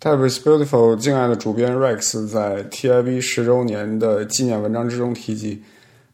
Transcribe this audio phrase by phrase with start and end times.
[0.00, 5.62] Type is beautiful，敬爱的主编 Rex 在 TIB 十周年的纪念文章之中提及，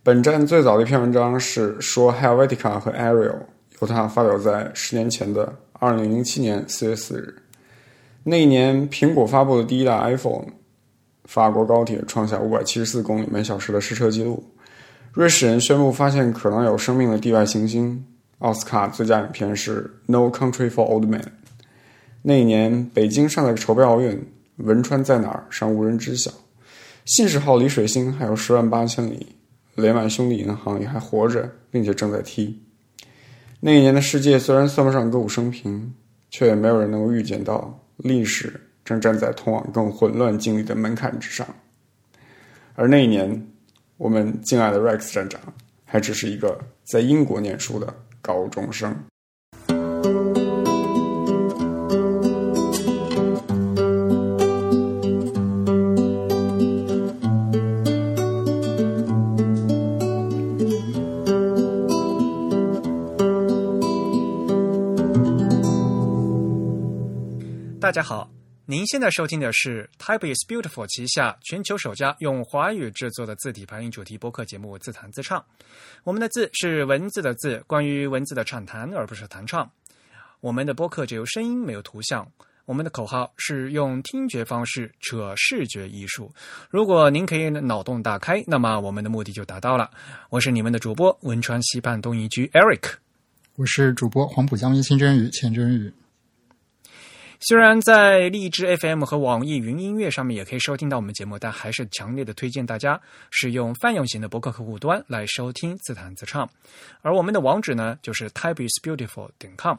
[0.02, 3.38] 本站最早的一篇文章是说 Helvetica 和 Arial，
[3.80, 7.33] 由他发表在十年前的二零零七年四月四日。
[8.25, 10.46] 那一年，苹果发布的第一代 iPhone，
[11.27, 14.43] 法国高铁创下五百七十四公里每小时的试车记录，
[15.12, 18.05] 瑞士人宣布发现可能有生命的地外行星。
[18.41, 21.21] 奥斯卡最佳影片是《No Country for Old Men》。
[22.29, 24.20] 那一年，北京尚在筹备奥运，
[24.56, 26.28] 汶川在哪儿尚无人知晓。
[27.05, 29.24] 信使号离水星还有十万八千里，
[29.77, 32.60] 雷曼兄弟银行也还活着，并且正在踢。
[33.60, 35.95] 那一年的世界虽然算不上歌舞升平，
[36.28, 41.46] 却也没有人能够预见到历史正站在通往更混乱境地的门槛之上。
[42.74, 43.46] 而那一年，
[43.98, 45.40] 我们敬爱的 Rex 站长
[45.84, 48.93] 还只是一个在英国念书的高中生。
[67.87, 68.28] 大家好，
[68.65, 75.38] 您现在收听的是 Type is Beautiful 旗下全球首家用华语制作的字体排音主题播客节目《自弹自唱》。
[76.03, 79.70] 我们的字是文字的字，关于文字的畅谈，而不是弹唱。
[80.41, 82.28] 我们的播客只有声音，没有图像。
[82.65, 86.28] 我们的口号是用听觉方式扯视觉艺术。
[86.69, 89.88] 如果您可以脑洞大开，那么我们的目的就达到了。
[90.28, 92.94] 我是你们的主播汶川西畔东一居 Eric，
[93.54, 95.94] 我是主播黄浦江一清真语钱真语。
[97.49, 103.00] 虽然在荔枝 FM 和网易云音乐上面也可以收听到我们节目，但还是强烈的推荐大家
[103.31, 106.50] 使用泛用型的博客客户端来收听自弹自唱。
[107.03, 109.77] 而我们的网址呢，就是 typeisbeautiful 点 com。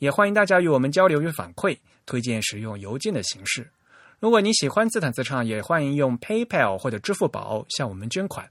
[0.00, 3.70] 也欢迎大家与我们交流与反馈，推荐使用邮件的形式。
[4.18, 8.44] 如果你喜欢自弹自唱，也欢迎用 PayPal 或者支付宝向我们捐款。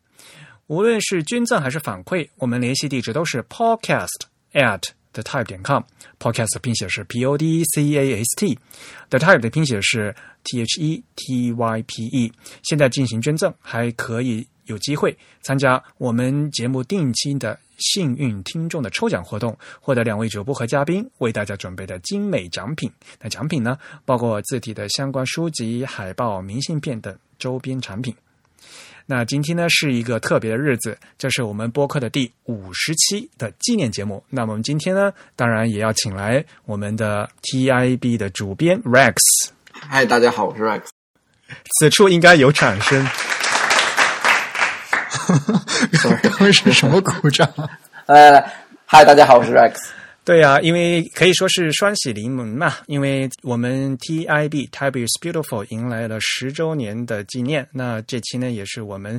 [0.67, 4.21] 无论是捐赠还是反馈，我们联系地址都是 podcast
[4.53, 4.96] at。
[5.17, 10.79] The Type 点 com，Podcast 的拼写是 P O D C A S T，The Type 的拼写是 T H
[10.79, 12.31] E T Y P E。
[12.61, 22.91] 现在进行捐赠，还可以有机会参加我们节目定期的幸运听众的抽奖活动，获得两位主播和嘉宾为大家准备的精美奖品。
[23.19, 23.75] 那奖品呢，
[24.05, 28.15] 包括字体的相关书籍、海报、明信片等周边产品。
[29.09, 34.21] 那今天呢是一个特别的日子，这是我们播客的第五十期的纪念节目。
[34.29, 39.15] 那么我们今天呢，当然也要请来我们的 TIB 的主编 Rex。
[39.71, 40.81] 嗨，大家好，我是 Rex。
[41.79, 43.07] 此处应该有掌声。
[46.21, 47.49] 刚刚是什么鼓掌？
[48.07, 48.43] 呃，
[48.85, 49.73] 嗨，大家好，我是 Rex。
[50.27, 57.65] 对呀、因为可以说是双喜临门嘛，因为我们 TIB Type is Beautiful 迎来了十周年的纪念。
[57.71, 59.17] 那这期呢，也是我们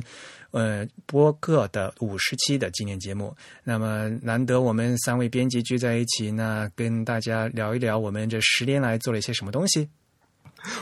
[0.51, 3.35] 呃播客的五十期的纪念节目。
[3.63, 9.89] 那么难得我们三位编辑聚在一起，那跟大家聊一聊我们这十年来做了一些什么东西。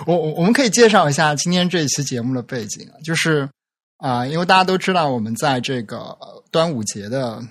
[0.05, 3.47] 我我我们可以介绍一下今天这一期节目的背景，就是
[3.95, 6.17] 啊、因为大家都知道我们在这个
[6.51, 7.41] 端午节的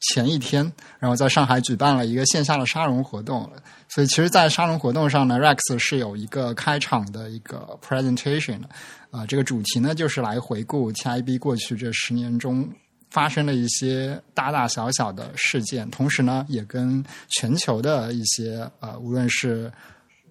[0.00, 3.50] 前一天，然后在上海举办了一个线下的沙龙活动，
[3.88, 8.68] 所以其实，在沙龙活动上呢，Rex 是有一个开场的一个 presentation 的，
[9.10, 12.68] 啊、这个主题呢就是来回顾 TIB 过去这十年中。
[13.08, 19.72] 发生了一些大大小小的事件，同时呢，也跟全球的一些呃，无论是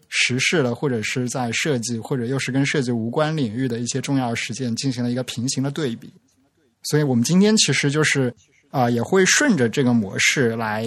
[0.10, 6.14] 时事的，或者是在设计，或者又是跟设计无关领域的一些重要事件进行了一个平行的对比。
[6.84, 8.32] 所以我们今天其实就是
[8.76, 10.86] 啊、呃也会顺着这个模式来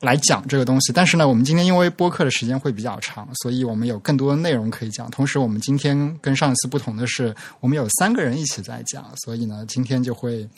[0.00, 0.92] 来讲这个东西。
[0.92, 5.10] 但是呢，我们今天因为播客的时间会比较长，所以我们有更多的内容可以讲。
[5.10, 10.48] 同时，我们今天跟上一次不同的是，我们有三个人一起在讲，所以呢，今天就会。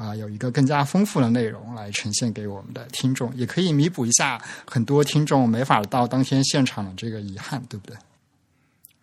[0.00, 7.96] 啊、有一个更加丰富的内容来呈现给我们的听众，也可以弥补一下很多听众没法到当天现场的这个遗憾，对不对？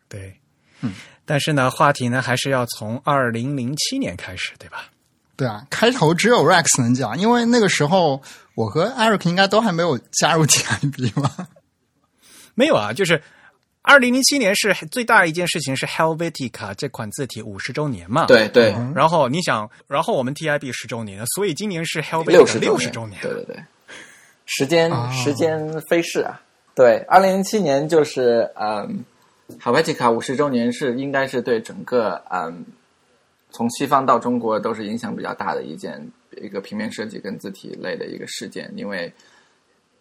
[0.07, 0.33] 对，
[0.79, 0.93] 嗯，
[1.25, 4.89] 但是呢，话题呢还是要从二零零七年开始，对吧？
[5.37, 8.21] 对啊，开头只有 Rex 能讲，因为那个时候
[8.55, 11.29] 我和 Eric 应该都还没有加入 TIB 嘛。
[12.55, 13.21] 没有啊，就是
[13.81, 18.25] 二零零七年是最大一件事情是 Helvetica 这款字体五十周年嘛。。
[18.27, 23.21] 对对，然后你想，然后我们 TIB 十周年，所以今年是 Helvetica 六十六十周年。
[23.21, 23.63] 对对对，
[24.45, 26.41] 时间、啊时间飞逝啊！
[26.73, 29.03] 对，二零零七年就是嗯。
[29.61, 32.65] Helvetica 五十周年是应该是对整个嗯
[33.55, 36.05] 从西方到中国都是影响比较大的一件
[36.41, 39.09] 一个平面设计跟字体类的一个事件，因为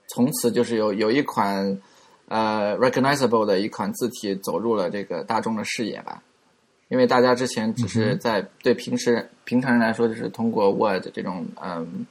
[0.08, 1.80] 从此就是有有一款
[2.26, 6.20] 呃 recognizable 的一款字体走入了这个大众的视野吧。
[6.88, 12.04] 因为大家之前只是在对平时平常人来说，就是通过 Word 这种嗯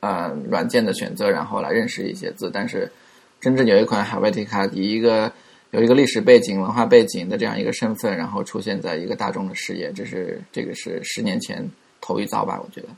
[0.00, 2.92] 呃软件的选择，然后来认识一些字，但是
[3.40, 5.32] 真正有一款 Helvetica 以一个
[5.72, 11.66] 有一个历史背景、文化背景的这样一个身份，然后出现在一个大众的视野，这是这个是十年前
[11.98, 12.60] 头一遭吧？
[12.62, 12.88] 我觉得。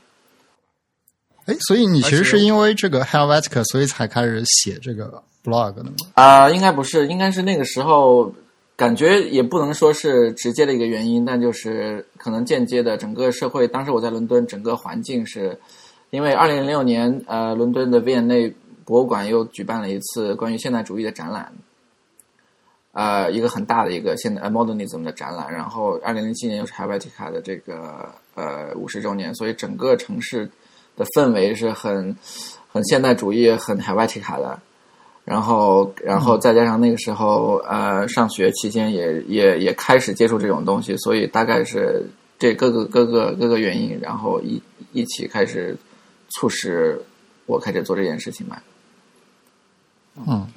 [1.45, 5.91] 哎，所以你其实是因为这个 Helvetica，所以才开始写这个 blog 的吗？
[6.15, 8.33] 啊、应该不是，应该是那个时候
[8.75, 15.57] 感觉也不能说是直接的一个原因，但就是可能间接的，整个社会当时我在伦敦，整个环境是
[16.09, 21.53] 因为二零零六年，呃，伦敦的 V&A 博物馆又举办了一次关于现代主义的展览。
[22.95, 30.49] 呃，一个很大的一个现代呃 modernism 的展览，然后二零零七年又是 Helvetica 的这个呃五十周年，所以整个城市
[30.95, 32.15] 的氛围是很
[32.71, 34.57] 很现代主义、很 Helvetica 的。
[35.25, 42.05] 然后，然后再加上那个时候，呃，上学期间也也也开始接触这种东西，所以大概是
[42.39, 44.61] 这各个各个各个原因，然后一
[44.93, 45.75] 一起开始
[46.29, 47.01] 促使
[47.45, 48.61] 我开始做这件事情吧。
[50.27, 50.47] 嗯，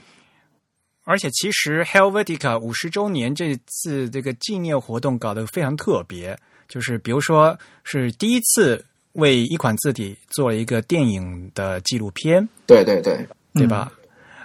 [1.08, 6.38] 而且其实 Helvetica 五十周年这次这个纪念活动搞得非常特别，
[6.68, 13.90] 就是比如说是第一次为一款字体做了一个电影的纪录片，对对对，对吧？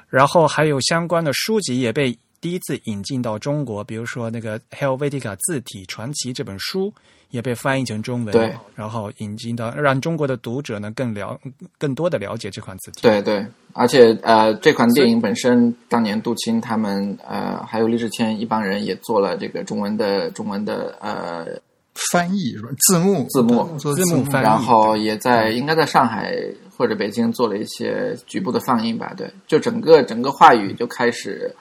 [0.08, 6.94] 然后还有相关的书籍也被第一次引进到中国，比如说那个 Helvetica 字体传奇这本书
[7.34, 11.36] 也被翻译成中文，对，然后引进到让中国的读者呢更了
[11.80, 13.02] 更多的了解这款字体。
[13.02, 13.44] 对对，
[13.74, 21.48] 而且呃，这款电影本身当年杜青他们呃还有李志谦一帮人也做了这个中文的中文的呃
[21.96, 22.70] 翻译是吧？
[22.78, 26.38] 字幕字幕做字幕翻译然后也在应该在上海
[26.78, 29.12] 或者北京做了一些局部的放映吧。
[29.18, 31.52] 对，就整个整个话语就开始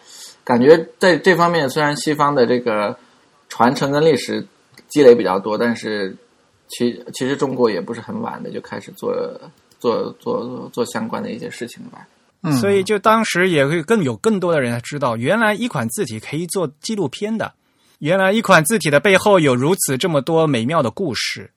[0.45, 2.95] 感觉在这方面，虽然西方的这个
[3.49, 4.47] 传承跟历史
[4.93, 6.15] 积累比较多，但是
[6.69, 9.11] 其其实中国也不是很晚的就开始做
[9.79, 12.07] 做做做相关的一些事情了吧。
[12.43, 17.55] 嗯，所以就当时也会更有更多的人知道，原来一款字体可以做纪录片的，
[18.01, 21.51] 原来一款字体的背后有如此这么多美妙的故事，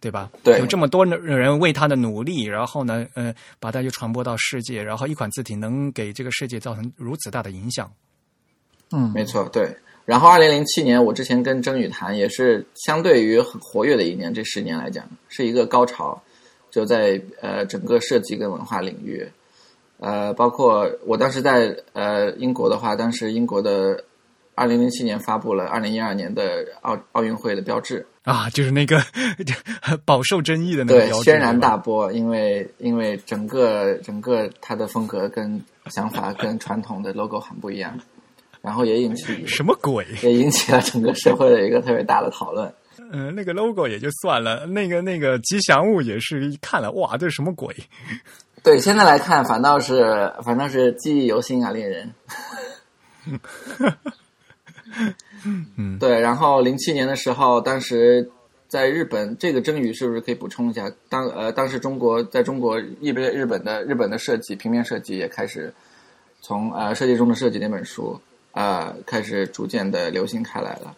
[0.00, 0.30] 对吧？
[0.42, 7.90] 对有这么多人为他的努力，然后呢，呃，把它就传播到世界，然后一款字体能给这个世界造成如此大的影响。
[8.90, 9.74] 嗯，没错，对。
[10.04, 16.22] 然后，二零零七年，我之前跟曾宇谈，也是相对于很活跃的一年，这十年来讲，是一个高潮，
[16.70, 19.26] 就在呃整个设计跟文化领域，
[19.98, 24.04] 呃，包括我当时在呃英国的话，当时英国的
[24.54, 29.02] 二零零七年发布了二零一二年的奥奥运会的标志，啊，就是那个
[30.04, 37.98] 饱受争议的那个对，标志轩然大波，因为因为整个整个它的风格跟想法跟传统的 logo 很不一样，
[38.64, 40.06] 然后也引起什么鬼？
[40.22, 42.72] 也引起了整个社会的一个特别大的讨论。
[43.12, 47.76] 嗯、那个 logo 也就算了，那个那个吉祥物也是一看了，哇，这是什么鬼？
[48.62, 52.10] 对，现在来看，反倒是反倒是记忆犹新啊，令人。
[55.76, 56.18] 嗯，对。
[56.18, 58.30] 然后零七年的时候，当时
[58.66, 60.90] 在日本，这个真宇是不是可以补充一下？
[61.10, 65.72] 当呃，当时中国在中国日本日本的日本的设计平面设计也开始
[66.40, 68.18] 从呃《设计中的设计》那本书
[68.54, 70.96] 呃开始逐渐的流行开来了。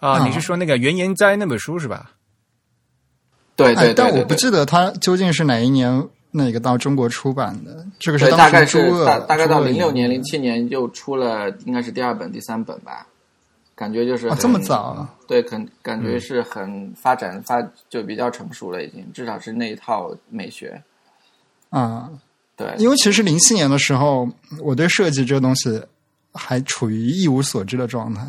[0.00, 2.10] 啊，啊你是说那个原研哉那本书是吧？
[2.10, 2.14] 哎，
[3.56, 7.84] 对对对但我不记得它究竟是哪一年那个到中国出版的。
[7.98, 13.06] 这个是大概是大大概到零六年、的零七年又出了，应该是第二本、第三本吧。
[13.74, 20.82] 感觉就是这么早啊对，感感嗯觉是很发展发就比较成熟了，已经至少是那一套美学。
[21.70, 22.10] 啊，
[22.56, 24.28] 对，因为其实零七年的时候，
[24.60, 25.80] 我对设计这个东西
[26.32, 28.24] 还处于一无所知的状态。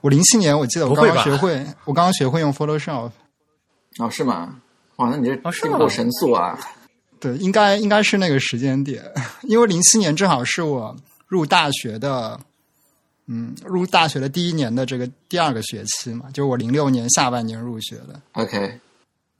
[0.00, 3.10] 我零七年我记得我刚刚学会，我刚刚学会用 Photoshop。
[3.98, 4.60] 哦，是吗？
[4.96, 6.58] 哇，那你这哦是吗进步神速啊！
[7.20, 9.02] 对，应该应该是那个时间点，
[9.42, 10.94] 因为零七年正好是我
[11.26, 12.38] 入大学的，
[13.26, 18.20] 嗯，入大学的第一年的这个第二个学期嘛，就是我零六年下半年入学的。
[18.32, 18.78] OK，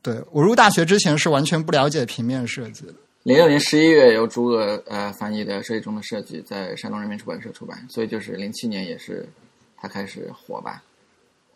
[0.03, 2.95] 对我入大学之前是完全不了解平面设计的。
[3.29, 9.29] 零六年十一月由诸葛呃翻译的《设计中的设计》在山东人民出版社出版，所以就是零七年也是
[9.77, 10.83] 他开始火吧。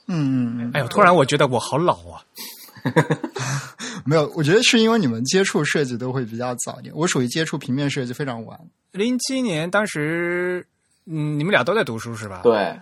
[0.07, 2.23] 嗯嗯嗯，哎呦，突然我觉得我好老啊！
[4.05, 8.61] 没有，我觉得是因为你们接触设计都会比较早一点，我属于接触平面设计非常晚。
[8.91, 10.67] 零七年当时，
[11.07, 12.43] 嗯，你们俩都在读书是吧？
[12.43, 12.79] 对，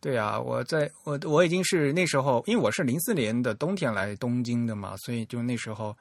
[0.00, 5.94] 对啊，我在我我已经是那时候，因为我是零四年的冬天来东京的嘛，所以就那时候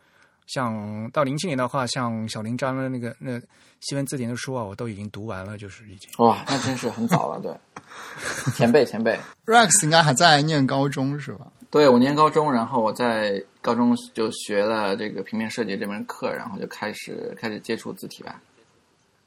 [0.47, 3.39] 像到零七年的话，像小林章的那个那
[3.79, 6.09] 西文字典的书啊，我都已经读完了，就是已经。
[6.17, 7.51] 哇，那真是很早了，对，
[8.53, 9.17] 前辈前辈。
[9.45, 11.47] Rex 应该还在念高中是吧？
[11.69, 18.39] 对，我念高中，然后我在高中就学了这个平面设计这门课，然后就开始开始接触字体吧。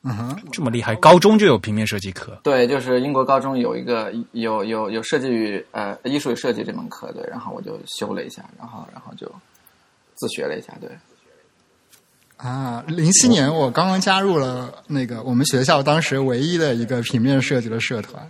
[0.02, 2.38] 嗯哼，这么厉害，高中就有平面设计课。
[2.44, 9.28] 对，就是英国高中有一个有有有设计与呃艺术与设计这门课，对，然后我就修了一下，然后然后就
[10.16, 10.90] 自学了一下，对。
[12.37, 18.23] 啊，零七年我刚刚加入了那个我们学校当时唯一的一个平面设计的社团。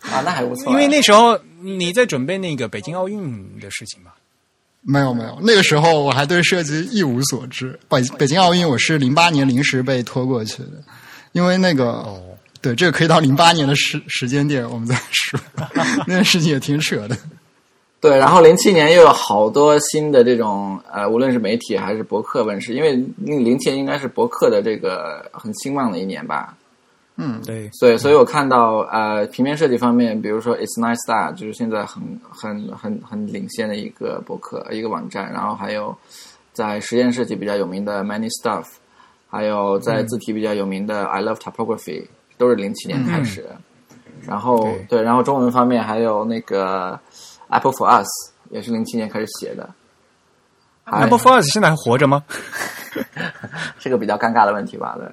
[0.00, 0.70] 啊，那还不错。
[0.72, 4.14] 因为那时候你在准备那个北京奥运的事情吧。
[4.82, 7.78] 没有没有，那个时候我还对设计一无所知。
[7.88, 10.82] 北北京奥运我是零八年临时被拖过去的，
[11.32, 12.22] 因为那个、哦
[12.62, 15.40] 对这个可以到零八年的时时间点我们再说，
[16.06, 17.16] 那件事情也挺扯的。
[18.00, 26.56] 对，然后零七年又有好多新的这种呃，无论是媒体还是博客问世，因为零七年应该是博客的这个很兴旺的一年吧。
[27.16, 35.94] 嗯，对，对，所以我看到呃，平面设计方面，比如说 It's Nice That，就是现在很很很很领先的一个博客一个网站，然后还有
[36.54, 38.64] 在实验设计比较有名的 Many Stuff，
[39.28, 42.06] 还有在字体比较有名的 I Love Typography，
[42.38, 43.44] 都是零七年开始。
[44.26, 44.86] 然后对。
[44.88, 46.98] 对，然后中文方面还有那个
[47.50, 48.08] Apple for Us，
[48.50, 49.68] 也是零七年开始写的。
[50.84, 52.24] Apple for Us 现在还活着吗？
[53.78, 54.96] 是个比较尴尬的问题吧？
[54.98, 55.06] 对。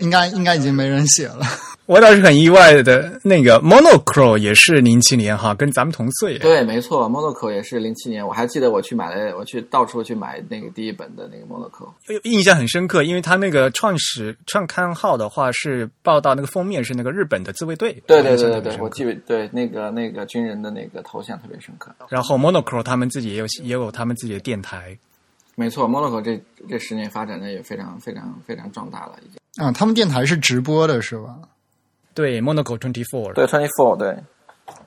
[0.00, 1.46] 应该应该已经没人写了。
[1.86, 6.38] 我倒是很意外的，那个 Monochrome 也是零七年哈，跟咱们同岁。
[6.38, 11.88] 对，没错，Monaco 也是零七年，我还记得我去买了，我去到处去买那个第一本的那个 Monaco。
[12.24, 17.90] 印象很深刻，因为他那个创始创刊号的话是报道那个封面是那个日本的自卫队。
[18.06, 21.90] 对对对对对，我记得对那个那个军人的那个头像特别深刻。
[22.10, 24.98] 然后 Monochrome 他们自己也有也有他们自己的电台。
[25.58, 29.66] 没错，Monaco 这这十年发展的也非常非常非常壮大了，已经。
[29.66, 31.36] 啊，他们电台是直播的是吧？
[32.14, 33.32] 对，Monaco Twenty Four。
[33.32, 34.16] 对，Twenty Four 对。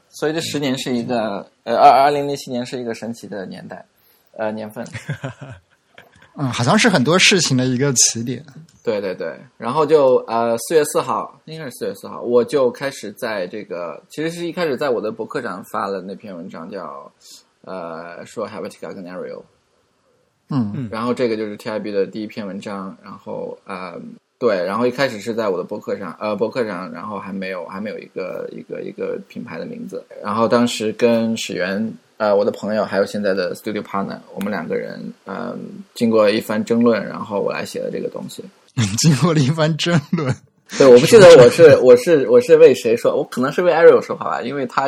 [0.07, 3.85] 所以这十年是一个呃二二零零七年是一个神奇的年代，
[4.37, 4.85] 呃年份。
[6.37, 8.41] 嗯，好像是很多事情的一个起点。
[8.81, 17.11] 对对对，然后就呃四月四号，应该是四月四号，我就开始在这个，其实是一开始在我的博客上发了那篇文章叫，
[17.65, 19.43] 呃说 Helvetica 跟 Arial，
[20.51, 23.99] 嗯然后这个就是 TIB 的第一篇文章，然后呃
[24.37, 31.91] 对，然后一开始是在我的博客上，呃博客上，然后还没有还没有一个一个一个品牌的名字，然后当时跟史源。
[32.17, 35.57] 呃，我的朋友还有现在的 studio partner，我们两个人，嗯、
[35.95, 38.43] 经过一番争论，然后我来写的这个东西。
[38.99, 40.31] 经过了一番争论，
[40.77, 44.87] 对，我不记得我是我是我是为谁说，我可能是为 Ariel 说话吧，因为他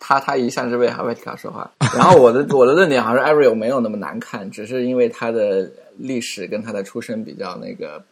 [0.00, 1.70] 他他一向是为 Helvetica 说话。
[1.94, 8.02] 然后我的我的论点好像是 Ariel 没有那么难看，只是因为他的历史跟他的出身比较那个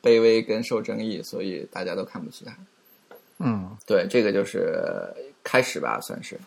[0.00, 2.52] 卑微跟受争议，所以大家都看不起他。
[3.38, 4.80] 嗯，对，这个就是
[5.42, 6.38] 开始吧，算是。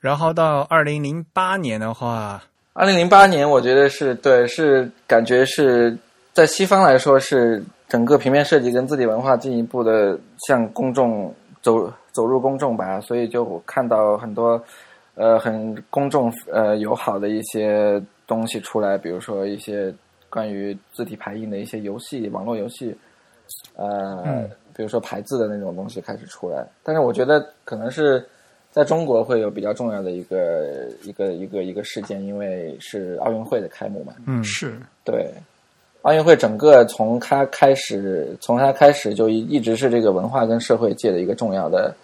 [0.00, 2.42] 然后到二零零八年的话，
[2.74, 5.96] 二零零八年，我觉得是对，是感觉是
[6.32, 11.32] 在西方来说是整个平面设计跟字体文化进一步的向公众
[11.62, 14.58] 走走入公众吧，所以就我看到很多
[15.16, 19.92] 呃很公众呃友好的一些东西出来，比如说一些
[20.30, 22.96] 关于字体排印的一些游戏，网络游戏，
[23.76, 28.26] 呃，嗯比如说排字的那种东西开始出来，但是我觉得可能是。
[28.74, 34.12] 在中国会有比较重要的一个一个一个一个事件，因为是奥运会的开幕嘛。
[34.26, 35.32] 嗯，是对，
[36.02, 41.94] 奥运会整个从它开始，从它开始就一一直是这个文化跟社会界的一个重要的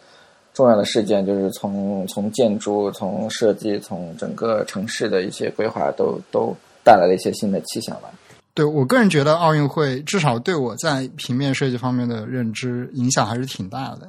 [0.52, 6.54] 重要的事件，就是从从建筑、从设计、从整个城市的一些规划都都
[6.84, 8.10] 带来了一些新的气象吧。
[8.52, 14.08] 对我个人觉得奥运会至少对我在平面设计方面的认知影响还是挺大的。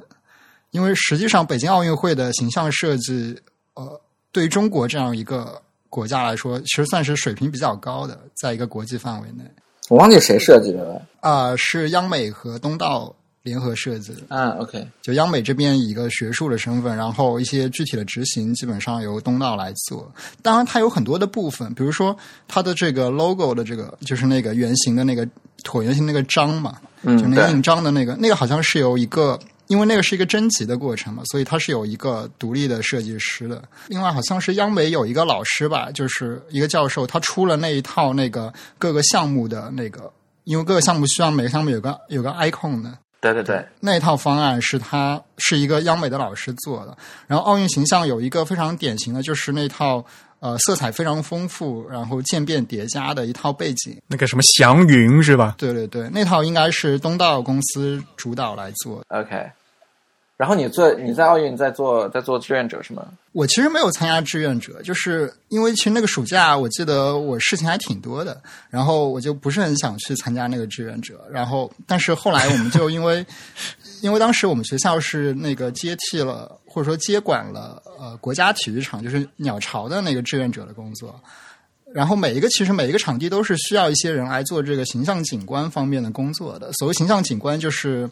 [0.72, 3.38] 因为实际上，北京奥运会的形象设计，
[3.74, 4.00] 呃，
[4.32, 9.44] 对于中国这样一个国家来说，其实算是水平比较高的，在一个国际范围内。
[9.90, 11.02] 我忘记谁设计的了。
[11.20, 14.20] 啊、是央美和东道联合设计的。
[14.28, 20.10] 啊，OK，就央美这边以一个学术的身份，然后一些具体的执行基本上由东道来做。
[20.42, 22.16] 当然，它有很多的部分，比如说
[22.48, 25.26] 它的这个 logo 的这个，就是那个圆形的那个
[25.64, 29.38] 椭圆形那个章嘛，嗯就那个印章的那个，那个好像是由一个。
[29.68, 33.62] 因为那个是一个征集的过程嘛，所以它是有一个独立的设计师的。
[33.86, 40.12] 另外，好像是央美有一个老师吧，就是一个教授，他出了那一套那个各个项目的那个，
[40.44, 46.98] 因为各个项目需要每个项目有个有个 icon 的，对对对，那套方案是他是一个央美的老师做的。
[47.28, 50.04] 然后奥运形象有一个非常典型的，就是那套
[50.40, 53.96] 呃色彩非常丰富，然后渐变叠加的一套背景。
[54.08, 55.54] 那个什么祥云是吧？
[55.56, 59.20] 对对对，那套应该是东道公司主导来做的。
[59.20, 59.48] OK，
[60.42, 63.06] 然后你做你在奥运在做在做志愿者是吗？
[63.30, 71.24] 我其实没有参加志愿者，就是因为其实那个暑假我记得我事情还挺多的，然后我就不是很想去参加那个志愿者。
[71.30, 73.24] 然后，但是后来我们就因为
[74.02, 81.14] 因为当时我们学校是那个接替了或者说接管了呃国家体育场，就是鸟巢的那个志愿者的工作。
[81.94, 86.72] 然后每一个其实每一个场地都是需要一些人来做这个形象景观方面的工作的。
[86.72, 88.10] 所谓形象景观就是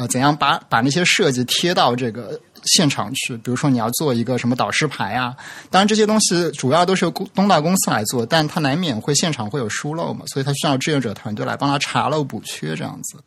[0.00, 5.36] 呃怎样把把那些设计贴到这个现场去，比如说你要做一个什么导师牌啊，
[5.68, 13.18] 当然这些东西主要都是由东大公司来做，但它难免会现场会有疏漏嘛，所以它需要志愿者团队来帮他查漏补缺这样子。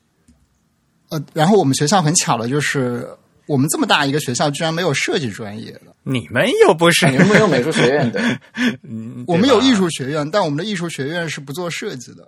[1.09, 3.07] 呃，然后我们学校很巧的就是。
[3.45, 5.81] 我们这么大一个学校，居然没有设计专业的。
[6.03, 8.21] 你们又不是你们没有美术学院的，
[8.89, 12.25] 嗯我们有艺，术学院，但我们的艺术学院是不做设计的。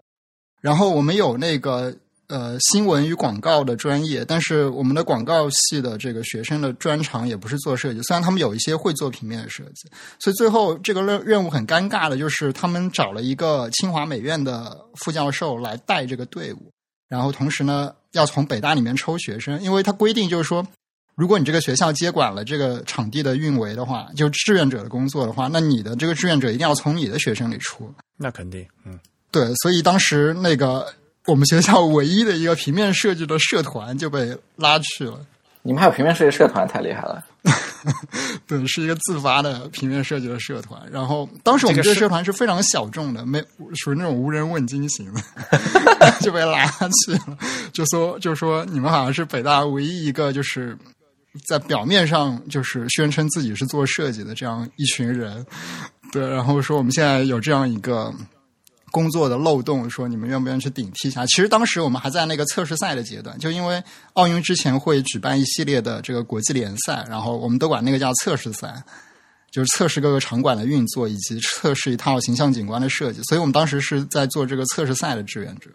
[0.59, 1.95] 然后我们有那个
[2.27, 9.89] 呃新闻与广告的专业，但是我们的广告系的这个学生的专长也不是做设计，虽然他们有一些会做平面的设计，
[10.20, 16.72] 所以最后这个任任务很尴尬的就是他们找了一个清华美院的副教授来带这个队伍，
[17.08, 20.65] 然后同时呢要从北大里面抽学生，因为他规定就是说。
[21.17, 27.89] 如果你这个学校接管了这个场地的运维的话，就志愿者的工作的话，那你的这个志愿者一定要从你的学生里出。
[28.17, 29.00] 那肯定，嗯，
[29.32, 30.94] 对，所以当时那个
[31.27, 35.20] 我们学校唯一的一个平面设计的社团就被拉去了。
[35.62, 37.24] 你们还有平面设计社团，太厉害了。
[38.48, 40.79] 对，是一个自发的平面设计的社团。
[40.91, 43.44] 然后当时我们这个社团是非常小众的，没
[43.75, 45.22] 属于那种无人问津型的，
[46.22, 47.38] 就被拉去了。
[47.74, 50.77] 就说就说你们好像是北大唯一一个就是。
[51.46, 55.46] 在表面上就是宣称自己是做设计的这样一群人，
[56.10, 58.10] 对，然后说我们现在有这样一个
[58.95, 61.25] 工作的漏洞，说你们愿不愿意去顶替一下？
[61.25, 63.83] 其实当时我们还在那个测试赛的阶段，就因为
[64.13, 68.81] 奥运之前会举办一系列的这个国际联赛，然后我们都管那个叫测试赛，
[69.51, 75.69] 就是测试各个场馆的运作以及测试一套形象景观的设计，所以我们当时是在做这个测试赛的志愿者。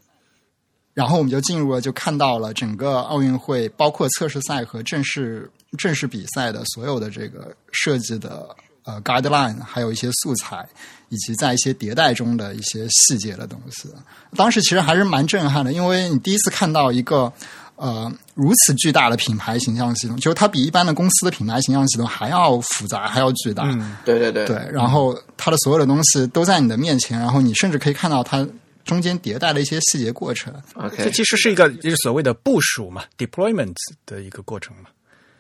[0.95, 8.49] 然后我们就进入了，就看到了整个奥运会，包括测试赛和正式正式比赛的所有的这个设计的
[8.85, 10.69] 呃 guideline，还有一些素材，
[11.11, 13.89] 以及在一些迭代中的一些细节的东西。
[14.35, 17.31] 当时其实还是蛮震撼的，因为你第一次看到一个
[17.77, 23.65] 呃如此巨大的品牌形象系统，就是它比一般的公司的品牌形象系统还要复杂，还要巨大。
[23.65, 28.49] 嗯对对对，对，然后它的所有的东西都在你的面前，然后你甚至可以看到它
[28.85, 30.55] 中间迭代的一些细节过程。
[30.75, 33.75] ，OK，这其实是一个就是所谓的部署嘛，deployment
[34.07, 34.85] 的一个过程嘛。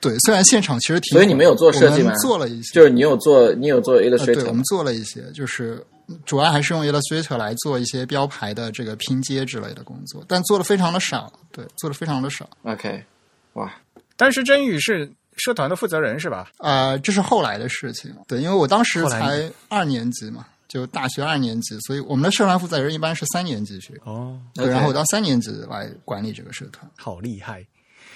[0.01, 5.85] 对，虽然现场其实挺，所以你们有做设计吗做了一些，就是你有做你有做呃，对，Illustrator 对我们做了一些，就是
[6.25, 12.49] 主要还是用 Illustrator 来做一些标牌的这个拼接之类的工作，但做的非常的少，对，做的非常的少。
[12.63, 13.05] OK，
[13.53, 13.73] 哇，
[14.17, 16.51] 但是真宇是社团的负责人是吧？
[16.59, 26.91] 呃，这是后来的事情，对，因为我当时才二年级嘛，就大学二年级，所以我们的社团负责人一般是三年级学，哦，对然后我到三年级来管理这个社团。
[26.97, 27.67] 好厉害！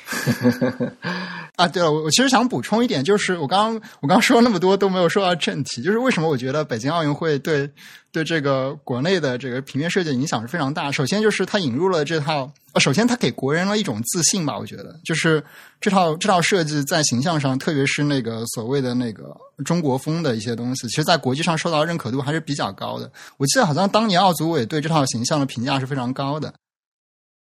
[1.56, 7.70] 啊，对了，我我其实想补充一点，就是我刚刚我刚刚说那么多都没有说到正题，就是为什么我觉得北京奥运会对
[8.10, 10.90] 对这个国内的这个平面设计影响是非常大。
[10.90, 15.42] 首先就是它引入了这套，首先它给国人了一种自信吧，我觉得就是
[15.80, 23.10] 这套这套设计在形象上，特别是那个所谓的那个中国风的一些东西，其实在国际上受到认可度还是比较高的。
[23.36, 26.52] 我记得好像当年奥组委对这套形象的评价是非常高的。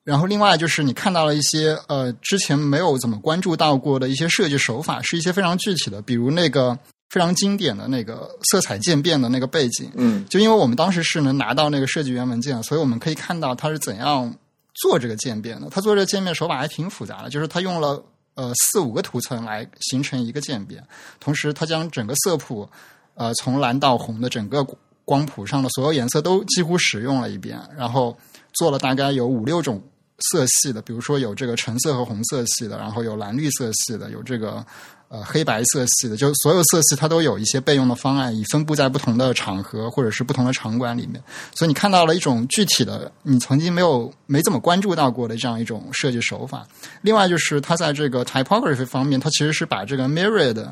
[0.07, 6.79] 然后另外就是你看到了一些呃之前没有怎么关注到过的一些设计手法，是一些非常具体的，比如那个
[7.11, 9.91] 非常经典的那个色彩渐变的那个背景。
[9.97, 14.33] 嗯就因为我们当时是能拿到那个设计原文件，所以我们可以看到它是怎样
[14.75, 15.69] 做这个渐变的。
[15.71, 18.01] 它做这个渐变手法还挺复杂的，就是它用了
[18.37, 20.81] 呃四五个图层来形成一个渐变，
[21.19, 22.69] 同时它将整个色谱
[23.15, 24.65] 呃从蓝到红的整个
[25.05, 28.17] 光谱上的所有颜色都几乎使用了一遍，然后
[28.53, 29.83] 做了大概有五六种
[30.19, 34.65] 色系的，比如说有这个橙色和红色系的，然后有蓝绿色系的，有这个
[35.09, 41.23] 呃黑白色系的，就所有色系它都有一些备用的方案，以分布在不同的场合或者是不同的场馆里面。
[41.55, 46.67] 所以你看到了一种具体的你曾经没有没怎么关注到过的这样一种设计手法。
[47.03, 50.67] 另外就是它在这个 typography 方面，它其实是把这个 Myriad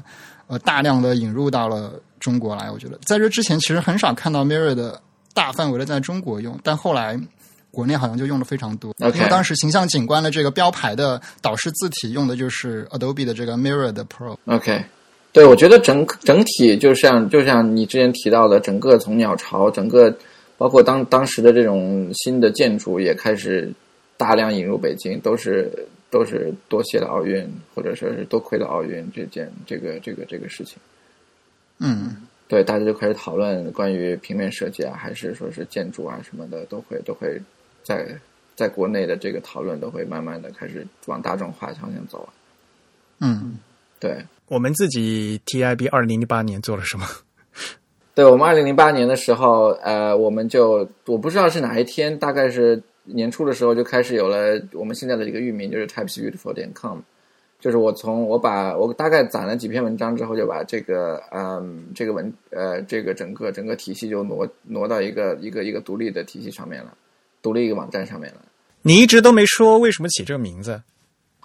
[0.47, 2.71] 呃大量的引入到了中国来。
[2.71, 4.99] 我觉得在这之前其实很少看到 Myriad
[5.35, 7.21] 大范围的在中国用，但后来。
[7.75, 14.37] 国内好像就用的非常多 OK 因为当时形象景观的这个标牌的导师字体用的就是 Adobe 的这个 Mirror 的 Pro。
[14.47, 14.85] ，OK，
[15.33, 20.17] 对，我觉得整整体就像就像你之前提到的，整个从鸟巢，整个
[20.57, 23.73] 包括当当时的这种新的建筑也开始
[24.17, 25.71] 大量引入北京，都是
[26.11, 30.79] 都是多谢了奥运，或者说是多亏了奥运这件这个这个这个事情。
[31.79, 37.41] 嗯对，大家就开始讨论关于平面设计啊，还是说是建筑啊什么的，都会都会
[37.85, 38.19] 在
[38.57, 42.29] 在国内的这个讨论都会慢慢的开始往大众化方向走。
[43.21, 43.59] 嗯
[44.01, 47.07] 对，我们自己 TIB 二零零八年做了什么？
[48.15, 56.99] 对我们二零零八年的时候，呃，我们就我不知道是哪一天，大概是年初的时候就开始有了我们现在的这个域名，就是 typesbeautiful 点 com。
[57.61, 66.95] 就是我从我把我大概攒了几篇文章之后，就把这个嗯这个文呃这个整个整个体系就挪挪到一个一个一个独立的体系上面了，
[67.45, 68.41] 独立一个网站上面了。
[68.81, 70.83] 你一直都没说为什么起这个名字？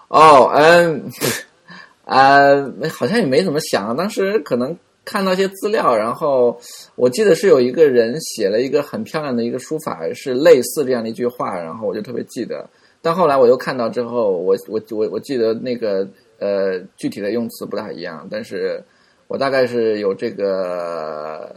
[0.07, 1.11] 哦，嗯，
[2.05, 6.59] 呃，好像也没怎么想，当时可能看到一些资料，然后
[6.95, 12.67] 我记得是有一个人写了一个很漂亮的一个书法，是类似这样的一句话，然后我就特别记得。
[13.01, 16.07] 但后来我又看到之后，我我我我记得那个
[16.39, 18.83] 呃具体的用词不大一样，但是
[19.27, 21.55] 我大概是有这个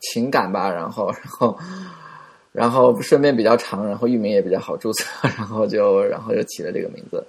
[0.00, 1.56] 情感吧，然后然后
[2.52, 7.24] 然后顺便比较长，然后域名也比较好注册， 然后就然后就起了这个名字。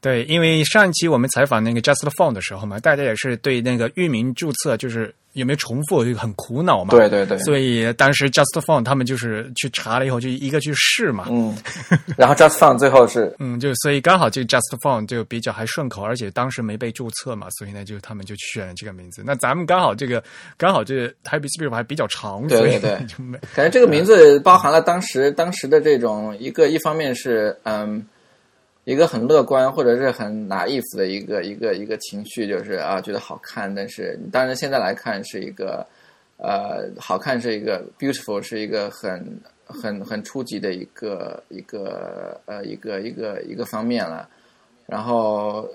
[0.00, 6.90] 对，因为上一期我们采访那个 Just Phone 的时候嘛，大家也是对那个域名注册就是有没有重复就很苦恼嘛。
[6.90, 11.26] 对对对，所以当时 Just Phone 他们就是去查了以后，就一个去试嘛。
[11.30, 11.56] 嗯，
[12.16, 19.22] 然后 Just Phone 最后是 嗯，就所以刚好这个 Just Phone 就比较还顺口，而且当时没被注册嘛，所以呢就他们就选了这个名字。
[19.24, 20.22] 那咱们刚好这个
[20.56, 22.90] 刚好这个 Happy Spirit 还比较长，对对对，
[23.54, 28.04] 感觉这个名字包含了当时当时的这种一个一方面是嗯。
[28.84, 33.72] 一个很乐观或者是很 naive 的一个一个一个情绪，就是啊，觉得好看。
[33.72, 35.86] 但是当然现在来看是一个
[36.38, 39.24] 呃，好看是一个 beautiful 是一个很
[39.64, 44.28] 很很初级的一个一个呃一个一个一个方面了。
[44.86, 45.68] 然后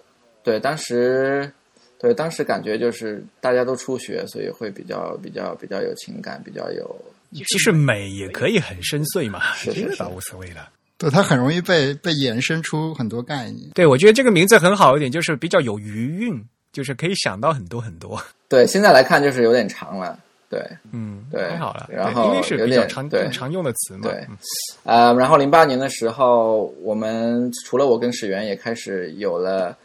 [0.44, 1.50] 对当时
[1.98, 6.96] 对当时感觉就是大家都初学，所以会比较比较比较有情感，比较有。
[7.34, 10.70] 其实美也可以很深邃嘛，是 是倒无所谓了。
[10.98, 13.70] 对，它很容易被被衍生出很多概念。
[13.76, 18.20] 对，我觉得这个名字很好一点，就是比较有余韵，就是可以想到很多很多。
[18.50, 20.20] 对，现在来看就是有点长了。
[20.50, 21.90] 对，嗯，对，太好了。
[21.92, 24.04] 然后因为是比较常对常用的词嘛。
[24.04, 24.26] 对，
[24.84, 29.78] 呃，然后零八年的时候，我们除了我跟史源，也开始有了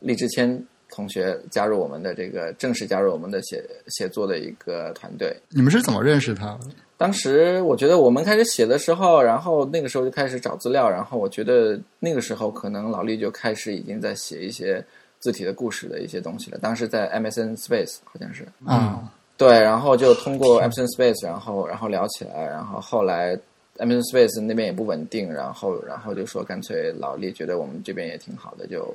[0.00, 5.34] 厉志谦同学加入我们的这个正式加入我们的写写作的一个团队。
[5.48, 6.60] 你们是怎么认识他的？
[7.00, 14.84] 当时我觉得我们开始写的时候，然后那个时候就开始找资料，然后我觉得那个时候可能老厉就开始已经在写一些
[15.18, 16.58] 字体的故事的一些东西了。
[16.58, 23.34] 当时在 MSN Space 好像是啊，对，然后就通过 MSN Space，然后然后聊起来，然后后来
[23.78, 28.94] MSN Space 那边也不稳定，然后然后就说干脆老厉觉得我们这边也挺好的，就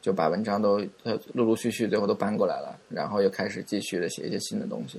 [0.00, 4.98] 就把文章都呃陆陆续续最后都搬过来了，然后又开始继续的写一些新的东西。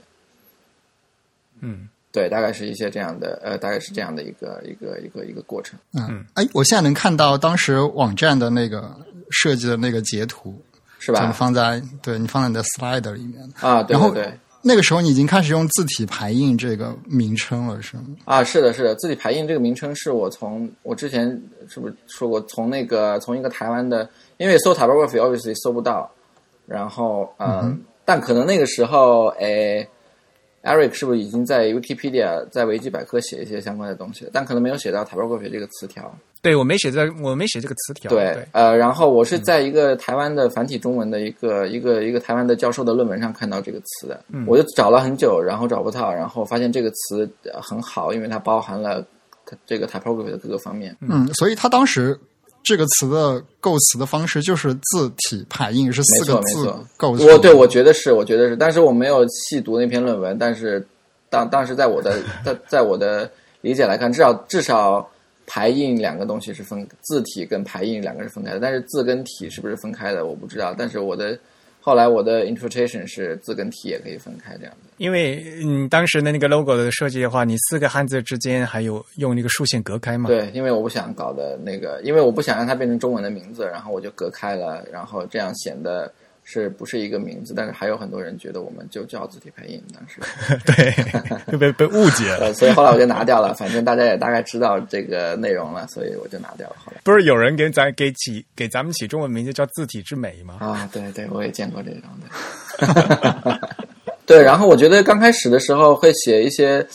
[1.60, 1.90] 嗯。
[2.14, 5.80] 对，大概是一些这样的，呃，大概是这样的一个一个一个一个过程。
[5.94, 8.96] 嗯，哎，我现在能看到当时网站的那个
[9.32, 10.54] 设计的那个截图，
[11.00, 11.32] 是吧？
[11.32, 14.32] 放在对你放在你的 Slider 里面啊，对然后对。
[14.62, 18.04] 那个时候你已经开始用字体排印这个名称了，是吗？
[18.26, 21.28] 啊，是的，是的，字体排印这个名称是我从我之前
[21.68, 26.08] 是不是说过，从那个从一个台湾的，因为搜 typography obviously 搜不到，
[26.68, 29.88] 然后嗯，嗯但可能那个时候，哎。
[30.64, 34.32] Eric 是不是已经在 Wikipedia 在维基百科写一些相关的东西了？
[34.34, 36.10] 但可能没有写到 typography 这个词条。
[36.42, 38.10] 对，我没写在，我没写这个词条。
[38.10, 49.06] 对，对呃，然后我是在一个台湾的繁体中文的一个、一个一个台湾的教授的论文上看到这个词的，嗯我就找了很久，然后找不到，然后发现这个词呃很好，因为它包含了
[49.66, 50.96] 这个 typography 的各个方面。
[51.02, 52.18] 嗯，所以他当时
[52.64, 57.26] 这个词的构词的方式就是字体排印，是四个字构词。
[57.26, 60.86] 我对我觉得是，我觉得是，但是我没有细读那篇论文，但是
[61.30, 63.30] 当当时在我的 在在我的
[63.62, 65.06] 理解来看，至少至少
[65.46, 71.38] 排印两个东西是分字体跟排印两个是分开的，但是字跟体是不是分开的我不知道，但是我的
[71.86, 74.90] 后来我的 interpretation 是字跟体也可以分开这样的。
[74.98, 80.30] 因为嗯，当时的那个 logo 的设计的话，你四个汉字之间还有用那个竖线隔开嘛？
[80.30, 86.10] 对，因为我不想搞的那个，因为我不想让它变成中文的名字，然后我就隔开了，然后这样显得
[86.44, 87.54] 是不是一个名字？
[87.56, 90.20] 但是还有很多人觉得我们就叫字体配音，当时
[90.66, 92.48] 对，就被被误解了。
[92.48, 93.54] 呃，所以后来我就拿掉了。
[93.54, 96.76] 反正大家也大概知道这个内容了，所以我就拿掉了。
[96.84, 100.58] 后来不是有人给咱给起给咱们起中文名字叫字体之美吗？
[100.60, 103.70] 啊，对对，我也见过这种的。
[104.26, 106.86] 对，然后我觉得刚开始的时候会写一些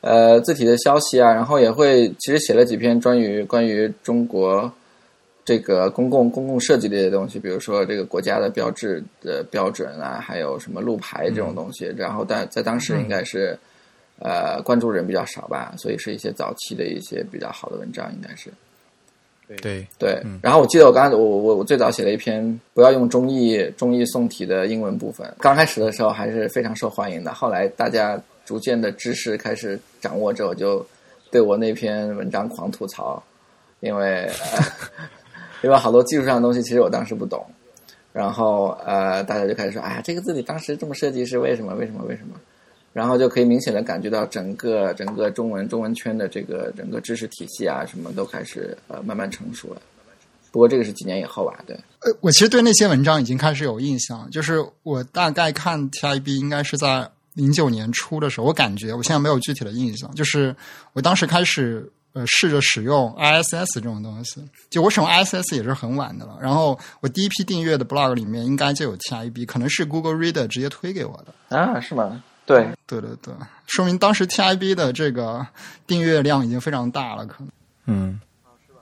[0.00, 4.70] 呃字体的消息啊，然后也会其实写了几篇关于关于中国
[5.44, 11.92] 这个公共公共设计类的东西，比如说这个国家的标志的标准啊，还有什么路牌这种东西。
[11.96, 13.58] 然后但在当时应该是、
[14.20, 18.50] 呃关注人比较少吧，所以是一些早期的一些比较好的文章，应该是。
[19.60, 30.84] 对，对，然后我记得我刚才我我我最早写了一篇不要用中译中译宋体的英文部分，刚开始的时候还是非常受欢迎的，后来大家逐渐的知识开始掌握之后，就
[31.30, 33.22] 对我那篇文章狂吐槽，
[33.80, 34.62] 因为、呃、
[35.64, 37.44] 因为好多技术上的东西其实我当时不懂，
[38.12, 42.38] 然后呃大家就开始说，哎呀这个字体当时这么设计是为什么为什么为什么？
[42.92, 49.80] 然后就可以明显的感觉到整个整个中文中文圈的这个整个知识体系啊，什么都开始呃慢慢成熟了。
[50.52, 60.54] 不过这个是几年以后吧，对，呃，我其实对那些文章已经开始有印象，就是我大概看 TIB 应该是在零九年初的时候，我感觉我现在没有具体的印象，就是
[60.92, 66.38] 我当时开始呃试着使用 ISS 这种东西，就我使用 ISS 也是很晚的了。
[66.40, 71.56] 然后我第一批订阅的 blog 里面应该就有 TIB，可能是 Google Reader 直接推给我的。
[71.56, 72.22] 啊，是吗？
[72.46, 73.32] 对，对对对，
[73.66, 75.46] 说明当时 TIB 的这个
[75.86, 77.48] 订阅量已经非常大了，可能。
[77.86, 78.20] 嗯，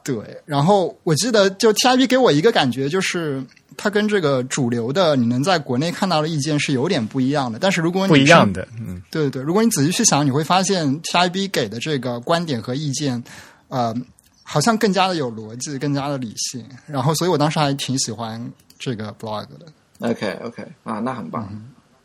[0.04, 3.42] 对，然后我记得就 TIB 给我一个感觉，就是
[3.76, 7.58] 它跟这个主流的你能在国内看到的意见是有点不一样的。
[7.58, 13.22] 但是如果你是不一样，的，嗯，对对对，如果你仔细去想，你会发现 TIB 给的这个观点和意见，
[13.68, 13.94] 呃，
[14.42, 16.64] 好像更加的有逻辑，更加的理性。
[16.86, 19.66] 然后，所以我当时还挺喜欢这个 blog 的。
[20.00, 21.48] OK OK 啊，那很棒。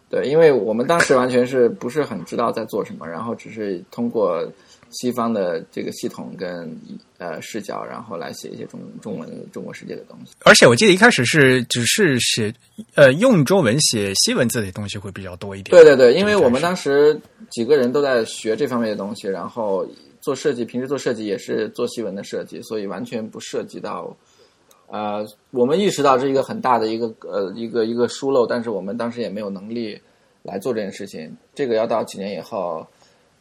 [0.10, 4.41] 对，因为我们当时完全是不是很知道在做什么，然后只是通过
[4.89, 6.76] 西方的这个系统跟
[7.17, 10.34] 呃视角，然后来写一些中中文中国世界的东西。
[10.43, 12.54] 而且我记得一开始是只是写
[12.95, 15.71] 呃用中文写西文字的东西会比较多一点。
[15.71, 17.19] 对对对，因为我们当时
[17.50, 19.88] 几个人都在学这方面的东西，然后
[20.21, 24.15] 做设计，平时做设计也是做西文的设计，所以完全不涉及到。
[24.89, 30.00] 呃，我们意识到这是一个很大的一个呃一个一个疏漏，但是我们当时也没有能力
[30.43, 31.30] 来做这件事情。
[31.54, 32.88] 这个要到几年以后，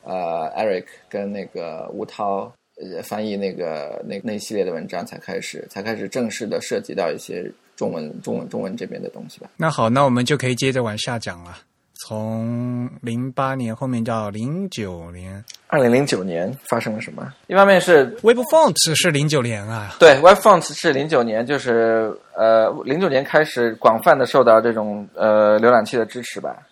[0.07, 9.51] 呃，Eric 跟那个吴涛呃翻译那个那那一系列的文章才开始才开始正式的涉及到一些中文中文中文这边的东西吧。
[9.57, 11.59] 那好，那我们就可以接着往下讲了。
[11.99, 17.33] 从零八年后面叫零九年二零零九年发生了什么？
[17.47, 26.66] 一方面是，Web Font 是零九年啊，对，Web Font 是零九年，就是呃零九年开始广泛的受到这种呃浏览器的支持吧，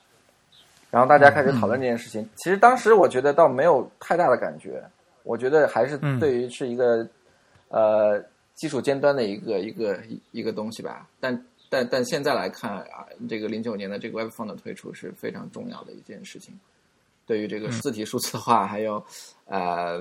[0.94, 2.24] 然后大家开始讨论这件事情。
[2.36, 4.80] 其实当时我觉得倒没有太大的感觉，
[5.24, 7.04] 我觉得还是嗯对于是一个、
[7.68, 8.22] 呃
[8.54, 9.98] 技术尖端的一个一个
[10.30, 11.08] 一个东西吧。
[11.18, 16.54] 但但但现在来看啊，这个零九年的这个 Web Font 的推出是非常重要的一件事情，
[17.26, 19.04] 对于这个字体数字化还有
[19.46, 20.00] 呃。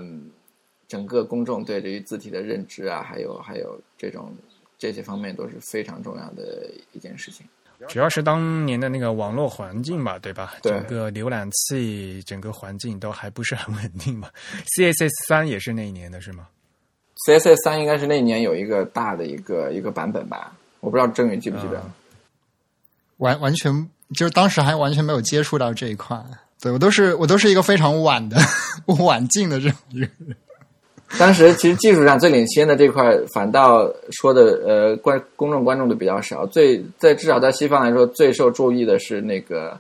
[0.86, 4.32] 整个公众对于字体的认知啊，还有还有这种
[4.78, 7.48] 这些方面都是非常重要的一件事情。
[7.88, 10.54] 主要是当年的那个网络环境吧，对吧？
[10.62, 14.30] 对整个浏览器、整个环境都还不是很稳定嘛。
[14.78, 16.48] CSS 三也是那一年的是吗
[17.28, 21.84] ？CSS 三应该是那一年有一个大的一个一个版本吧，我不知道郑宇记不记得。
[23.18, 26.22] 完完全就是当时还完全没有接触到这一块。
[26.60, 28.38] 对我都是我都是一个非常晚的
[29.04, 30.36] 晚进的这种一个人。
[31.20, 36.46] 当时其实技术上最领先的这块，反倒说的呃观公众关注的比较少。
[36.46, 39.80] 最在至少在西方来说，最受注意的是那个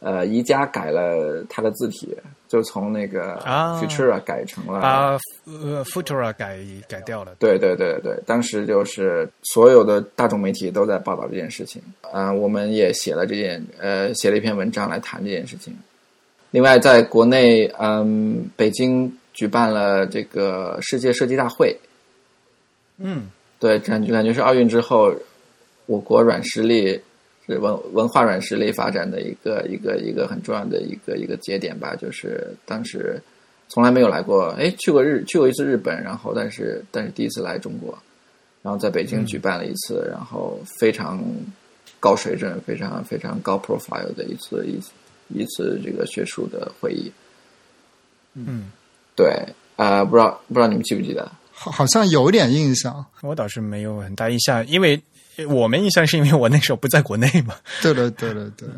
[0.00, 2.14] 呃宜家改了它的字体，
[2.48, 6.58] 就从那个啊 Futura 改成了把呃 Futura 改
[6.88, 7.36] 改掉了。
[7.38, 11.80] 对对对对，当时就是所有的大众媒体都在报道这件事情，
[12.12, 15.72] 啊、我们也写了这件呃写了一篇文章来谈这件事情。
[16.50, 21.76] 另外，在国内，嗯，北京举办了这个世界设计大会，
[22.96, 23.26] 嗯，
[23.58, 25.14] 对，感觉感觉是奥运之后，
[25.86, 26.98] 我国软实力
[27.46, 31.94] 是文文化软实力发展的一个一个一个很重要的一个一个节点吧。
[31.94, 33.20] 就是当时
[33.68, 37.98] 从来没有来过，哎，去过日去过一次日本，然后但是但是第一次来中国，
[38.62, 41.22] 然后在北京举办了一次，然后非常
[41.98, 44.92] 高水准、非常非常高 profile 的一次一次
[45.28, 47.10] 一次这个学术的会议。
[48.34, 48.70] 嗯，
[49.14, 49.46] 对，
[49.76, 51.30] 呃、不知道不知道你们记不记得？
[51.52, 53.04] 好好像有点印象。
[53.22, 55.00] 我倒是没有很大印象，因为
[55.48, 57.54] 我们印象是因为我那时候不在国内嘛。
[57.80, 58.68] 对对对对对，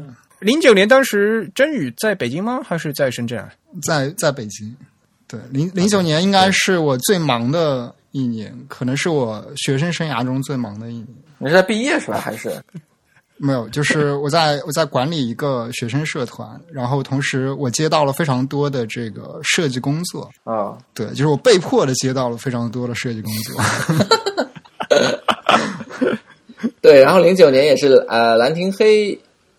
[0.41, 2.61] 零九年当时真宇在北京吗？
[2.65, 3.51] 还是在深圳啊？
[3.83, 4.77] 在在北京。
[5.27, 11.09] 对，零零九年应该是我最忙的一年，可能是我学生生涯中最忙的一年。
[11.39, 12.19] 你是在毕业是吧？
[12.19, 12.63] 还是
[13.39, 23.63] 没有，就是我在我在管理一个学生社团，然后同时我接到了非常多的这个设计工作，啊，对，就是我被迫的接到了非常多的设计工作。
[26.81, 29.19] 对，然后零九年也是呃，兰亭黑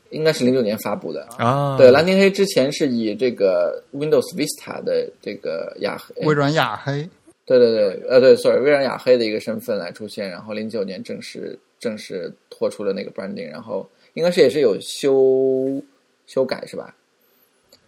[0.09, 1.27] 应该是零九年发布的。
[1.37, 7.07] 啊，对，兰亭黑之前是以这个 Windows Vista 的这个雅黑，微软雅黑，
[7.45, 15.81] 对对对，呃对，sorry，微软雅黑的一个身份来出现，然后零九年正式正式拖出了那个 branding，然后应该是也是有修
[16.25, 16.95] 修改是吧？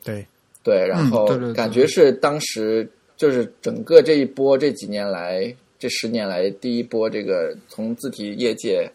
[0.03, 0.25] 对，
[0.63, 8.89] 对，然后感觉是当时就是整个这一波这几年来这十年来第一波这个从字体业界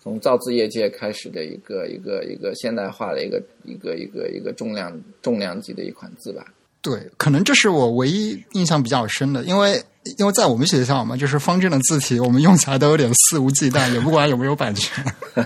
[0.00, 6.52] 从造字业界开始的一个一个一个现代化的一个一个一个一个重量重量级的一款字吧。
[6.88, 9.82] 对，可能这是我唯一印象比较深的，因为
[10.18, 15.04] 因为在我们学校嘛，就是方正的字体，我们用起来都有点肆无忌惮，也不管有没有版权。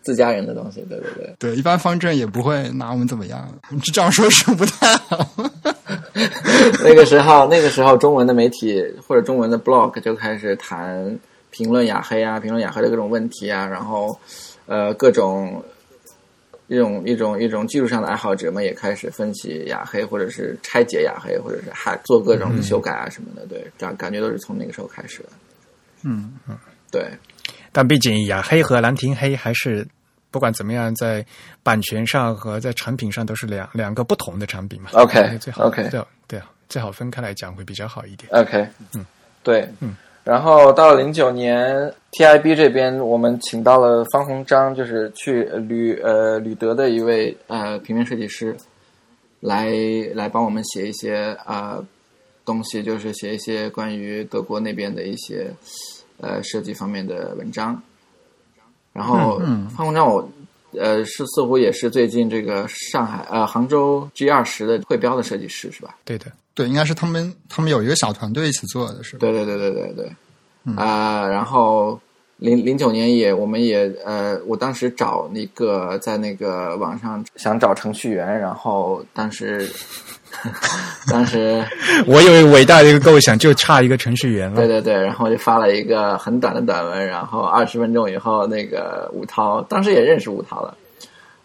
[0.00, 1.34] 自家人的东西，对对对。
[1.40, 3.52] 对，一般方正也不会拿我们怎么样，
[3.92, 5.28] 这样说是不太好。
[6.84, 11.18] 那个时候，那个时候中文的媒体或者中文的 blog 就开始谈
[11.50, 14.16] 评论雅黑啊，评论雅黑的各种问题啊，然后
[14.66, 15.60] 呃各种
[16.68, 23.46] 一种一种一种技术上的爱好者们也开始分析雅黑，或者是拆解雅黑，或者是还做各种修改啊什么的。
[23.46, 25.28] 对，感感觉都是从那个时候开始的。
[26.02, 26.56] 嗯嗯
[26.92, 27.10] 对，
[27.72, 29.86] 但毕竟雅黑和兰亭黑还是
[30.30, 31.24] 不管怎么样，在
[31.62, 34.90] 版权上和在产品上都是两两个不同的产品嘛。
[34.92, 38.30] OK，最好 OK 对对啊，最好分开来讲会比较好一点。
[38.32, 39.04] OK，嗯，
[39.42, 39.96] 对，嗯。
[40.24, 48.54] 然后到了零九年，TIB 这边我们请到了方鸿章，就是去吕呃吕德的一位呃平面设计师，
[49.40, 49.72] 来
[50.14, 51.82] 来帮我们写一些呃
[52.44, 55.50] 东西，就是写一些关于德国那边的一些
[56.20, 57.80] 呃设计方面的文章。
[58.92, 59.38] 然后
[59.74, 60.28] 方鸿章我
[60.72, 65.96] 呃是似乎也是最近这个上海呃杭州 G 二十的会标的设计师是吧？
[66.04, 66.26] 对的，
[66.58, 69.18] 对，应该是他们他们有一个小团队一起做的，是吧？
[69.20, 72.00] 对对对对对对，啊、然后
[72.38, 79.70] 零零九年也，我们也呃，我当时找那个在那个网上想找程序员，然后当时
[81.08, 81.64] 当时
[82.08, 84.56] 我以为伟大的一个构想就差一个程序员了。
[84.56, 90.76] 对对对，然后就发了一个很短的短文，然后二十分钟以后，那个吴涛当时也认识吴涛了，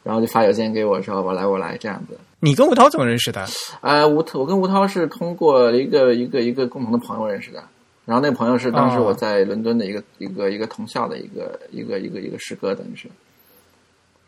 [0.02, 2.18] 然后就发邮件给我说我来我来这样子。
[2.44, 3.46] 你跟吴涛怎么认识的？
[3.80, 7.64] 呃，吴涛，我跟吴涛是通过一个一个一个共同的朋友认识的，
[8.04, 13.08] 然后那个朋友是当时哦我在伦敦的一个、一个一个同校的一个一个一个一个师哥，等于是，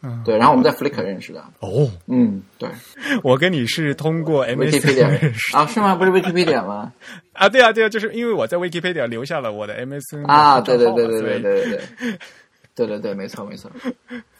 [0.01, 2.69] 嗯，对，然后我们在 Flickr 认识的，哦，嗯，对
[3.21, 5.93] 我跟你是通过 MSN 认，Wikipedia 识 啊，是吗？
[5.95, 6.93] 不是 Wikipedia 吗？
[7.33, 11.79] 啊，对啊，对啊，就是因为我在 Wikipedia 留下了我的 MSN 啊，对对对对对对对，
[12.75, 13.69] 对对 对，没错没错。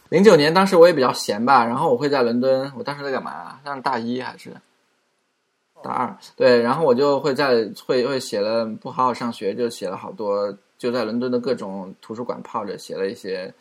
[0.08, 3.58] 零九年当时我也比较闲吧，然后我会在伦敦，我当时在干嘛？
[3.64, 4.50] 上大一还是
[5.82, 6.16] 大二？
[6.36, 13.52] 对，然后我就会在会会写了，不好好上学，就写了好多，就在伦敦的各种图书馆泡着，写了一些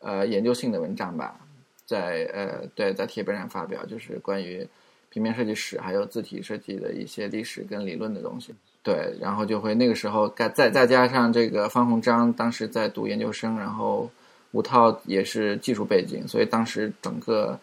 [0.00, 1.36] 呃研究性的文章吧，
[1.84, 4.66] 在呃对在贴吧上发表，就是关于
[5.10, 8.54] 平面设计史还有字体设计的一些历史跟理论的东西。
[8.82, 14.10] 对，然后就会那个时候再再再加上这个方鸿章当时在读研究生，然后
[14.58, 17.56] 吴涛也是技术背景，所以当时整个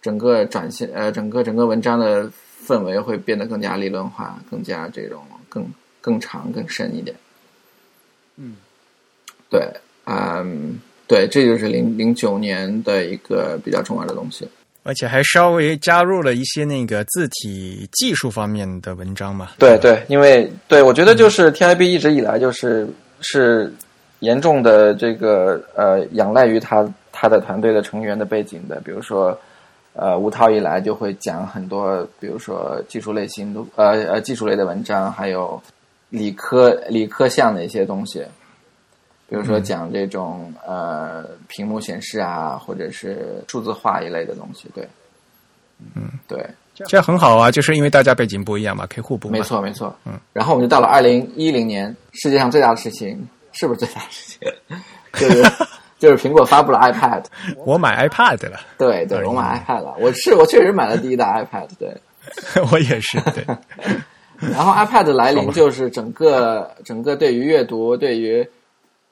[0.00, 2.30] 整个展现呃整个整个文章的
[2.64, 5.66] 氛围会变得更加理论化，更加这种更
[6.00, 7.16] 更长更深一点。
[8.36, 8.54] 嗯，
[9.50, 9.60] 对，
[10.04, 14.48] 嗯，对，这就是零零九年的一个比较重要的东西。
[14.84, 19.50] 而且还稍微加入了一些那个字体技术方面的文章嘛。
[19.58, 22.88] 对对，因为对我觉得就是 TIB 一直以来就是
[23.20, 23.72] 是
[24.20, 29.38] 严重的这个呃仰赖于他他的团队的成员的背景的，比如说
[29.92, 35.60] 呃吴涛一来就会讲很多，比如说技术类型的呃呃技术类的文章，还有
[36.08, 38.24] 理科理科项的一些东西。
[39.28, 44.84] 比如说讲这种、呃屏幕显示啊，或者是数字化一类的东西，对，
[45.94, 49.38] 嗯，对，这样很好啊，就是因为大家背景不一样嘛，可以互补嘛。
[49.38, 49.94] 没错，没错。
[50.04, 53.24] 嗯，然后我们就到了二零一零年，世界上最大的事情
[53.60, 54.52] 是不是最大的事情？
[55.12, 55.52] 就是
[56.00, 57.22] 就是苹果发布了 iPad。
[57.66, 59.94] 我买 iPad 了，对对，我买 iPad 了。
[59.98, 61.94] 我是我确实买了第一代 iPad，对。
[62.72, 63.20] 我也是。
[63.32, 63.44] 对，
[64.38, 68.48] 然后 iPad 的来临，就是整个整个对于阅读，对于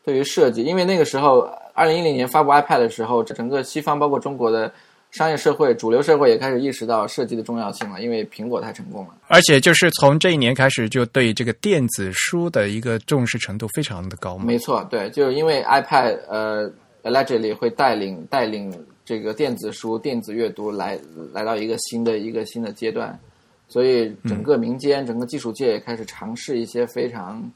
[0.03, 1.41] 对于设计，因为那个时候
[1.75, 4.73] 二零一零年发布 iPad 的时候，整个西方包括中国的
[5.11, 9.15] 商业社会、主流社会也开始意识到设计的重要性了，因为苹果太成功了。
[9.27, 14.45] 而且就是从这一年开始，就对这个电子书的一个重视程度非常的高嘛。
[14.45, 16.71] 没错，对，就是因为 iPad 呃
[17.03, 18.73] allegedly 会带领带领
[19.05, 20.99] 这个电子书、电子阅读来
[21.33, 23.19] 来到一个新的一个新的阶段，
[23.67, 27.51] 所以整个民间、整个技术界也开始尝试一些非常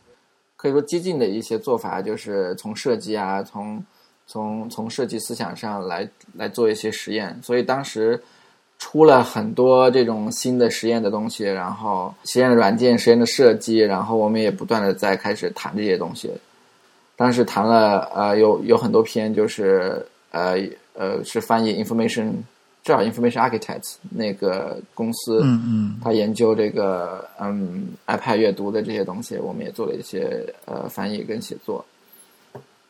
[0.57, 3.85] 可以说激进的一些做法，就是从设计啊，从
[4.33, 8.19] 从从设计思想上来来做一些实验，所以当时
[8.79, 16.31] 出了很多这种新的实验的东西，然后实验的软件、实验的设计，然后我们也不断的在开始谈这些东西。
[17.15, 20.57] 当时谈了呃有有很多篇，就是呃
[20.95, 22.33] 呃是翻译 information
[22.83, 31.85] 至少 information architects 那个公司，嗯嗯他研究这个嗯 iPad 阅读的这些东西，我们也做了一些呃翻译跟写作。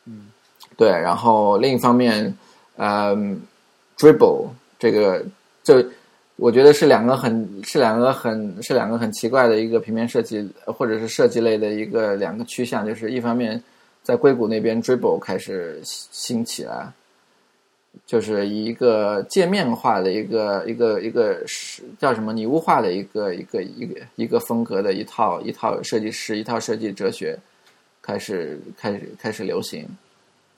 [0.06, 0.28] 嗯，
[0.76, 2.34] 对，然后另一方面，
[2.76, 3.40] 嗯
[3.98, 4.48] ，Dribble
[4.78, 5.24] 这个
[5.62, 5.84] 这
[6.36, 13.62] 我觉得是两个很是两个很是两个很奇怪的一个平面设计或者是设计类的一个两个趋向，就是一方面
[14.02, 16.94] 在硅谷那边 Dribble 开始兴起了。
[18.06, 27.38] 就是一个界面化的一个一个一个是叫什么拟物化的一个一个一个一个风格的一套一套设计师一套设计哲学
[28.00, 29.86] 开始开始开始流行，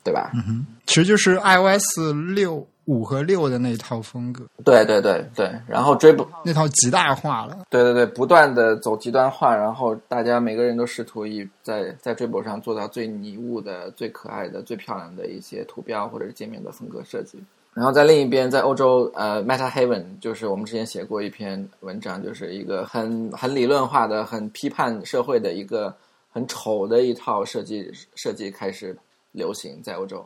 [0.05, 0.31] 对吧？
[0.35, 7.65] 嗯哼其实就是 iOS 六五和六的那一套风格，对对对对，然后追不那套极大化了。
[7.71, 17.39] 对对对，不断的走极端化，然后大家每个人都试图以在在追捕上做到最拟物的、最可爱的、最漂亮的一些图标或者是界面的风格设计。
[17.73, 25.93] 然后在另一边，在欧洲，呃，Meta Haven 就是我们之前写过一篇文章，就是一个很很理论化的、很批判社会的一个
[26.31, 28.95] 很丑的一套设计设计开始
[29.35, 30.25] 流行在欧洲。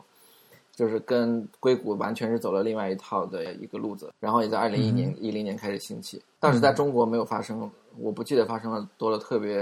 [0.72, 9.54] 就是跟硅谷完全是走了另外一套的一个路子，然后也在二零一年一零年开始兴起，但是在中国没有发生，我不记得发生了多了特别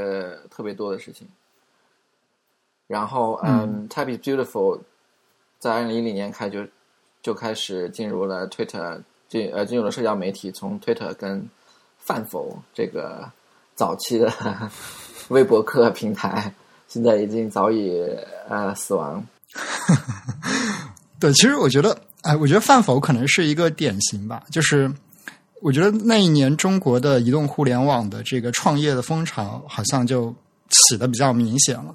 [0.48, 1.26] 特别多的事情。
[2.86, 4.78] 然后，嗯，Type is Beautiful
[5.58, 6.64] 在二零一零年开就
[7.20, 11.48] 就开始进入了 Twitter 进呃进入了社交媒体，从 Twitter 跟
[11.96, 13.28] 饭否这个
[13.74, 14.30] 早期的
[15.30, 16.54] 微博客平台，
[16.86, 17.98] 现在已经早已
[18.48, 19.26] 呃死亡。
[21.18, 24.42] 对，其实我觉得，哎，我觉得饭否可能是一个典型吧。
[24.52, 24.92] 就是
[25.60, 30.34] 我觉得那一年中国的移动互联网的这个创业的风潮，好像就
[30.68, 31.94] 起的比较明显了。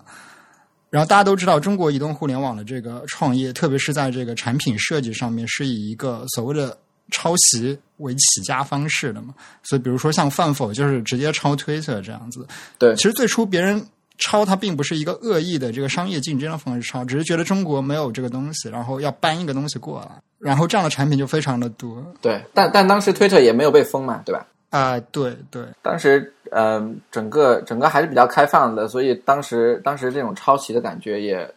[0.89, 6.77] 然后大家都知道，中国移动互联网的这个创业，特别是在这个产品设计上面，是以一个所谓的
[7.11, 9.33] 抄袭为起家方式的嘛。
[9.63, 12.45] 所以，比如说像饭否，就是直接抄 Twitter 这样子。
[12.77, 13.85] 对，其实最初别人。
[14.17, 22.05] 抄它并不是一个恶意的这个商业竞争的方式抄，只是觉得中国没有这个东西，然后要搬一个东西过来，然后这样的产品就非常的多。
[22.21, 24.45] 对，但但当时 Twitter 也没有被封嘛，对吧？
[24.69, 31.47] 啊、对对，当时嗯、呃整个整个还是比较开放的，所以当时当时这种抄袭的感觉也，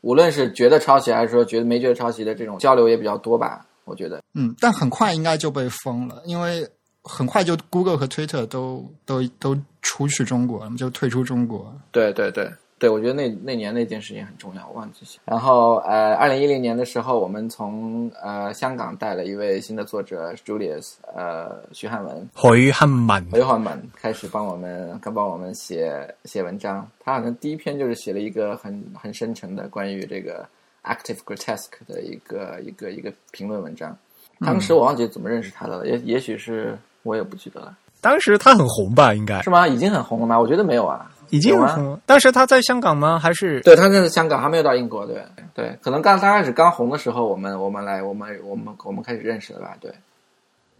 [0.00, 4.20] 无论是觉得抄袭还是说觉得没觉得抄袭的这种交流也比较多吧，我觉得。
[4.34, 6.68] 嗯，但很快应该就被封了，因为
[7.02, 11.72] 很快就 Google 和 Twitter 都都都出去中国了，就退出中国。
[11.90, 15.18] 对对对对，我觉得那那年那件事情很重要，我忘记写。
[15.26, 26.88] 然后呃，二零一零年的时候，我们从呃香港带了一位新的作者 Julius 呃徐汉文，許漢文回环本开始帮我们刚帮我们写写文章。
[26.98, 30.48] 他好像第一篇就是写了一个很很深沉的关于这个
[30.84, 33.94] active grotesque 的一个一个一个评论文章。
[34.38, 39.14] 当时我忘记怎么认识他的了，也也许是我也不记得了，当时他很红吧？
[39.14, 39.66] 应该是吗？
[39.66, 40.38] 已经很红了吗？
[40.38, 42.00] 我觉得没有啊，已经很红了。
[42.06, 43.18] 当时他在香港吗？
[43.18, 45.22] 还是对他在在香港还没有到英国，对
[45.54, 49.76] 对，可能刚刚开始刚红的时候，我们我们来我们我们我们开始认识的吧？
[49.80, 49.92] 对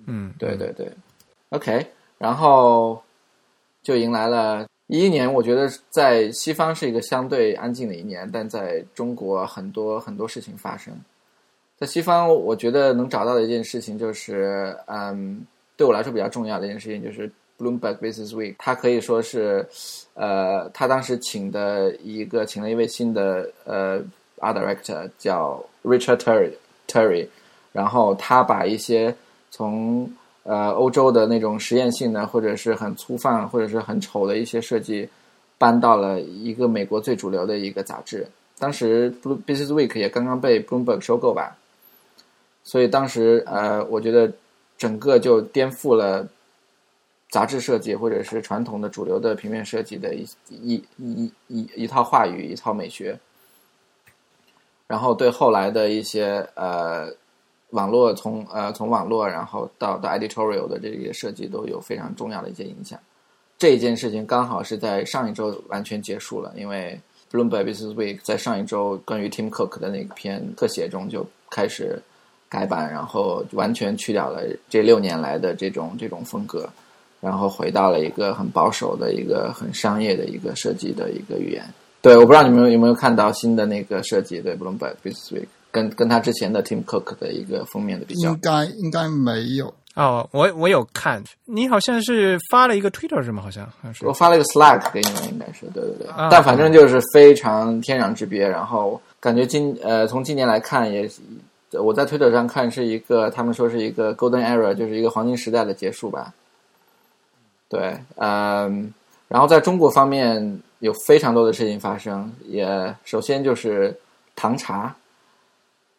[0.06, 0.90] 嗯，对对对
[1.50, 1.86] ，OK，
[2.18, 3.02] 然后
[3.82, 10.92] 就迎来了一一年，我觉得在西方是一个相对安静的一年，但在中国很多很多事情发生。
[11.78, 15.46] 在西方，我觉得能找到的一件事情就是，嗯，
[15.80, 17.26] 对我来说比较重要的一件事情就是
[17.58, 19.66] Bloomberg Business Week，它可以说是，
[20.12, 23.98] 呃，他当时请的一个请了一位新的呃
[24.40, 26.50] art director 叫 Richard Terry
[26.86, 27.26] Terry，
[27.72, 29.16] 然后他把一些
[29.50, 30.12] 从
[30.42, 35.08] 呃欧洲的那种实验性的或者是很粗放或者是很丑的一些设计
[35.56, 38.26] 搬到了一个美国最主流的一个杂志。
[38.58, 41.56] 当时 Blue Business Week 也刚刚被 Bloomberg 收购吧，
[42.64, 44.30] 所以当时呃，我觉得
[44.80, 46.26] 整个就颠覆了
[47.28, 53.20] 杂志设计或者是传统的主流的平面设计的一一一一一套话语一套美学，
[54.86, 57.12] 然后对后来的一些呃
[57.72, 62.98] 网络从呃从网络然后到到 editorial 的这些设计都有非常重要的一些影响。
[63.58, 66.98] 这件事情刚好是在上一周完全结束了，因为
[67.30, 72.00] Bloomberg Business Week 在上一周关于 Tim Cook 的那篇特写中就开始
[72.50, 76.68] 改版，然后完全去掉了这六年来的这种这种风格，
[77.20, 81.64] 然后回到了一个很保守的一个很商业的一个设计的一个语言。
[82.02, 88.38] 对，我不知道你们有没有看到新的那个设计，对 Bloomberg Business Week 跟跟他之前的 Tim Cook 的一个封面的比较应。
[88.40, 89.72] 该应该没有。
[89.96, 93.42] 哦，我我有看，你好像是发了一个 Twitter 是吗？
[93.42, 98.48] 好像还是我发了一个 Slack 给你们，应该是对对对，啊但反正就是非常天壤之别。
[98.48, 101.10] 然后感觉今呃从今年来看也，
[101.72, 106.32] 我在推特上看是一个，他们说是一个 Golden Era，就是一个黄金时代的结束吧。
[107.68, 108.92] 对，嗯，
[109.28, 113.98] 然后在中国方面有非常多的事情发生，也首先就是
[114.34, 114.94] 唐茶。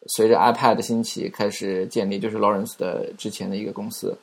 [0.08, 4.18] 随着 iPad 的兴起，开始建立，就是 Lawrence 的之前的一个公司，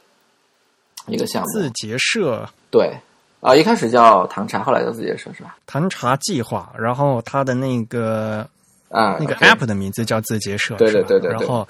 [1.08, 1.48] 一个项目。
[1.54, 2.94] 字节社对，
[3.40, 5.58] 啊、一开始叫唐茶，后来叫字节社是吧？
[5.66, 8.46] 唐茶计划，然后它的那个
[8.90, 11.32] 啊，那个 app 的名字叫字节社，对对对对对。
[11.32, 11.68] 然后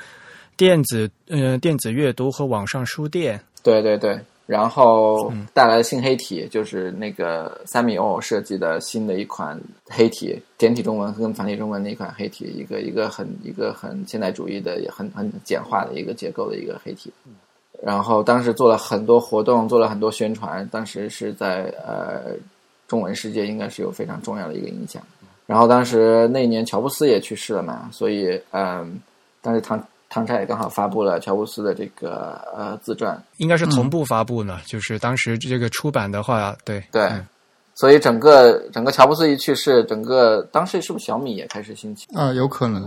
[0.57, 5.45] 电子呃电子阅读和网上书店，对对对，然后嗯。
[5.53, 9.59] 带来的新黑体，就是那个三米欧设计的新的一款
[9.89, 17.11] 黑体，简体中文跟繁体中文的一款黑体，一个一个很一个很现代主义的，也很很简化的一个结构的一个黑体。
[17.84, 22.36] 然后当时做了很多活动，做了很多宣传，当时是在呃
[22.88, 25.01] 中文世界应该是有非常重要的一个影响。
[25.50, 29.02] 然后当时那一年乔布斯也去世了嘛，所以嗯，
[29.41, 34.60] 当时唐唐朝也刚好发布了乔布斯的这个呃自传，应该是同步发布呢。
[34.68, 37.28] 就是当时这个出版的话，对对，嗯
[37.74, 42.06] 所以整个整个乔布斯一去世，整个当时是不是小米也开始兴起？
[42.14, 42.84] 啊、有可能。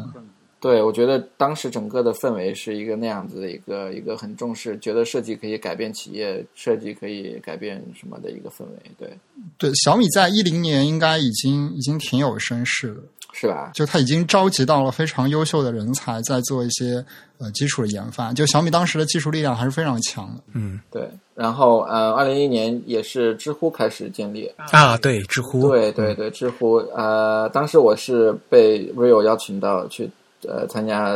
[0.62, 9.18] 对，我觉得当时整个的氛围是一个那样子的一个一个很重视，觉得设计可以改变企业，设计可以改变什么的一个氛围，对，
[9.58, 13.02] 对，小米在一零年应该已经已经挺有声势了，
[13.32, 13.72] 是吧？
[13.74, 17.04] 就他已经召集到了非常优秀的人才，在做一些
[17.38, 18.32] 呃基础的研发。
[18.32, 20.42] 就小米当时的技术力量还是非常强的。
[20.54, 21.08] 嗯对。
[21.34, 30.08] 然后呃，二零一一年也是知乎开始建立，啊，对，知乎，对对对，知乎呃，当时我是被 Rio 邀请到去
[30.48, 31.14] 呃参加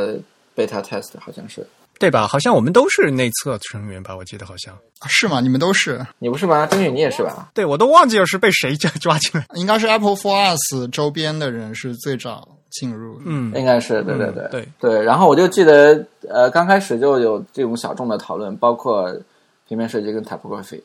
[0.54, 1.66] beta test，好像是
[1.98, 2.26] 对吧？
[2.26, 4.14] 好像我们都是内测成员吧？
[4.14, 5.40] 我记得好像，啊是吗？
[5.40, 6.04] 你们都是？
[6.18, 6.66] 你不是吗？
[6.66, 7.50] 曾宇你也是吧？
[7.54, 9.46] 对我都忘记了是被谁抓抓进来。
[9.54, 13.22] 应该是 Apple for Us 周边的人是最早进入的。
[13.24, 15.02] 嗯，应该是对对嗯对、对对。
[15.02, 19.10] 然后我就记得，呃，刚开始就有这种小众的讨论，包括
[19.66, 20.80] 平面设计跟 typography，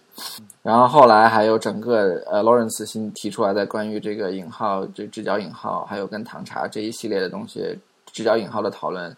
[0.63, 7.77] 然后后来还有整个呃 Lawrence 新提出来的关于这个引号、这直角引号，还有跟唐茶这一系列的东西，
[8.11, 9.15] 直角引号的讨论，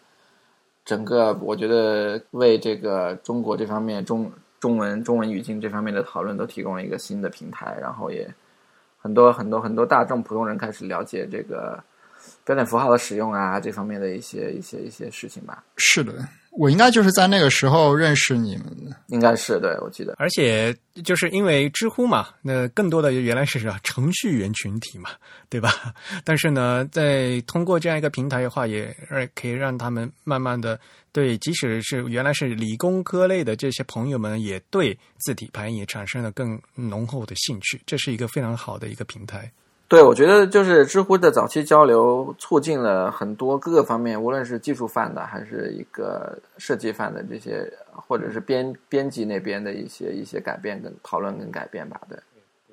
[0.85, 8.29] 整个我觉得为这个中国这方面中中文中文语境这方面的讨论都提供了一个新的平台，然后也
[8.99, 11.83] 很多很多很多大众普通人开始了解这个
[12.45, 16.13] 标点符号的使用啊这方面的一些一些一些事情吧，是的，
[16.57, 18.95] 我应该就是在那个时候认识你们的。
[19.07, 20.15] 应该是对我记得。
[20.17, 25.09] 而且就是因为知乎嘛，那更多的原来是啊程序员群体嘛，
[25.49, 25.93] 对吧？
[26.23, 30.79] 但是呢，在通过这样一个平台的话，也让可以让他们慢慢的
[31.11, 37.81] 对，即使是原来是理工科类的这些朋友们，也对字体排印也产生了更浓厚的兴趣。
[37.85, 39.51] 这是一个非常好的一个平台。
[39.89, 52.01] 对，我觉得就是知乎的早期交流，促进了很多各个方面，无论是技术范的，还是一个设计范的这些，或者是编编辑那边的一些一些改变跟讨论跟改变吧。
[52.09, 52.17] 对，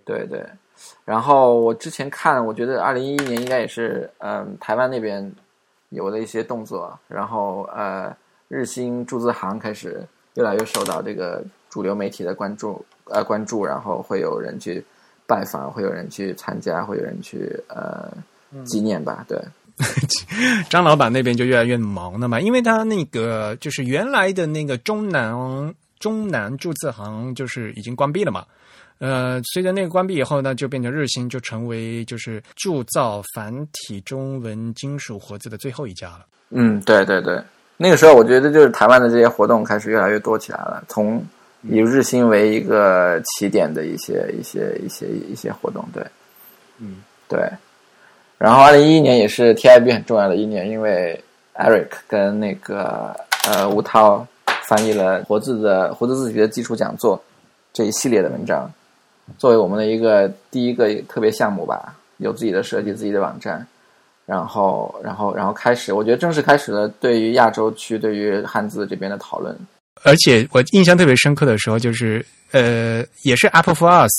[0.06, 0.46] 对对。
[1.04, 5.30] 然后我之前看，我觉得二零一一年应该也是，嗯，台湾那边
[5.90, 8.16] 有了一些动作，然后呃，
[8.48, 10.02] 日新注资行开始
[10.36, 14.82] 越来越受到这个主流媒体的关注，呃，关注，然后会有人去。
[15.31, 18.11] 拜访会有人去参加，会有人去呃
[18.64, 19.39] 纪念吧，对。
[20.68, 25.33] 张老板那边就越来越忙了嘛，因为他那个就是原来的那个中南
[26.01, 28.45] 中南注字行就是已经关闭了嘛。
[28.99, 36.26] 呃，随着那个关闭以后呢，就变成日新就成为就是铸造繁体中文金属活字的最后一家了。
[36.51, 37.43] 嗯，对对对，
[37.78, 41.24] 那个时候我觉得就是台湾的这些活动开始越来越多起来了，从
[41.62, 46.02] 以日新为一个起点的一些一些一些一些活动，对，
[46.78, 46.96] 嗯，
[47.28, 47.38] 对。
[48.38, 51.22] 然后二零一一年也是 TIB 很重要的一年，因为
[51.54, 53.14] Eric 跟那个
[53.46, 54.26] 呃吴涛
[54.64, 57.22] 翻译了活字的活字字体的基础讲座
[57.72, 58.70] 这一系列的文章，
[59.36, 63.66] 作为我们的一个第一个特别项目吧，有自己的设计、自己的网站。
[64.24, 69.54] 然后然后然后开始，我觉得正式开始了对于亚洲区对于汉字这边的讨论。
[70.03, 74.12] 而且我印象特别深刻的时候，就是呃，也是 Apple for Us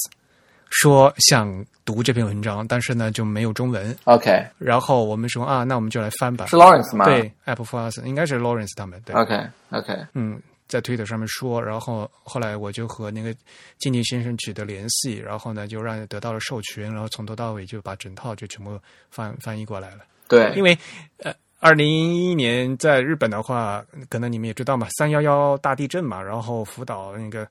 [0.70, 3.96] 说想读这篇文章，但是呢就没有中文。
[4.06, 6.56] OK，然后我们说啊，那我们就来翻吧是。
[6.56, 7.06] Lawrence 吗？
[7.06, 9.14] 对，Apple for Us 应该是 Lawrence 他们对。
[9.16, 13.36] ，OK OK，嗯，在推特上面说，然后后来我就和那个
[13.80, 18.80] 静静先生取得联系，然后呢就让得到了授权，然后从头到尾就把整套就全部
[19.10, 20.06] 翻翻译过来了。
[20.30, 20.78] 对，因为
[21.18, 27.48] 呃，二零一一年在日本的话，可能你们也知道嘛，三幺幺大地震嘛，然后福岛那个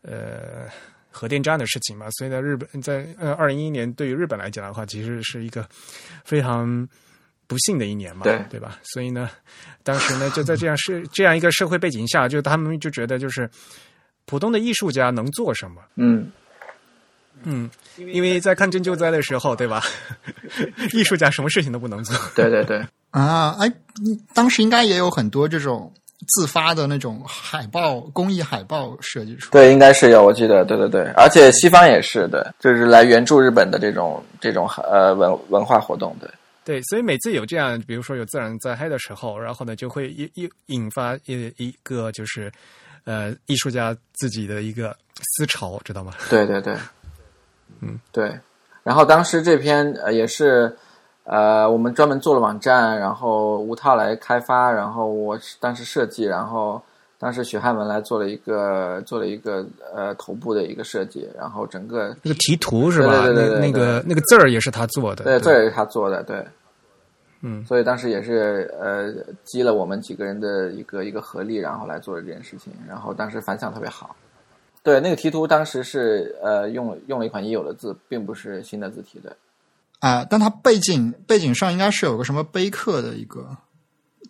[0.00, 0.66] 呃
[1.10, 5.68] 核电站的事情嘛，所以在，日本在呃二零一一年对于日本来讲的话，其实是一个
[6.24, 6.88] 非常
[7.46, 8.78] 不幸的一年嘛，对对吧？
[8.82, 9.28] 所以呢，
[9.82, 13.46] 当时呢就在这样 社这样一个社会背景下，就他们就觉得就是
[14.24, 15.82] 普通的艺术家能做什么？
[15.96, 16.30] 嗯，
[17.42, 19.82] 嗯，因为在抗震救灾的时候，对吧？
[20.94, 22.16] 艺术家什么事情都不能做。
[22.34, 25.92] 对对对，啊，哎，你当时应该也有很多这种
[26.28, 29.50] 自发的那种海报、公益海报设计出来。
[29.52, 36.30] 对，应该是有，我记得，对对对，而且西方也是对，就是来援助日本的这种这种呃文文化活动，对，
[36.64, 42.52] 对，所以每次有这样，比如说有自然灾害的时候，然后呢，就会一一引发一一个就是
[43.04, 44.94] 呃艺术家自己的一个
[45.36, 46.12] 思潮，知道吗？
[46.30, 46.76] 对对对，
[47.80, 48.38] 嗯，对。
[48.82, 50.74] 然后当时这篇呃也是
[51.24, 56.80] 呃我们专门做了网站，然后吴涛来开发，然后我是当时设计，然后
[57.18, 59.64] 当时许汉文来做了一个做了一个
[59.94, 63.22] 呃头部的一个设计，然后整个那个题图是吧？
[63.24, 65.24] 对对对对对那那个那个字儿也是他做的。
[65.24, 66.44] 对字儿也是他做的，对。
[67.42, 69.10] 嗯所以当时也是呃
[69.44, 74.14] 积了我们几个人的一个一个合力，然后来做了这件事情，然后当时反响特别好。
[74.82, 79.34] 对，那个题图当时是呃用用了一款已有的字，并不是新的字体的。
[80.00, 83.56] 啊、但它背景背景上应该是有个什么碑刻的一个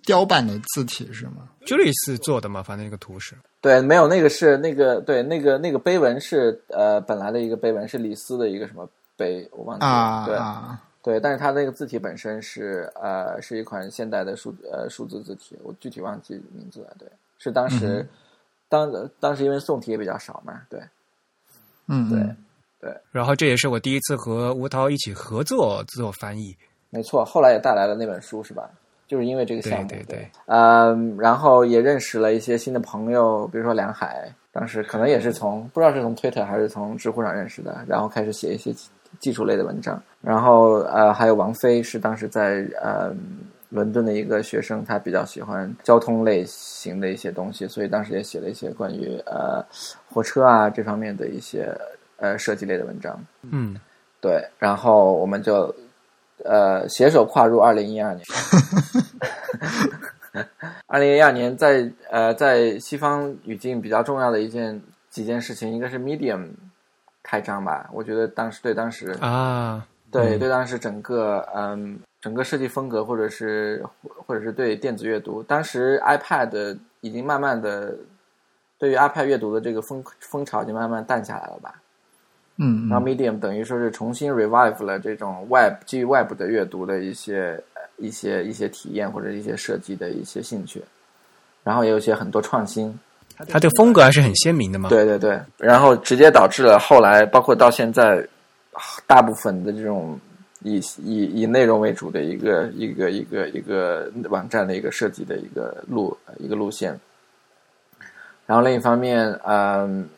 [0.04, 3.36] 雕版的字体是吗？，Julius 做的嘛，反正那个图是。
[3.60, 10.24] 对，没有那个是那个对那个那个碑文是呃本来的一个碑文是李斯的一个什么碑，我忘记了。
[10.26, 16.96] 对啊啊，对，但是它那个字体本身是呃是一款现代的数呃数字字体，我具体忘记名字了。
[16.98, 17.06] 对，
[17.38, 18.08] 是当时、
[18.68, 18.90] 当
[19.20, 20.80] 当时因为宋体也比较少嘛，对
[21.86, 22.34] 嗯，对。
[22.82, 26.56] 嗯然后这也是我第一次和吴涛一起合作做翻译。
[26.90, 28.68] 没错，后来也带来了那本书，是吧？
[29.06, 38.72] 就是因为这个项目，对对对嗯，然后也认识了一些新的朋友，比如说梁海，当时可能也是从不知道是从推特还是从知乎上认识的，然后开始写一些
[39.18, 43.12] 技术类的文章，然后呃，还有王菲是当时在呃
[43.68, 49.60] 伦敦的一个学生，他比较喜欢交通类型的一些东西，所以当时也写了一些关于呃
[50.08, 51.76] 火车啊这方面的一些
[52.20, 53.74] 呃设计类的文章，嗯，
[54.20, 55.74] 对，然后我们就
[56.44, 58.24] 呃携手跨入二零一二年。
[60.86, 66.50] 二零一二年在呃在西方语境比较重要的一件几件事情，应该是 Medium
[67.22, 67.90] 开张吧。
[67.92, 73.84] 我觉得当时对当时啊，对对当时整个嗯整个设计风格，或者是
[74.24, 77.96] 或者是对电子阅读，当时 iPad 已经慢慢的
[78.78, 81.79] 对于 iPad 阅读的这个风风潮已经慢慢淡下来了吧。
[82.62, 90.82] 嗯然后嗯 Medium 等于说是重新 revive 了这种 Web 基于 Web 的阅读的一些呃一些一些体验或者一些设计的一些兴趣，
[91.64, 92.96] 然后也有一些很多创新，
[93.48, 94.90] 它的风格还是很鲜明的嘛。
[94.90, 98.22] 对对对，然后直接导致了后来包括到现在，
[99.06, 100.18] 大部分的这种
[100.62, 106.98] 以以以内容为主的一个一个一个一个网站的一个设计的一个路一个路线。
[108.46, 110.08] 然后另一方面，嗯，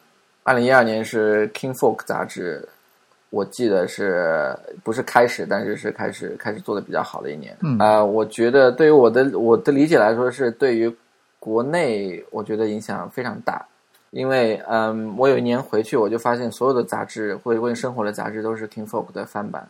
[0.44, 2.68] 二零一二年是 King Folk 杂志，
[3.30, 7.56] 我记得是不是开始，但是是开始开始做的比较好的一年。
[7.60, 10.94] 嗯啊、我觉得对于我的我的理解来说，是对于
[11.38, 13.64] 国内我觉得影响非常大。
[14.10, 19.66] 因为嗯，我有一年回去，我就发现所有的杂志或者关于生活的杂志都是 King Folk 的翻版。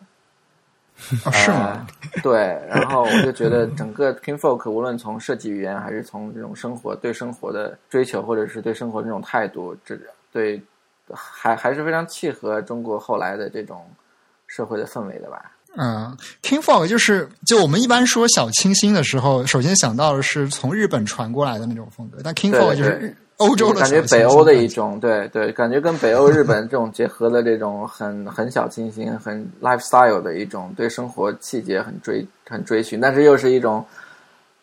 [1.24, 1.86] 哦是吗？
[2.14, 9.96] 呃对，然后我就觉得 整个 King Folk 无论从设计语言，还是从这种生活对生活的追求，或者是对生活这种态度，这
[10.32, 10.60] 对
[11.12, 13.84] 还还是非常契合中国后来的这种
[14.46, 15.52] 社会的氛围的吧。
[15.76, 33.84] 嗯，King Folk 就是就我们一般说小清新的时候，首先想到的是从日本传过来的那种风格，但 King Folk 就是欧洲的感觉北欧的一种，对对，感觉跟北欧、日本这种结合的这种很很小清新、很 lifestyle 的一种对生活细节很追很追寻，但是又是一种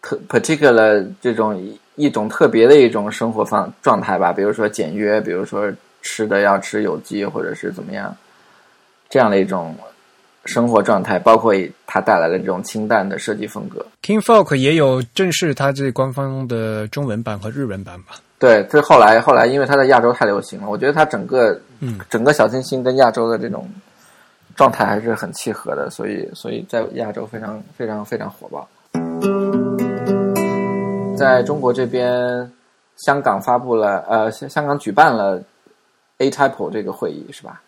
[0.03, 1.59] 特 particular 这种
[1.99, 5.71] 一一种特别的一种生活方状态吧，比如说简约，比如说
[6.01, 8.15] 吃的要吃有机或者是怎么样，
[9.09, 9.75] 这样的一种
[10.45, 11.53] 生活状态，包括
[11.85, 13.85] 它带来的这种清淡的设计风格。
[14.01, 18.15] King Folk 也有正式它这官方的中文版和日文版吧？
[18.39, 23.69] 对，这后来后来因为它在亚洲太流行了，我觉得它整个嗯整个小清新跟亚洲的这种
[24.55, 28.67] 状态还是很契合的，所以所以在亚洲非常非常非常火爆。
[31.19, 32.49] 在中国这边，
[32.95, 35.43] 香港发布了呃，香香港举办了
[36.19, 37.61] A Type 这个会议是吧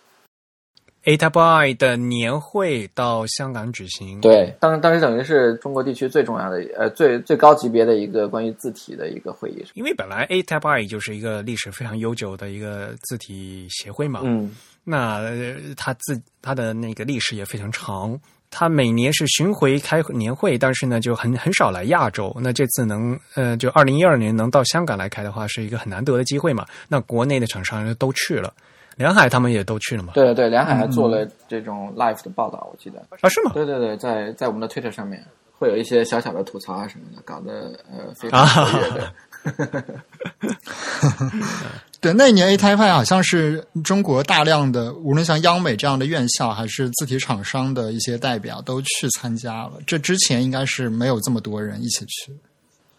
[1.04, 9.66] ？A Type I 的年会到香港举行，，对，当当时等于是中国地区最重要的呃最最高级别的一个关于字体的一个会议。
[9.74, 18.20] 因为本来 A Type I 就是一个历史非常悠久的一个字体协会嘛，嗯，那呃它自它的那个历史也非常长，
[18.52, 22.36] 它每年是巡回开年会，但是呢就很很少来亚洲。
[22.40, 26.66] 那这次能呃就二零一二年能到香港来开的话，是一个很难得的机会嘛。
[26.90, 28.54] 那国内的厂商都去了，
[28.98, 30.14] 梁海他们也都去了嘛？
[30.14, 33.00] 对对对，梁海还做了这种 live 的报道，我记得。
[33.22, 33.52] 啊是吗？
[33.54, 35.24] 对对对，在在我们的 Twitter 上面
[35.58, 39.14] 会有一些小小的吐槽啊什么的，搞得呃非常活跃的。
[42.02, 49.74] 对，那一年 A Type 好像是中国大量的，无论像央美这样的院校，还是字体厂商的一些代表都去参加了。
[49.86, 52.34] 这之前应该是没有这么多人一起去，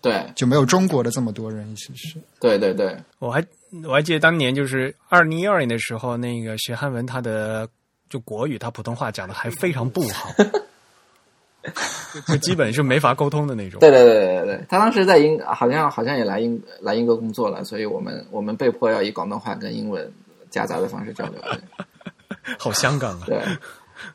[0.00, 2.22] 对就没有中国的这么多人一起去。
[2.38, 3.44] 对对对，我还
[3.84, 7.68] 我还记得当年就是二零一二年的时候，那个学汉文他的
[8.08, 10.32] 就国语他普通话讲的还非常不好，
[12.28, 13.80] 就基本是没法沟通的那种。
[13.80, 20.12] 对对对对对对，他当时在英好像好像也来英来英国工作了，所以我们我们被迫要以广东话跟英文
[20.50, 21.40] 夹杂的方式交流。
[22.58, 23.24] 好香港啊！
[23.26, 23.40] 对，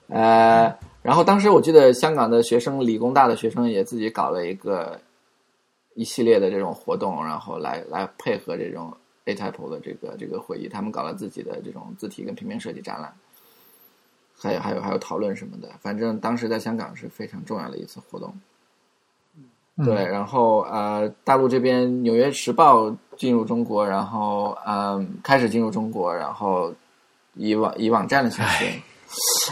[0.09, 4.99] 呃，然后当时我记得香港的学生，理工大的学生也自己搞了一个
[5.93, 8.91] 一系列的这种活动，然后来来配合这种
[9.25, 13.13] A Type 的这个这个会议，他们搞了自己的这种字体跟平面设计展览，
[14.39, 18.33] 还有还有还有讨论什么的，反正当时在香港是非常重要的一次活动。
[19.85, 26.73] 对，然后呃，大陆这边《纽约时报》进入中国，然后嗯、开始进入中国，然后
[27.35, 28.65] 以网以网站的形式，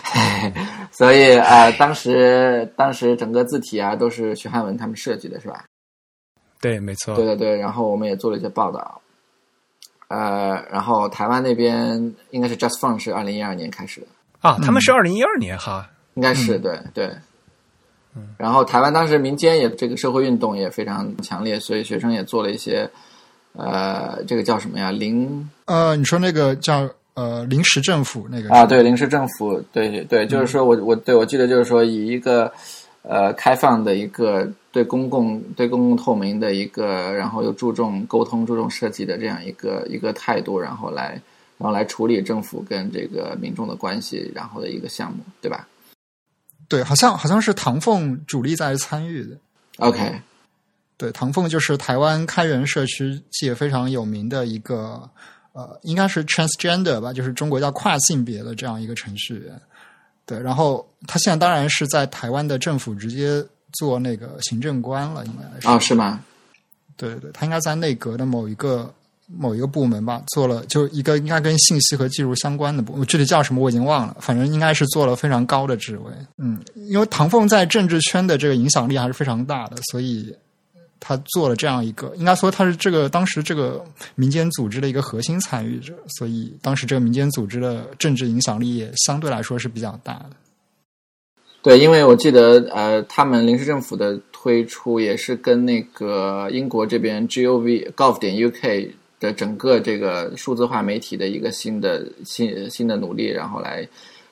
[0.92, 5.64] 所以呃，当时当时整个字体啊都是徐汉文他们设计的，是吧？
[6.60, 7.16] 对，没错。
[7.16, 9.00] 对对对，然后我们也做了一些报道，
[10.08, 14.08] 呃，然后台湾那边应该是 Just Fun 是二零一二年开始的，
[14.46, 17.10] 啊，他们是二零一二年哈，应该是、对对。
[18.38, 22.90] 然后台湾当时民间也这个社会运动也非常强烈，所以学生也做了一些，
[23.52, 24.90] 呃，这个叫什么呀？
[24.90, 32.50] 临呃，你说那个叫呃临时政府那个啊，对，临时政府，对对，就是说我我对我记得就是说以一个
[33.02, 41.22] 呃开放的一个对公共对公共透明的一个，然后又注重沟通、注重设计的这样一个一个态度，然后来
[41.58, 45.68] 然后来处理政府跟这个民众的关系，然后的一个项目，对吧
[46.68, 49.38] 对，好像好像是唐凤主力在参与的。
[49.78, 50.20] ？OK，
[50.98, 55.10] 对，唐凤就是台湾开源社区界非常有名的一个
[55.54, 59.62] 呃，应该是 transgender 吧，就是中国叫跨性别的这样一个程序员。
[60.26, 65.68] 对，然后他现在当然是在台湾的政府直接做那个行政官了，应该是。
[65.68, 66.20] 哦，是吗？
[66.98, 68.92] 对对对，他应该在内阁的某一个
[69.28, 76.12] 某一个部门吧，做了就一个应该跟信息和技术相关的部，具体叫什么我已经忘了，反正应该是做了非常高的职位。
[76.38, 80.36] 嗯，因为唐凤在政治圈的这个影响力还是非常大的，所以
[81.00, 83.84] 他做了这样一个，应该说他是这个当时这个
[84.16, 90.30] 民间组织的一个核心参与者，所以当时这个民间组织的政治影响力也相对来说是比较大的。
[91.62, 98.90] 对，因为我记得呃，他们临时政府的推出也是跟那个英国这边 gov gov 点 uk
[99.20, 103.88] 的整个这个数字化媒体的一个新的新新的努力，然后来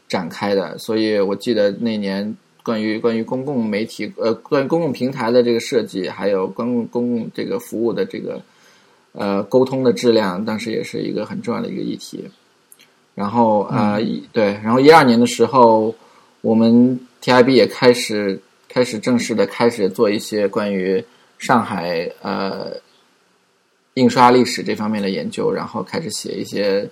[0.08, 0.78] 展开的。
[0.78, 8.42] 所以我记得那年关于关于公共媒体呃关于公共平台的这个设计，还有公共公共这个服务的这个
[9.14, 12.24] 呃沟通的质量，当时也是一个很重要的一个议题。
[13.16, 15.94] 然后呃、一对，然后一二年的时候，
[16.42, 21.04] 我们 TIB 也开始开始正式的开始做一些关于
[21.38, 22.72] 上海呃
[23.96, 26.90] 印刷历史这方面的研究，然后开始写一些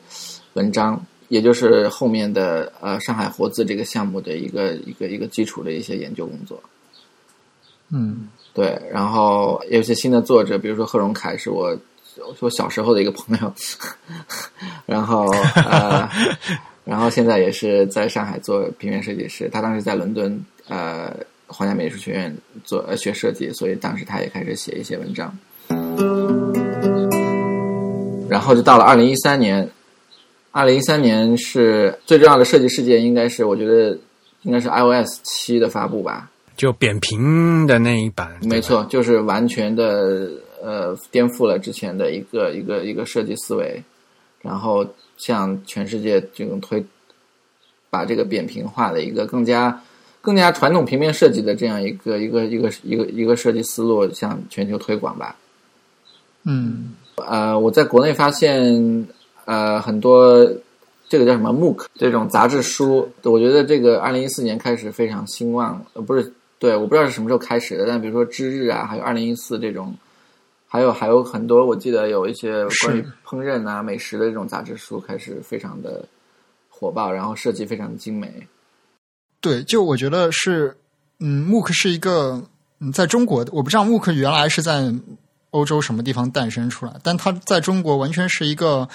[0.54, 6.62] 文章，也就是后面的呃上海活字这个项目的一个一个一个基础的一些研究工作。
[7.90, 11.74] 嗯对，然后有些新的作者，比如说贺荣凯是我
[12.16, 13.54] 是我小时候的一个朋友，
[14.86, 15.26] 然后
[15.56, 16.10] 呃，
[16.84, 19.50] 然后现在也是在上海做平面设计师。
[19.52, 21.16] 他当时在伦敦呃
[21.48, 25.36] 皇家美术学院做呃学设计，所以当时他也开始写一些文章。
[28.32, 29.70] 然后就到了二零一三年，
[30.52, 34.00] 二零一三年是最重要的设计事件，应该是我觉得
[34.44, 36.32] 应该是 iOS 七的发布吧？
[36.56, 40.32] 就扁平的那一版，没错，就是完全的
[40.64, 43.84] 呃颠覆了之前的一个一个一个设计思维，
[44.42, 46.82] 然后向全世界这种推
[47.90, 49.84] 把这个扁平化的一个更加
[50.22, 55.36] 更加传统平面设计的这样一个一个一个一个一个设计思路向全球推广吧。
[56.46, 59.08] 嗯呃，我在国内发现
[59.46, 60.44] 呃很多
[61.10, 69.94] 这个叫什么 MOOC 这种杂志书，我觉得这个二零一四年开始非常兴旺，呃不是对，我不知道是什么时候开始的，但比如说知日啊，还有二零一四这种，
[70.68, 76.08] 还有还有很多，我记得有一些关于烹饪啊、美食的这种杂志书开始非常的
[76.70, 78.32] 火爆，然后设计非常的精美。
[79.42, 80.78] 对，就我觉得是，
[81.20, 82.42] 嗯，MOOC 是一个，
[82.80, 84.94] 嗯，在中国的，我不知道 MOOC 原来是在
[85.52, 88.88] 欧洲什么地方诞生出来，但它在中国完全是一个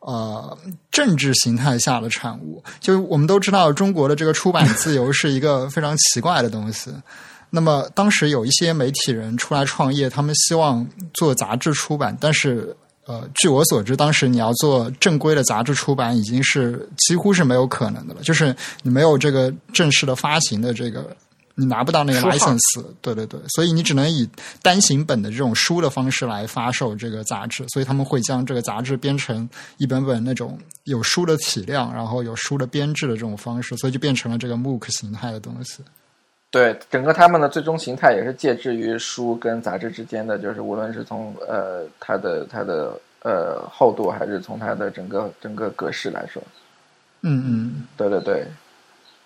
[0.00, 0.56] 呃
[0.90, 2.62] 政治形态下的产物。
[2.80, 6.90] 就我们都知道，中国的这个出版自由是一个非常奇怪的东西。
[7.48, 12.76] 那么当时有一些媒体人出来创业，他们希望做杂志出版，但是
[13.06, 18.20] 呃，据我所知，当时你要做正规的杂志出版，已经是几乎是没有可能的了。
[18.20, 21.16] 就是你没有这个正式的发行的这个，
[21.56, 22.84] 你拿不到那个 license。
[23.02, 24.28] 对对对，所以你只能以
[24.62, 27.64] 单行本的这种书的方式来发售这个杂志。
[27.68, 29.48] 所以他们会将这个杂志编成
[29.78, 35.82] 一本本那种有书的体量，然后有书的编制的这种方式，所以就变成了这个 MOOC 形态的东西。
[36.50, 46.42] 对，整个他们的最终形态也是介质于书跟杂志之间的，就是无论是从呃它的它的呃厚度，还是从它的整个整个格式来说，
[47.22, 48.46] 嗯嗯，对对对。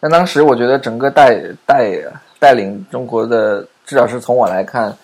[0.00, 2.02] 但当时我觉得整个带带
[2.38, 4.96] 带领中国的，至少是从我来看，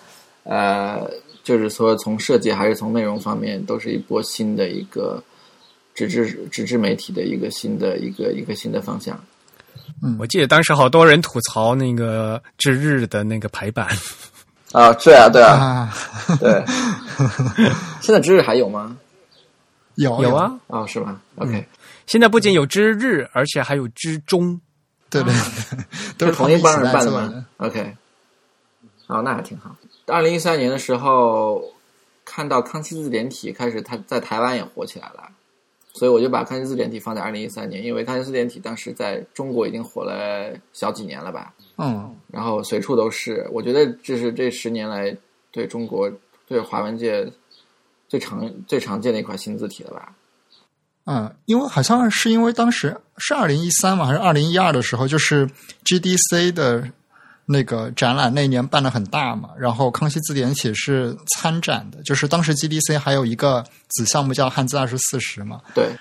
[0.43, 1.07] 呃，
[1.43, 5.23] 就是说从设计还是从内容方面，都是一波新的一个
[5.93, 9.19] 纸质纸质媒体的一个新的一个一个新的方向。
[10.03, 13.87] 嗯我记得当时好多人吐槽那个之日的那个排版，
[14.73, 15.93] 啊，对啊，对啊，啊，
[16.39, 16.63] 对。
[18.01, 18.97] 现在知日还有吗？
[19.95, 20.59] 有有，啊。
[20.67, 21.65] 哦，是吗？OK，
[22.07, 24.59] 现在不仅有之日，而且还有之中。
[25.09, 27.95] 对对对， 都是同一帮人办的吗？OK，
[29.07, 29.75] 哦，那还挺好。
[30.05, 31.73] 二零一三年的时候，
[32.25, 35.29] 看到康熙字典体开始它在台湾也火起来了，
[35.93, 43.47] 所以我就把康熙字典体放在二零一三年，因为康熙字典体当时在中国已经火了小几年了吧，嗯，然后随处都是。
[43.51, 45.15] 我觉得这是这十年来
[45.51, 46.11] 对中国
[46.47, 47.29] 对华文界
[48.07, 50.13] 最常最常见的一款新字体了吧？
[51.07, 55.49] 嗯，因为好像是因为当时是二零一三嘛，还是二零一二的时候，就是
[55.85, 56.87] GDC 的
[57.45, 65.95] 那个展览那一年办的很大嘛，然后康熙字典体是参展的，就是当时 GDC 还有一个子项目叫汉字二十四史嘛，对，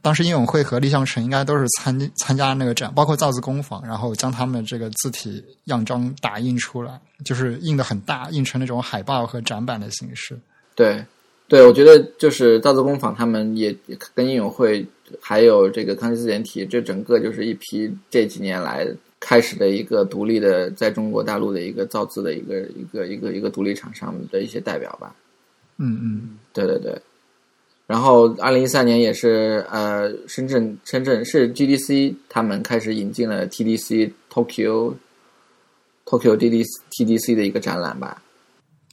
[0.00, 10.40] 当时英永会和立项城应该都是参参加那个展，包括造字工坊，然后将他们这个字体样章打印出来，就是印的很大，印成那种海报和展板的形式。
[10.74, 11.04] 对，
[11.48, 13.74] 对，我觉得就是造字工坊他们也
[14.14, 14.86] 跟应友会
[15.18, 18.86] 还有这个康熙字典体，这整个就是一批这几年来
[19.18, 25.14] 开始的一个独立的在中国大陆的一个造字的一个一个一个一个独立厂商的一些代表吧。
[25.78, 26.94] 嗯嗯，对对对。
[27.86, 34.92] 然后，二零一三年也是呃，深圳深圳是 GDC 他们开始引进了 TDC Tokyo
[36.04, 38.22] Tokyo DDC TDC 的一个展览吧。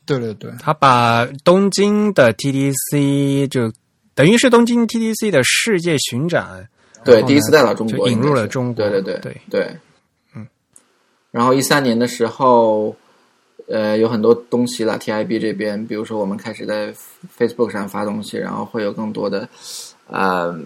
[0.06, 3.72] 对对对，他把东京的 TDC 就
[4.14, 6.70] 等于是东京 TDC 的世界巡展，
[7.04, 8.76] 对，第一次带到中国，引入了中国。
[8.88, 9.78] 对对对对，对，
[10.36, 10.48] 嗯。
[11.32, 12.96] 然后一三年的时候，
[13.68, 14.98] 呃，有很多东西了。
[14.98, 16.94] TIB 这边，比如说我们开始在
[17.38, 19.50] Facebook 上发东西，然后会有更多的
[20.08, 20.58] 呃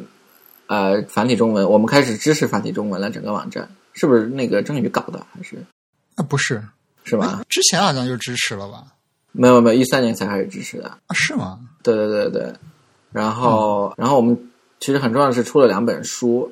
[0.68, 3.10] 呃繁体中文，我们开始支持繁体中文了。
[3.10, 5.26] 整个网站是不是那个郑宇搞的？
[5.34, 5.58] 还是
[6.16, 6.62] 啊不是，
[7.04, 7.42] 是吧？
[7.50, 8.84] 之前好像就支持了吧？
[9.32, 10.88] 没有没有，一三年才开始支持的。
[10.88, 11.60] 啊，是吗？
[11.84, 12.54] 对对对对，
[13.12, 14.38] 然后、然后我们
[14.80, 16.52] 其实很重要的是出了两本书，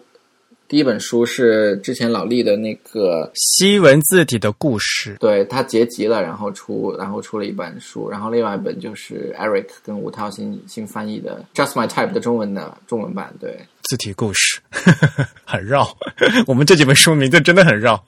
[0.67, 14.59] 第一本书是之前老厉的那个，西文字体的故事，对他结集了，然后出然后出了一本书，然后另外一本就是 Eric 跟吴涛新新翻译的 Just My Type 的中文的中文版，对字体故事
[15.45, 15.87] 很绕。
[16.47, 18.03] 我们这几本书名字真的很绕。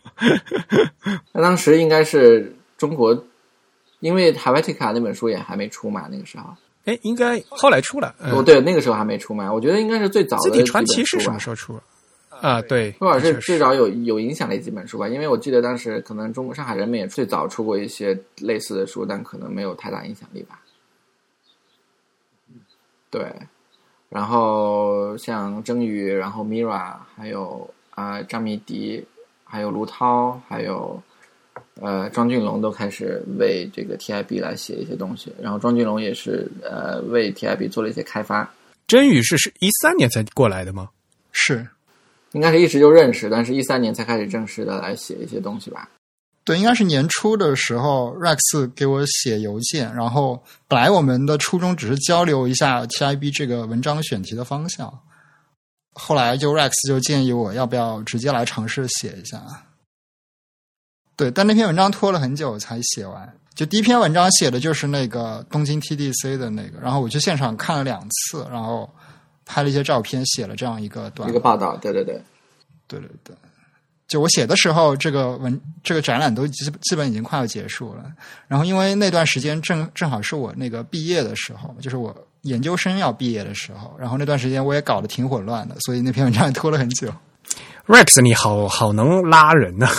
[1.32, 3.26] 那当时应该是中国，
[4.00, 6.50] 因为 Helvetica 那本书也还没出嘛，那个时候，
[6.86, 8.16] 哎，应该后来出了。
[8.20, 11.80] 哦嗯，对，那个时候还没出嘛，我觉得应该是最早的字体传奇是什么时候出？
[12.42, 20.62] 啊，对，或者是的确最早有有影响的几本书吧，因为我记得当时可能中国上海人民也最早出过一些类似的书，但可能没有太大影响力吧。
[23.10, 23.30] 对，
[24.08, 29.06] 然后像曾宇，然后 Mira，还有啊、张迷迪，
[29.44, 31.04] 还有卢涛，还有
[31.82, 35.34] 呃庄俊龙都开始为这个 TIB 来写一些东西。
[35.42, 38.52] 然后庄俊龙也是呃为 TIB 做了一些开发，
[38.88, 40.90] 真宇是是一三年才过来的吗？
[41.32, 41.68] 是
[42.32, 45.90] 应该是一直就认识，但是一三年才开始正式的来写一些东西吧。
[46.44, 54.92] 对，应该是年初的时候，Rex 给我写邮件，然后本来我们的初衷只是交流一下 TIB 这个文章选题的方向，
[55.94, 59.40] 后来就 Rex 就建议我要不要直接来尝试写一下。
[61.20, 63.30] 对，但那篇文章拖了很久才写完。
[63.54, 68.90] 就第一篇文章写的就是那个东京 TDC 的那个，然后我去现场看了两次，然后
[69.46, 72.24] 拍了一些照片，写了这样一个短一个报道，对对对，
[72.88, 73.36] 对对对，
[74.08, 78.06] 就我写的时候，这个文这个展览都基基本已经快要结束了。
[78.48, 87.14] 然后因为那段时间正正好是我那个毕业的时候，就是我研究生要毕业的时候，然后那段时间我也搞得挺混乱的，所以那篇文章也拖了很久。
[87.88, 89.90] Rex，你好好能拉人呐、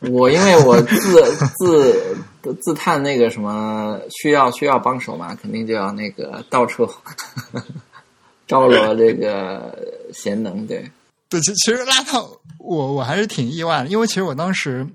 [0.10, 6.88] 我因为我自自自叹那个什么需要需要帮手嘛，肯定就要那个到处
[8.46, 9.76] 招罗这个
[10.12, 10.90] 贤能，对。
[11.28, 14.86] 对，其其实拉到我我还是挺意外的，因为其实我当时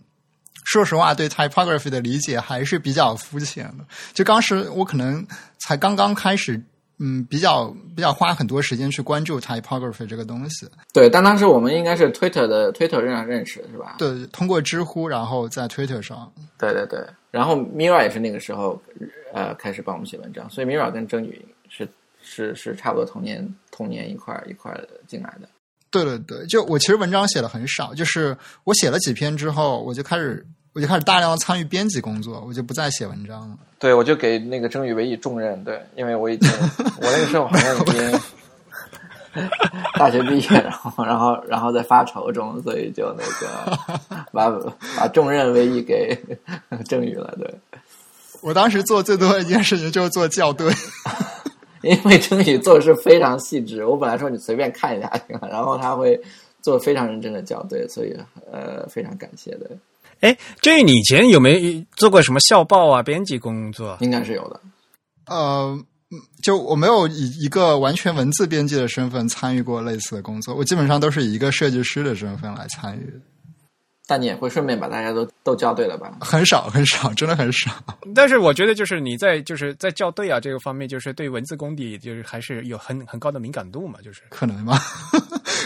[0.64, 3.86] 说实话对 typography 的理解还是比较肤浅的。
[4.14, 5.24] 就当时我可能
[5.60, 6.60] 才刚刚开始，
[7.00, 10.68] 嗯，比较比较花很多时间去关注 typography 这个东西。
[10.94, 13.96] 对，但当时我们应该是 Twitter 的 Twitter 认认识是吧？
[13.98, 17.00] 对，通过知乎，然后在 Twitter 上，对对对。
[17.32, 18.80] 然后 Mira 也是那个时候
[19.34, 21.88] 呃开始帮我们写文章，所以 Mira 跟郑宇是
[22.22, 25.50] 是是差不多同年同年一块儿一块儿进来的。
[25.89, 33.57] 对对对，就我其实文章写的很少，就是我写了几篇之后，我就开始我就开始大量的参与编辑工作，我就不再写文章了。
[33.80, 36.49] 对，我就给那个郑宇委以重任，对，因为我已经
[36.99, 38.19] 我那个时候好像已经
[39.97, 43.80] 大学毕业，然后然后然后在发愁中，所以就那个
[44.34, 44.49] 把
[44.97, 46.17] 把重任委以给
[46.88, 47.53] 郑宇了，对，
[48.41, 50.71] 我当时做最多的一件事情就是做校对。
[51.82, 56.17] 因为郑宇做事非常细致，我本来说你随便看一下行了，然后他会
[56.61, 58.15] 做非常认真的校对，所以
[58.49, 59.69] 呃非常感谢的，
[60.24, 63.97] 哎，真宇，你以前有没有做过什么校报啊、编辑工作？
[63.99, 64.61] 应该是有的。
[65.28, 65.78] 呃，
[66.11, 73.13] 嗯就我没有以一个完全文字编辑的身份参与过类似的工作，我基本上都是以一个设计师的身份来参与，
[74.07, 76.17] 但你也会顺便把大家都都校对了吧？
[76.21, 77.71] 很少很少，真的很少。
[78.15, 84.21] 但是我觉得，就是你在就是在校对啊这个方面，就是对文字功底就是还是有很很高的敏感度嘛，就是。
[84.30, 84.80] 可能吧，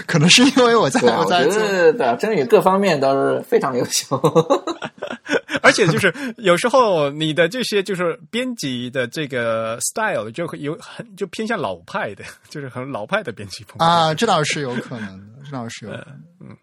[0.05, 4.17] 可能是因为我在我在做，得对啊，郑宇各方面都是非常优秀。
[5.61, 15.97] 而且就是有时候你的这些就是编辑的这个 style 就会有很就偏向老派的，就是很老派的编辑风格啊，这倒是有可能的，这倒是有可
[16.39, 16.57] 能。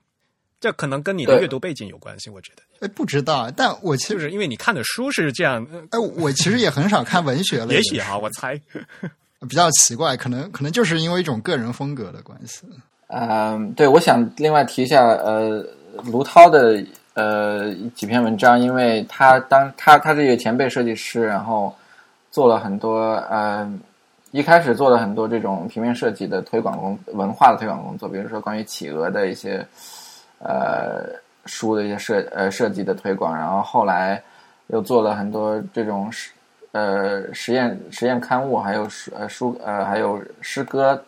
[0.60, 8.58] 这可能跟你的对阅读背景有关系，我觉得，哎，不知道，但我其实，就是因为你看的书是这样，呃哎，我其实也很少看文学类也许啊，我猜，
[9.46, 12.62] 比较奇怪，可能可能就是因为一种个人风格的关系。
[13.08, 15.64] 嗯，对，我想另外提一下，呃，
[16.06, 16.82] 卢涛的
[17.14, 21.72] 呃几篇文章，因为他当他他是一个前辈设计师，然后
[22.30, 23.70] 做了很多呃，
[24.32, 29.64] 一开始做了很多这种平面设计的推广工文化的推广工作，比如说关于企鹅的一些
[30.38, 31.04] 呃
[31.44, 34.20] 书的一些设呃设计的推广，然后后来
[34.68, 36.10] 又做了很多这种
[36.72, 41.00] 呃实验实验刊物，还有书呃书呃还有诗歌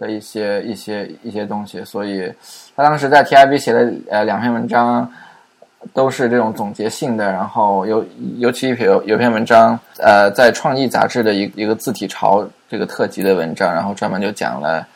[0.00, 2.32] 的一些一些一些东西，所以
[2.74, 5.08] 他当时在 TIB 写的呃两篇文章，
[5.92, 8.04] 都是这种总结性的，然后尤
[8.38, 14.86] 尤其有有篇文章，呃，在创意杂志的一一个字体潮这个特辑的文章，然后专门就讲了，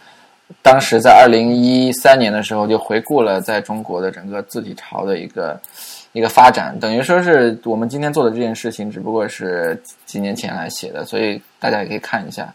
[0.62, 5.60] 当时在二零一三年的时候就回顾了在中国的整个字体潮的一个
[6.12, 12.52] 一个发展，等于说是我们今天做的这件事情，只不过是几年前来写的，所以大家也可以看一下，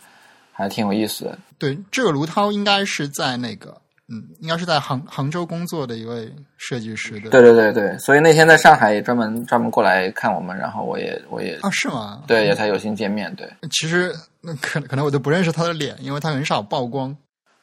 [0.59, 1.39] 还挺有意思的。
[1.57, 3.75] 对，这个卢涛应该是在那个，
[4.09, 7.29] 嗯，应该是在杭杭州工作的一位设计师的。
[7.29, 12.21] 对对对对，所以那天在上海也专门专门过来看我们，然后我也我也啊，是吗？
[12.27, 17.15] 对也才有幸见面，对，其实那可可能我都不认识他的脸，因为他很少曝光。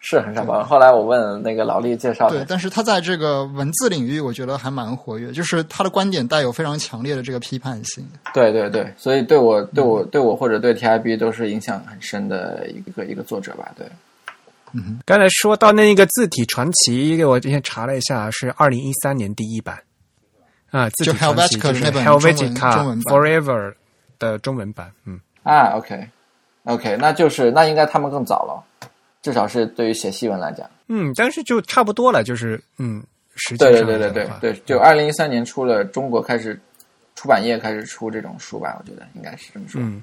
[0.08, 0.62] 是很少吧。
[0.62, 8.06] 后来我问那个老厉介绍对，但是他在这个文字领域，我觉得还蛮活跃，就是他的观点带有非常强烈的这个批判性。
[8.32, 13.84] 对对对，所以对我对我对我或者对 TIB 都是影响很深的一个一个作者吧，对。
[15.04, 19.76] 刚才说到那个字体传奇，我之前查了一下，是二零一三年第一版。
[20.70, 23.74] 啊，字体就传奇就是那本中文 Helvetica Forever
[24.18, 26.08] 的中文版，嗯，啊，OK。
[26.64, 28.88] OK，那就是那应该他们更早了，
[29.26, 30.70] 至少是对于写戏文来讲。
[30.86, 33.02] 嗯，但是就差不多了，就是嗯，
[33.34, 36.56] 时间对上来讲的话对对对对对，就二零一三年出了，中国开始
[37.16, 39.80] 出版业开始出这种书吧，我觉得应该是这么说。
[39.82, 40.00] 嗯，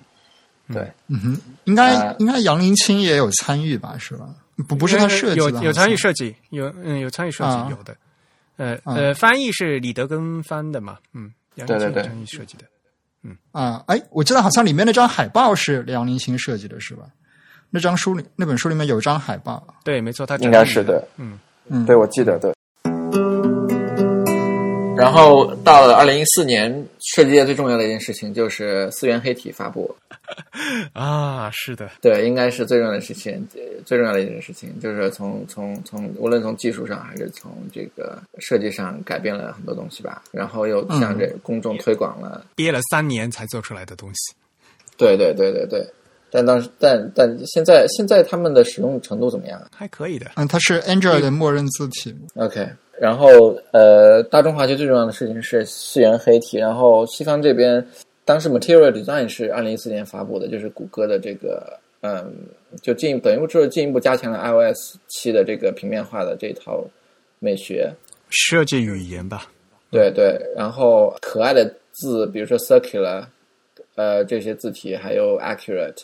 [0.74, 3.96] 对，嗯哼，应该、呃应该杨林清也有参与吧？
[3.98, 4.28] 是吧？
[4.68, 7.96] 不不是他设计的，有有参与设计，有嗯有参与设计啊有的，
[8.58, 12.66] 呃啊呃，翻译是李德根翻的嘛，嗯，杨对对对林清有参与设计的，
[13.24, 17.06] 嗯啊，哎，我记得好像里面那张海报是杨林清设计的，是吧？
[17.76, 22.54] 那张书里那本书里面有张海报，对，没错，他应该是的，嗯，嗯，对，我记得对。
[24.96, 26.72] 然后到了二零一四年，
[27.16, 29.94] 设计界最重要的一件事情就是四元黑体发布。
[30.94, 42.46] 啊，是的，对，应该是最重要的事情，呃最重要的一件事情就是从从从无论从技术上还是从这个设计上改变了很多东西吧，然后又向这公众推广了。
[42.56, 44.36] 憋了三年才做出来的东西，
[44.96, 45.86] 对对对对对，
[46.34, 52.68] 但当时但但现在现在他们的使用程度怎么样还可以的，嗯，它是 Android 的默认字体，？OK，
[53.00, 53.28] 然后
[53.72, 57.86] 呃，大中华区最重要的事情是四元黑体，然后西方这边
[58.26, 62.34] 当时 Material Design 是二零一四年发布的，就是谷歌的这个嗯，
[62.82, 66.84] 就进等于就是进一步加强了 iOS 七的这个平面化的这套
[67.38, 67.94] 美学。
[68.30, 69.46] 设计语言吧，
[69.92, 73.24] 对对，然后可爱的字，比如说 circular，
[73.94, 76.02] 呃，这些字体，还有 accurate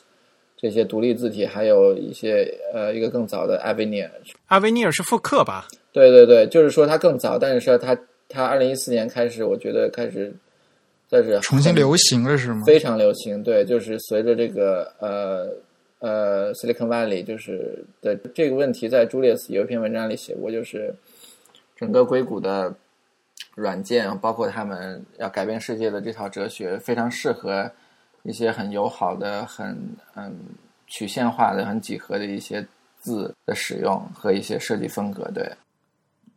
[0.62, 4.10] 这些独立字体，还有一些呃，一个更早的 Avenir。
[4.48, 5.66] 阿维尼尔是复刻吧？
[5.94, 7.98] 对对对，就是说它更早，但是说它
[8.28, 10.36] 它二零一四年开始，我觉得开始
[11.08, 12.64] 在是重新流行了是吗？
[12.66, 13.42] 非常流行。
[13.42, 15.50] 对，就是随着这个呃
[16.00, 20.94] 呃 Silicon Valley 就是的这个问题，在 Julius 有一篇文章里写过，就是
[21.78, 22.76] 整个硅谷的
[23.56, 27.72] 软件，包括他们要改变世界的这套哲学，非常适合
[28.30, 29.76] 一些很友好的、很
[30.14, 30.32] 嗯
[30.86, 32.64] 曲线化的、很几何的一些
[33.02, 35.30] 字的使用和一些设计风格。
[35.32, 35.52] 对，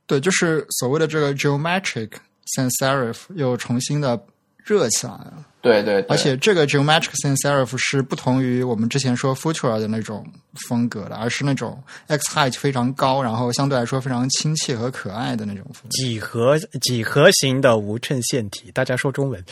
[0.07, 2.13] 对，就是所谓的这个 geometric
[2.57, 4.19] sans serif 又重新的
[4.57, 5.45] 热起来了。
[5.61, 10.27] 对对对，而且这个 geometric sans serif 是不同于我们之前说 Futura 的那种
[10.67, 15.89] 风格的，而是那种 x height 非常高，然后相对来说非常亲切和可爱的那种风格。
[15.91, 19.45] 几何几何型的无衬线体，大家说中文。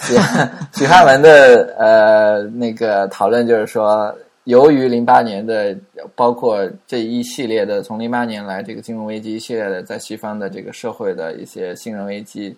[0.00, 0.14] 许
[0.74, 5.76] 许汉文的呃那个讨论就是说，由于零八年的
[6.14, 12.56] 包括这一系列的从零八年来这个金融危机一系列的在西方的这个社会的一些信任危机，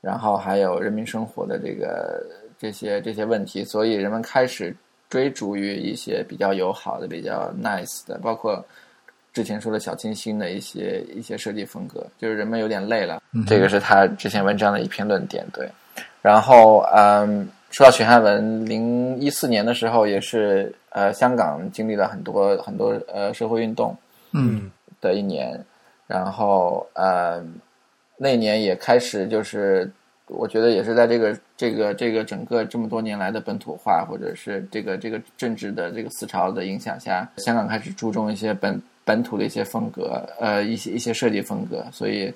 [0.00, 2.24] 然后还有人民生活的这个
[2.58, 4.74] 这些这些问题，所以人们开始
[5.08, 8.64] 追逐于一些比较友好的、比较 nice 的，包括
[9.32, 13.22] 之前说的小清新的一些一些设计风格，就是人们有点累了。
[13.46, 15.68] 这个是他之前文章的一篇论点，对。
[16.22, 23.96] 然后，嗯，说到许汉文，零一四年的时候，也是呃，香港经历了很多很多呃社会运动
[24.32, 24.70] 嗯。
[25.00, 25.58] 的一年，
[26.06, 27.42] 然后呃，
[28.18, 29.90] 那年也开始就是，
[30.26, 42.30] 我觉得也是在这个这个这个整个这么多年来的本土化，或者是这个这个政治的这个思潮的影响下，香港开始注重一些本本土的一些风格，呃，一些一些设计风格，所以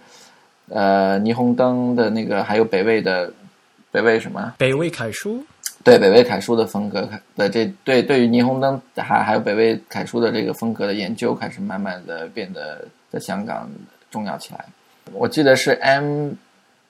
[0.71, 3.31] 呃，霓虹灯的那个还有北魏的
[3.95, 4.55] 北魏什么？
[4.59, 5.40] 北魏楷书，
[5.84, 13.70] 对北魏楷书的风格的这对对于霓虹灯还还有北魏楷书的这个风格的研究，开始慢慢的变得在香港
[14.11, 14.64] 重要起来。
[15.12, 16.32] 我记得是 M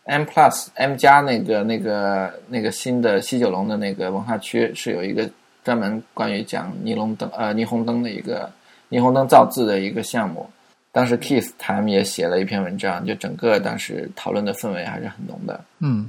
[0.04, 5.28] M Plus M 加那个那个那个新的西九龙的那个文化区是有一个
[5.62, 8.50] 专门关于讲霓虹灯呃霓虹灯的一个
[8.88, 10.48] 霓虹灯造字的一个项目。
[10.90, 15.60] 当时 Keith 他们也写了一篇文章，就整个当时讨论的氛围还是很浓的。
[15.80, 16.06] 嗯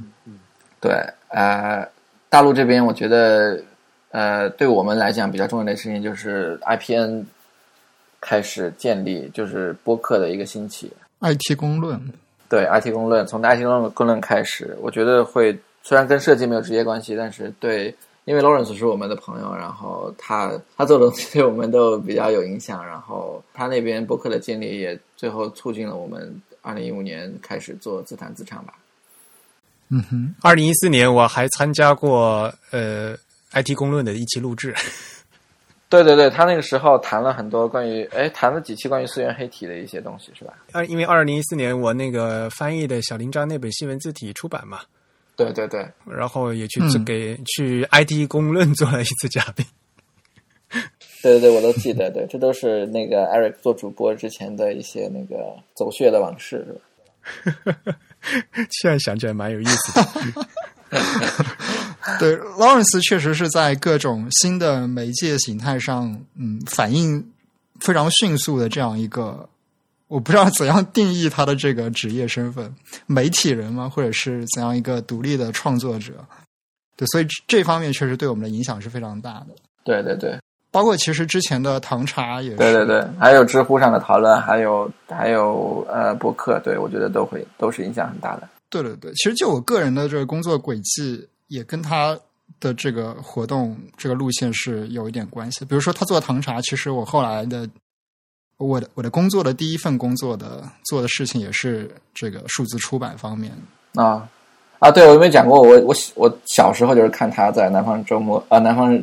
[0.86, 0.94] 对，
[1.30, 1.88] 呃，
[2.30, 3.60] 大陆这边我觉得，
[4.12, 7.24] 呃，对我们来讲比较重要的事情就是 IPN
[8.22, 10.92] 开始建立，就是播客的一个兴起。
[11.22, 12.00] ，IT 公论，
[12.48, 17.96] 对 IT 公论，从 IT 公论公论开始，我觉得会虽然跟设计没有直接关系，但是对，
[18.26, 28.76] 因为 Lawrence 是我们的朋友，然后他他做的东西对我们都比较有影响，然后他那边播客的建立也最后促进了我们二零一五年开始做自弹自唱吧。
[29.90, 33.16] 嗯哼，二零一四年我还参加过呃
[33.54, 34.74] IT 公论的一期录制，
[35.90, 40.54] 对对对，他那个时候谈了很多关于，哎，谈了几期关于四元黑体的一些东西，是吧？
[40.72, 44.82] 啊，因为二零一四年我那个翻译的小林章那本新闻字体出版嘛，
[45.36, 49.66] 对对对，然后也去嗯给、去 IT 公论做了一次嘉宾。
[51.22, 57.54] 对对对，我都记得，对，这都是那个 Eric 做主播之前的一些那个走穴的往事，是
[57.84, 57.96] 吧？
[58.72, 60.48] 现在想起来蛮有意思的。
[62.20, 67.32] 对，Lawrence 确实是在各种新的媒介形态上，嗯，反应
[67.80, 69.50] 非常迅速的这样一个，
[70.08, 72.74] 我不知道怎样定义他的这个职业身份，
[73.08, 73.90] 媒体人吗？
[73.90, 76.14] 或者是怎样一个独立的创作者？
[76.96, 79.48] 对，所以这方面确实对我们的影响是非常大的。
[79.84, 80.40] 对对对，
[80.76, 88.50] 包括其实之前的唐茶也是，对对对，还有知乎上的讨论，还有还有呃博客，对我觉得都会都是影响很大的。
[88.70, 92.20] 对对对，其实就我个人的这个工作轨迹，也跟他
[92.60, 95.64] 的这个活动这个路线是有一点关系。
[95.64, 97.66] 比如说他做唐茶，其实我后来的
[98.58, 103.54] 我的我的工作的第一份工作的做的事情也是这个数字出版方面。
[103.94, 104.28] 啊
[104.80, 105.62] 啊，对我有没有讲过？
[105.62, 109.02] 我我我小时候就是看他在南方周末呃南方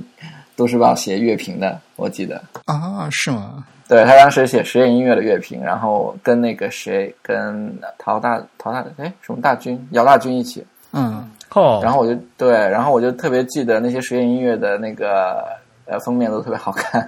[0.56, 2.42] 都市报写乐评的，我记得。
[2.66, 3.64] 啊，是吗？
[3.88, 15.44] 对他当时写实验音乐的乐评，然后跟那个谁，跟陶大陶大哎什么大军姚大军一起，嗯，哦，然后我就对，然后我就特别记得那些实验音乐的那个
[15.84, 17.06] 呃封面都特别好看。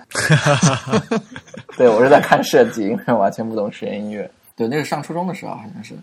[1.77, 4.31] 对我是在看设计，因为我完全不懂实验音乐。
[4.55, 5.95] 对，那是上初中的时候好像是。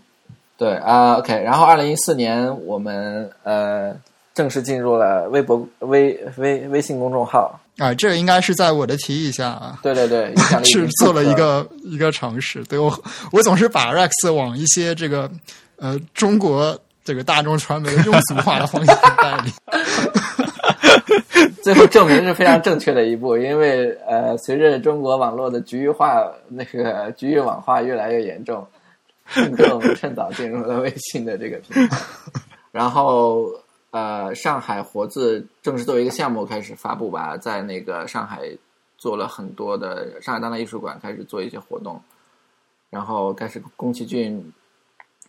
[0.58, 3.94] 对啊、o k 然后二零一四年我们呃
[4.34, 7.58] 正式进入了微博微微微信公众号。
[7.78, 12.62] 啊，这个应该是在我的提议下啊，对对对，影响力 是做了一个一个尝试。
[12.64, 12.92] 对我，
[13.32, 15.30] 我总是把 Rex 往一些这个
[15.76, 19.52] 呃中国这个大众传媒的庸俗化的方向带领。
[21.62, 28.66] 最后证明是非常正确的一步，因为呃，随着中国网络的局域化、那个局域网化越来越严重，
[29.34, 31.96] 更多我们趁早进入了微信的这个平台。
[32.72, 33.48] 然后
[33.92, 38.48] 呃，上海活字正式作为一个项目开始发布吧，在那个上海
[38.96, 42.00] 做了很多的上海当代艺术馆开始做一些活动，
[42.88, 44.50] 然后开始宫崎骏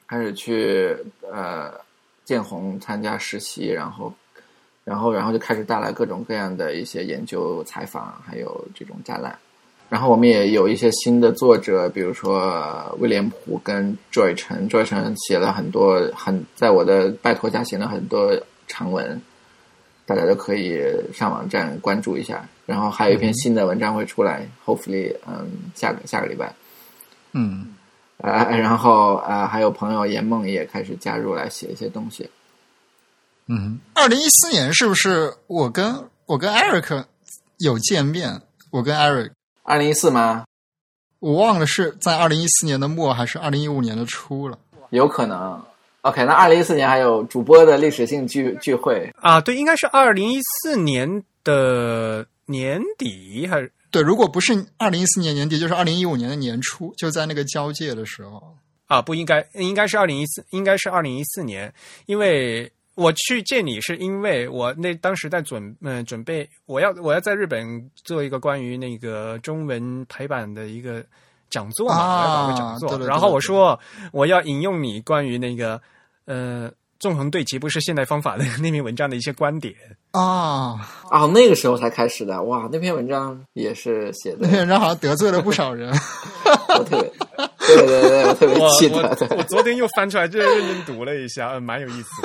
[0.07, 0.95] 开始去
[1.29, 1.73] 呃
[2.23, 4.13] 建宏参加实习，然后
[4.85, 9.37] 然后然后就开始带来各种各样的一些研究采访，还有这种展览。
[9.89, 18.33] 然后我们也有一些新的作者，比如说威廉普跟 Joy 陈，Joy 陈写了很多很在我的拜托下写了很多
[18.67, 19.21] 长文，
[20.05, 20.81] 大家都可以
[21.13, 22.47] 上网站关注一下。
[22.65, 26.53] 然后还有一篇新的文章会出来，hopefully，嗯，下个下个礼拜。
[27.33, 27.75] 嗯，
[28.19, 32.29] 啊、然后啊、呃还有朋友严梦也开始加入来写一些东西。
[33.47, 37.03] 嗯，二零一四年是不是我跟我跟 Eric
[37.57, 38.41] 有见面？
[38.71, 39.31] 我跟 Eric，
[39.63, 40.45] 二零一四吗？
[41.19, 44.57] 我忘了是在二零一四年的末还是二零一五年的初了。
[44.89, 45.61] 有可能。
[46.03, 58.55] OK，那二零一四年还有主播的历史性聚聚会，啊，对，应该是二零一四年的年底还是对，如果不是二零一四年年底，就是二零一五年的年初，就在那个交界的时候。
[58.87, 59.01] 啊？
[59.01, 61.73] 不应该，应该是二零一四，应该是二零一四年，
[62.05, 71.01] 因为我去见你是因为我那当时在准嗯、准备，我要我要在日本做一个关于那个中文排版的一个
[71.49, 73.79] 讲座嘛，啊我要搞个讲座，对对对然后我说
[74.11, 75.81] 我要引用你关于那个
[76.25, 79.73] 呃纵横对齐不是现代方法的那篇文章的一些观点。
[80.11, 80.79] 啊，
[81.11, 85.91] 哦，那个时候才开始的，哇，那篇文章也是写的那，篇文章好像得罪了不少人。
[86.77, 87.11] 我特别，
[87.67, 92.21] 对对对，我特别我记得，我我昨天又翻出来，就认真读了一下，嗯，蛮有意思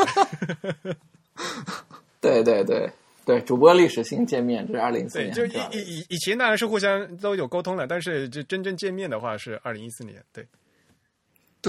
[0.84, 0.96] 的。
[2.20, 2.90] 对对对
[3.24, 10.22] 对，主播历史性见面，这是二零一四对，年，就以以以以前当然是互相都有沟通的，但是就真正见面的话是二零一四年。
[10.32, 10.46] 对，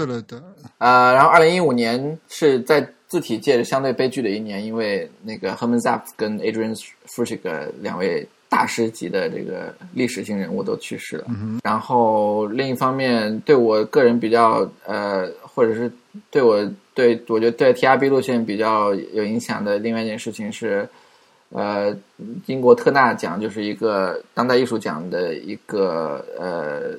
[0.06, 0.38] 对对对，
[0.78, 6.72] 呃，然后二零一五年是在字体界相对悲剧的一年，因为那个 Herman Zapf 跟 Adrian
[7.04, 11.26] f u s h i g 两位大师级的这个历史性人物都去世了。
[11.62, 15.90] 然后另一方面，对我个人比较呃，或者是
[16.30, 20.88] 对我对我觉得对 TRB 路线比较有影响的另外一件事情是。
[21.52, 21.92] 呃，
[22.46, 26.96] 英国特纳奖就是一个当代艺术奖的一个呃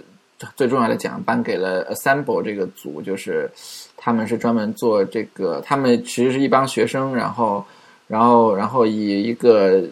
[0.55, 3.49] 最重要的奖，颁给了 Assemble 这个组，就是
[3.97, 7.63] 他们是专门做这个，他们其实是一帮学生，然后
[8.07, 9.84] 然后然后以一个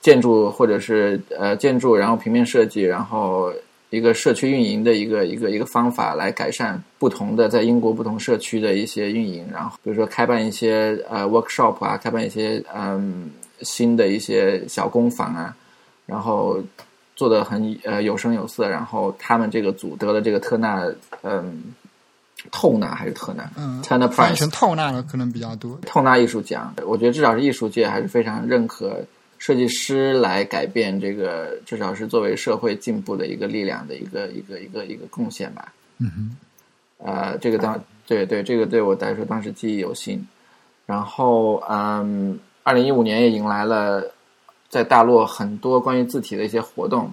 [0.00, 3.52] 建筑或者是呃建筑，然后平面设计，然后
[3.90, 13.30] 一个社区运营的一个一个一个方法来改善不同的在英国不同社区的一些运营，然后比如说开办一些呃 workshop 啊，开办一些嗯
[13.62, 15.56] 新的一些小工坊啊，
[16.06, 16.58] 然后
[17.20, 20.82] 做的很呃有声有色，然后他们这个组得了这个特纳
[21.22, 21.64] 嗯
[22.50, 25.78] 透纳还是特纳嗯翻译 Prize 成透纳的可能比较多。
[25.84, 29.04] 透纳艺术奖，我觉得至少是艺术界还是非常认可
[29.36, 35.70] 设计师来改变这个，至少是作为社会进步的一个力量的一个一个一个一个贡献吧。
[35.98, 36.36] 嗯哼，
[37.04, 40.26] 呃，这个当对对，这个对我来说当时记忆犹新。
[40.86, 44.02] 然后，嗯，二零一五年也迎来了
[44.70, 47.12] 在大陆很多关于字体的一些活动，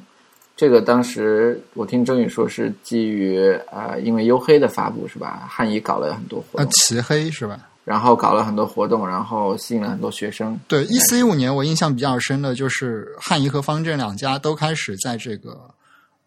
[0.55, 5.45] 这个当时我听郑宇说是基于啊、呃因为黝黑的发布是吧？
[5.49, 7.67] 汉仪搞了很多活呃，动，漆黑是吧？
[7.83, 10.59] 然后搞了很多活动，然后吸引了很多学生。
[10.67, 15.57] 对，一四一五年我印象比较深的就是汉仪和方正两家都开始在这个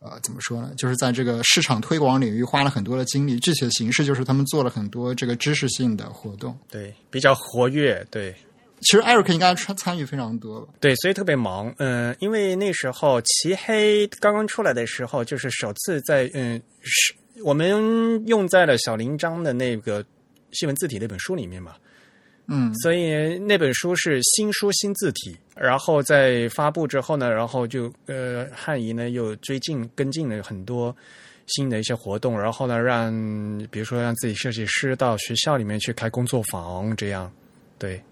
[0.00, 3.38] 呃怎么说呢，就是在这个市场推广领域花了很多的精力。
[3.38, 6.56] 具体的形式就是他们做了很多这个知识性的活动。
[6.70, 8.34] 对，比较活跃，对。
[8.80, 10.72] 其实艾瑞克应该参参与非常多吧。
[10.80, 11.72] 对，所以特别忙。
[11.78, 17.68] 嗯、因为那时候齐黑刚刚出来的时候，就是首次在嗯，是我们
[18.26, 20.04] 用在了小林章的那个
[20.52, 21.74] 新闻字体那本书里面嘛，
[22.48, 25.36] 嗯，所以那本书是新书新字体。
[25.54, 30.96] 然后在发布之后呢，然后就呃汉仪呢又追进跟进了很多
[31.46, 33.12] 新的一些活动，然后呢让
[33.70, 37.30] 比如说让自己设计师到学校里面去开工作坊，这样
[37.78, 38.02] 对。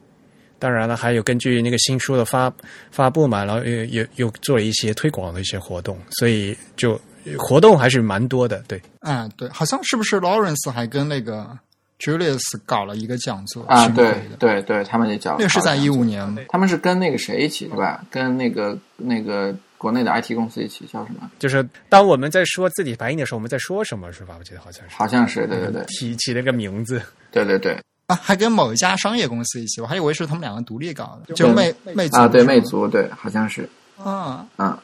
[0.58, 2.52] 当然了，还有根据那个新书的发
[2.90, 7.00] 发布嘛，然后又又又做了一些推广的一些活动，所以就
[7.38, 8.62] 活动还是蛮多的。
[8.66, 11.56] 对，啊，对，好像是不是 Lawrence 还跟那个
[12.00, 16.46] Julius 搞了一个讲座啊，对对对，他们也讲那个是在一五年？
[16.48, 18.04] 他们是跟那个谁一起是吧？
[18.10, 21.30] 跟那个那个国内的 IT 公司一起叫什么？
[21.38, 24.34] 就是当我们在说字体排印的时候，我们在说什么是吧？
[24.38, 27.00] 我记得好像是好像是对对对提起了个名字。
[27.30, 27.78] 对对对
[28.08, 33.68] 啊，还跟某一家商业公司一起，我还以为是他们两个独立搞的，就魅魅族啊，对魅族对，好像是
[34.02, 34.82] 啊，啊，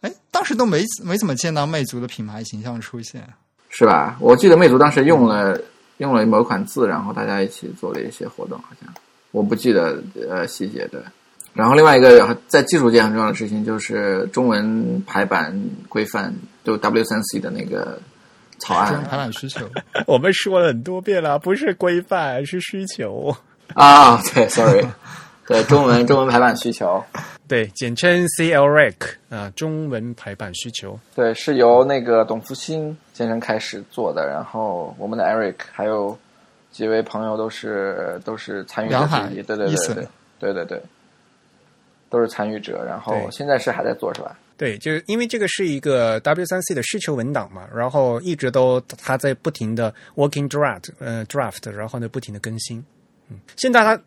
[0.00, 3.26] 哎，当时都没没怎么见到魅族的品牌形象出现。
[3.70, 4.16] 是吧？
[4.20, 5.60] 我记得魅族当时用了
[5.98, 8.92] 用了某款字，然后大家一起做了一些活动，好像
[9.30, 11.00] 我不记得呃细节对。
[11.52, 15.56] 然后另外一个在技术界很重要的事情就是中文排版
[15.88, 16.34] 规范，
[16.64, 18.00] 就 W 三 C 的那个
[18.58, 19.68] 草案排版需求，
[20.06, 23.34] 我们说了很多遍了，不是规范，是需求。
[23.74, 24.86] 啊，对，sorry，
[25.46, 27.02] 对中文 中文排版需求，
[27.48, 28.94] 对，简称 CLREC
[29.30, 30.98] 啊，中文排版需求。
[31.14, 36.16] 对，是由那个董福兴先生开始做的，然后我们的 Eric 还有
[36.70, 40.08] 几位朋友都是都是参与者梁海之一，对对对对
[40.38, 40.82] 对对对，
[42.10, 44.36] 都是参与者，然后现在是还在做是吧？
[44.56, 52.78] 对，就是因为这个是一个 W 三 C 的需求文档嘛，然后一直都它在不停的 working draft 呃 draft，然后呢不停的更新。
[53.28, 54.00] 嗯，现在它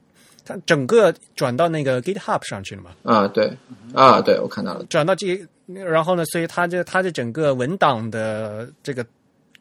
[0.46, 3.52] 它整个转到那个 GitHub 上去了嘛，啊，对
[3.94, 9.06] 啊，对我看到了，转到这，然后呢，所以它这它的整个文档的这个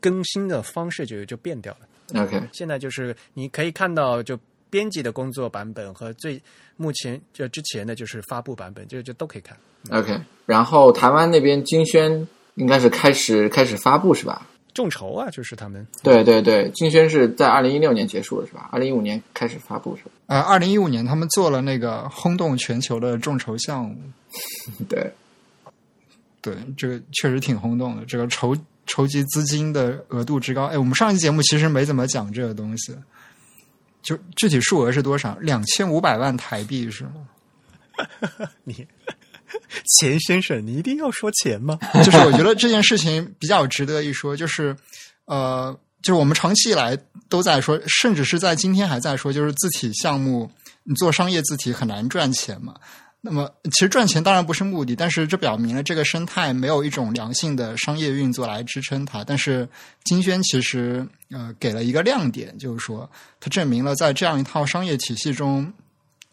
[0.01, 2.23] 更新的方式就就变掉了。
[2.23, 4.39] OK，现在就是你可以看到，就
[4.77, 6.39] 编辑的工作版本和最
[6.77, 9.57] 目前就之前的就是发布版本，就就都可以看。
[9.89, 14.47] OK，然后台湾那边金轩应该是开始开始发布是吧？
[14.75, 18.69] 众筹啊，就是他们对对对，金轩是在二零一六年结束的是吧？
[18.71, 20.11] 二零一五年开始发布是吧？
[20.27, 23.97] 呃，二零一五年他们做了那个轰动全球的众筹项目，
[24.87, 25.11] 对，
[26.43, 28.05] 对，这个确实挺轰动的。
[28.05, 28.55] 这个筹
[28.85, 32.95] 筹集资金的额度之高，哎，我们上一期节目其实没怎么讲这个东西，
[34.07, 35.37] 就具体数额是多少？
[35.41, 37.27] 两千五百万台币是吗？
[38.63, 38.87] 你
[39.99, 41.77] 钱先生，你一定要说钱吗？
[42.05, 44.77] 就是我觉得这件事情比较值得一说，就是
[45.25, 46.97] 呃，就是我们长期以来
[47.29, 50.49] 都在说，甚至是在今天还在说，就是字体项目，
[50.85, 52.75] 你做商业字体很难赚钱嘛。
[53.23, 59.25] 那么，其实赚钱当然不是目的，但是这表明了这个生态没有一种良性的商业运作来支撑它。
[59.25, 59.69] 但是
[60.05, 63.09] 金轩其实呃给了一个亮点，就是说
[63.41, 65.73] 它证明了在这样一套商业体系中，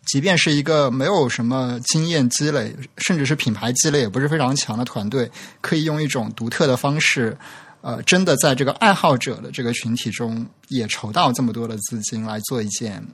[0.06, 5.30] 即便是一个没有什么经验积累，甚至是品牌积累也不是非常强的团队，
[5.62, 7.38] 可以用一种独特的方式，
[7.82, 13.06] 呃，真的在这个爱好者的这个群体中，也筹到这么多的资金来做一件。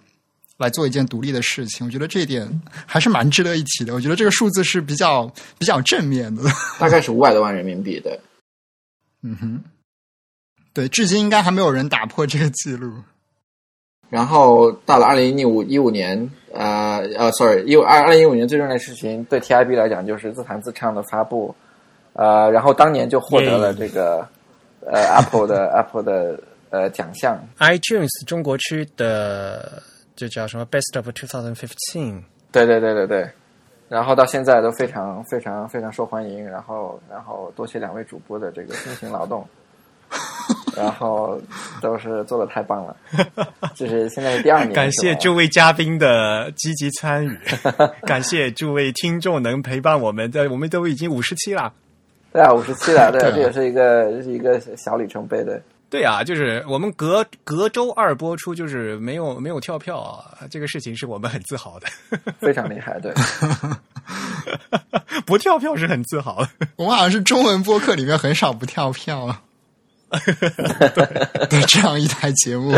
[0.60, 3.94] 来做一件独立的事情，我觉得这一点还是蛮值得一提的。
[3.94, 5.26] 我觉得这个数字是比较
[5.58, 6.44] 比较正面的。
[6.78, 8.20] 大概是五百多万人民币的。
[9.24, 9.64] 嗯哼，
[10.80, 12.94] 对，至今应该还没有人打破这个记录。
[14.10, 21.54] 然后到了二零一五一五年，呃呃，sorry，一五二二零一五年最重要的事情，对 TIB 来讲就是自弹自唱的发布，
[22.14, 24.26] 呃，然后当年就获得了这个
[24.86, 29.84] 呃 Apple 的 Apple 的呃奖项，iTunes 中国区的
[30.16, 32.24] 就叫什么 Best of 2015？
[32.54, 33.30] 对对对对对，
[33.90, 39.46] 然后到现在都非常非常非常受欢迎，然后然后多谢两位主播的这个辛勤劳动，
[40.80, 41.40] 然后
[41.82, 42.96] 都是做的太棒了，
[43.76, 47.38] 这是现在是第二年，感谢诸位嘉宾的积极参与，
[48.08, 51.74] 感谢诸位听众能陪伴我们，在我们都已经五十期了。
[52.32, 55.62] 对啊，五十七了，对，对 啊这也是一个这是一个小里程碑的。
[55.90, 61.88] 对啊，就是我们隔隔周二播出，就是没有没有跳票啊，这个事情是我们很自豪的。
[62.40, 63.12] 非常厉害，对，
[65.26, 66.50] 不跳票是很自豪的。
[66.76, 69.42] 我们好像是中文播客里面很少不跳票啊。
[71.50, 72.74] 对，这样一台节目，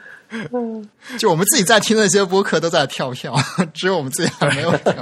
[1.18, 3.34] 就我们自己在听那些播客都在跳票，
[3.74, 4.94] 只有我们自己还没有跳。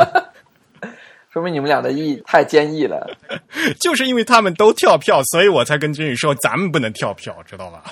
[1.31, 3.07] 说明你们俩的意太坚毅了。
[3.81, 7.85] 就是因为他们都跳票，所以我才跟君宇说咱们不能跳票，知道吧？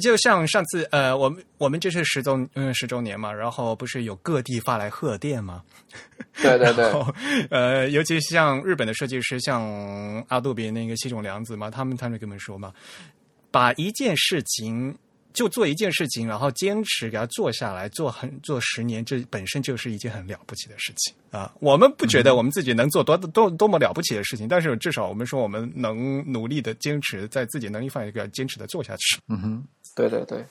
[0.00, 5.62] 就像上次呃，我们我们这是十周嗯十周年嘛，然后不是有各地发来贺电吗？
[6.40, 6.90] 对对对，
[7.50, 9.62] 呃，尤其像日本的设计师，像
[10.28, 12.72] 阿杜比那个西冢良子嘛，他们他们跟我们说嘛，
[13.50, 14.96] 把一件事情。
[15.34, 21.50] 就做一件事情，然后坚持给他做下来，做很做十年，这本身就是一件很了不起的事情啊！
[21.58, 29.18] 我们不觉得我们自己能做多多多么了不起的事情，但是至少我们说我们能努力的坚持在自己能力范围内坚持的做下去。
[29.28, 29.64] 嗯哼，
[29.94, 30.44] 对对对。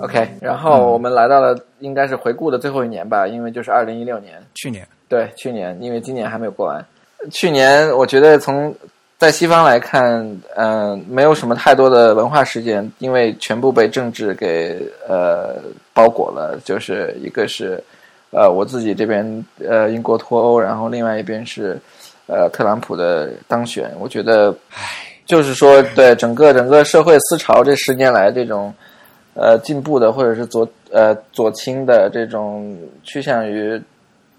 [0.00, 6.84] OK，然后我们来到了应该是回顾的最后一年吧，因为就是二零一六年，去年对去年，因为今年还没有过完。
[7.30, 8.74] 去年我觉得从
[9.16, 15.54] 在西方来看，嗯，没有什么太多的文化事件，因为全部被政治给呃
[15.94, 16.58] 包裹了。
[16.64, 17.80] 就是一个是，
[18.32, 21.78] 呃，我自己这边呃英国脱欧，然后另外一边是，
[22.26, 23.92] 呃，特朗普的当选。
[24.00, 24.80] 我觉得，唉，
[25.24, 28.72] 就是说，对整个整个社会思潮这十年来这种，
[29.34, 33.80] 呃，进步的或者是左呃左倾的这种趋向于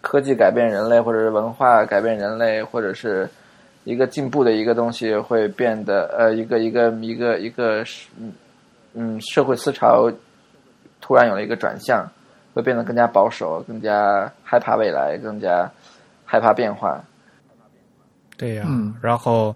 [0.01, 3.29] 科技改变人类，或者是文化改变人类，或者是。
[3.85, 7.83] 一个进步的一个东西会变得呃，一个一个一个一个
[8.17, 8.31] 嗯
[8.93, 10.09] 嗯，社会思潮
[11.01, 12.09] 突然有了一个转向，
[12.53, 15.69] 会变得更加保守，更加害怕未来，更加
[16.23, 17.03] 害怕变化。
[18.37, 18.65] 对呀，
[19.01, 19.53] 然后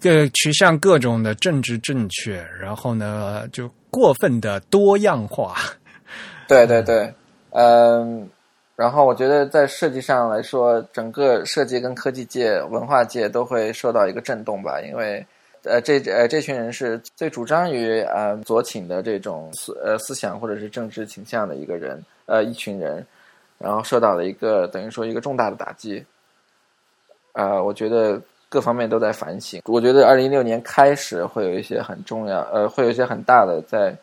[0.00, 5.56] 各趋向各种的政治正确，然后呢就过分的多样化。
[6.48, 7.12] 对对对，
[7.50, 8.28] 嗯。
[8.76, 15.22] 然后我觉得在设计上来说，整个设计跟科技界、文化界都会受到一个震动吧，因为，
[15.64, 23.06] 呃，这呃这群人是最主张于呃左倾的这种思呃思想或者是政治倾向的一个人呃一群人，
[23.58, 26.02] 然后受到了一个等于说一个重大的打击，
[27.34, 28.18] 呃，我觉得
[28.50, 29.62] 各方面都在反省。
[29.64, 33.96] 我觉得二零一六年开始会有一些很重要呃会有一些很大的在。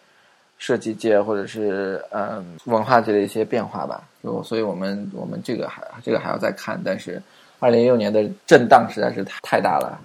[0.60, 7.22] 设计界或者是嗯文化界的一些变化吧，就所以我们我们这个还这个还要再看，但是
[7.60, 10.02] 二零一六年的震荡实在是太太大了，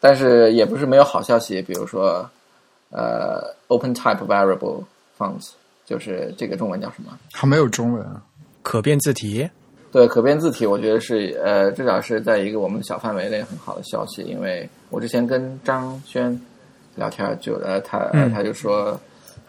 [0.00, 2.26] 但是也不是没有好消息，比如说
[2.88, 4.84] 呃 Open Type Variable
[5.18, 5.50] Fonts，
[5.84, 7.18] 就是这个中文叫什么？
[7.30, 8.22] 还没有中文啊？
[8.62, 9.50] 可变字体？
[9.92, 16.40] 对，可变字体，我觉得是呃至少是在一个我们小范围内很好的消息，因为我之前跟张轩
[16.96, 19.00] 聊天就呃他他就说。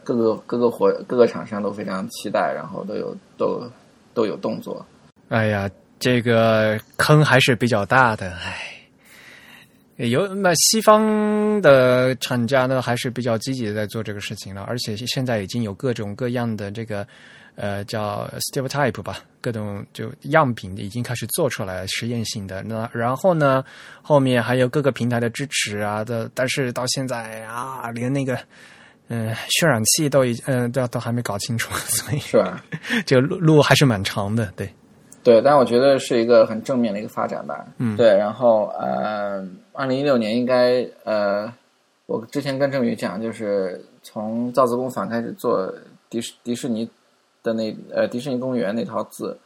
[0.04, 3.62] 各个各个活各个厂商都非常期待，然后都有都
[4.16, 4.84] 都有动作。
[5.30, 5.70] 哎呀，
[6.00, 8.58] 这个坑还是比较大的，哎。
[9.98, 17.08] 有那西方的厂家呢，还是比较积极的在做这个事情了，而且现在已经有各种各样的这个
[17.56, 22.62] 呃叫 Step Type 吧，各种就样品已经开始做出来实验性的。
[22.64, 23.64] 那然后呢，
[24.02, 28.38] 后面还有各个平台的支持啊的，但是到现在啊，连那个。
[29.14, 32.64] 嗯，渲染器都已嗯都都还没搞清楚，所以是吧？
[33.06, 34.74] 这个路路还是蛮长的，对。
[35.22, 37.66] 对，但我觉得是一个很正面的一个发展吧。
[37.78, 38.16] 嗯，对。
[38.16, 41.52] 然后呃，二零一六年应该呃，
[42.06, 45.70] 我之前跟郑宇讲，就是从造字工坊开始做
[46.10, 46.90] 迪士迪士尼
[47.44, 49.38] 的那呃迪士尼公园那套字，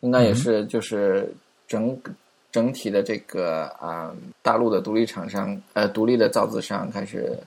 [0.00, 1.32] 应该也是就是
[1.66, 1.98] 整
[2.50, 4.12] 整体的这个啊
[4.42, 7.38] 大陆的独立厂商呃独立的造字商开始。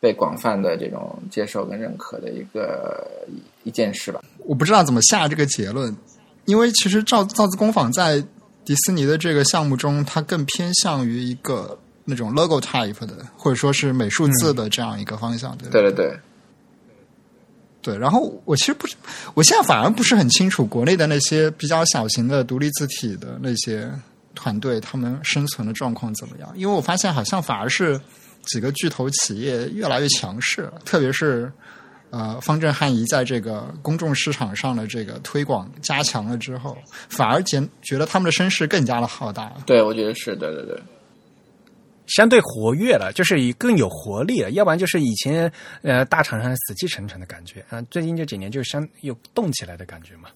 [0.00, 3.08] 被广泛的这种接受跟认可的一个
[3.62, 4.20] 一件事吧。
[4.40, 5.96] 我不知道怎么下这个结论，
[6.44, 8.22] 因为其实造造字工坊在
[8.66, 15.56] 迪士尼的这个项目中，它更偏向于一个那种 logo type 的，或者说是美术字的这样一个方向。
[15.56, 16.18] 对对对对。
[17.84, 18.88] 对，然后我其实不，
[19.34, 23.88] 我现在反而不是很清楚国内的那些比较小型的独立字体的那些
[24.34, 26.50] 团队，他们生存的状况怎么样？
[26.56, 28.00] 因为我发现好像反而是。
[28.46, 31.50] 几个巨头企业越来越强势，特别是
[32.10, 36.76] 呃方正汉仪在这个公众市场上的这个推广加强了之后，
[37.08, 39.50] 反而觉觉得他们的声势更加的浩大。
[39.64, 40.78] 对，我觉得是对对对，
[42.16, 44.50] 相对活跃了，就是以更有活力了。
[44.52, 45.50] 要不然就是以前
[45.82, 50.28] 呃大厂商死气沉沉的感觉啊，最近这几年就相又动起来的感觉嘛。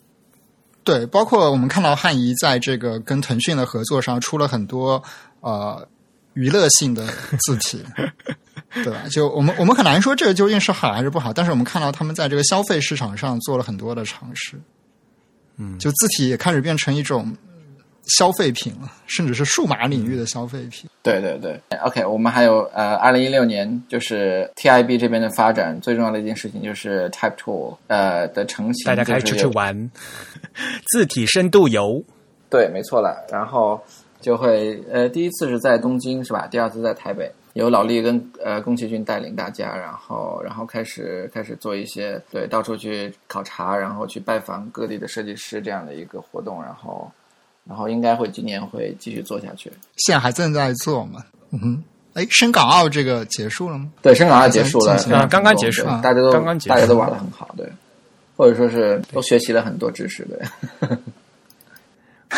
[0.85, 5.03] 对，包括我们看到汉仪在这个跟腾讯的合作上出了很多
[5.41, 5.87] 呃。
[6.35, 7.05] 娱乐性的
[7.41, 7.83] 字体，
[8.71, 9.09] 对吧？
[9.11, 14.61] 就我们我们很难说这个究竟是好还是不好，但是我们看到他们在这个消费市场上做了很多的尝试。
[15.57, 17.37] 嗯，就字体也开始变成一种
[18.09, 20.89] 消费品了，甚至是数码领域的消费品。
[21.03, 29.91] 对对对，OK，我们还有呃，二零一六年就是 TIB 这边的发展最重要的一件事情就是 Type Tool 呃的成型，大家开始出去玩，
[30.93, 32.03] 字体深度游。
[32.51, 33.27] 对，没错了。
[33.31, 33.81] 然后
[34.21, 36.47] 就会呃，第一次是在东京是吧？
[36.47, 47.11] 第二次在台北，由老力跟呃宫崎骏带领大家，然后然后开始开始做一些对到处去考察，然后去拜访各地的设计师这样的一个活动，然后
[47.69, 49.71] 然后应该会今年会继续做下去。
[49.99, 51.23] 现在还正在做嘛？
[51.51, 51.85] 嗯哼，
[52.15, 53.91] 哎，深港澳这个结束了吗？
[54.03, 57.71] 对，深港澳结束了，进行啊刚刚结束大家都刚刚结束大家都玩的很好，对，
[58.37, 60.89] 或者说是都学习了很多知识，对。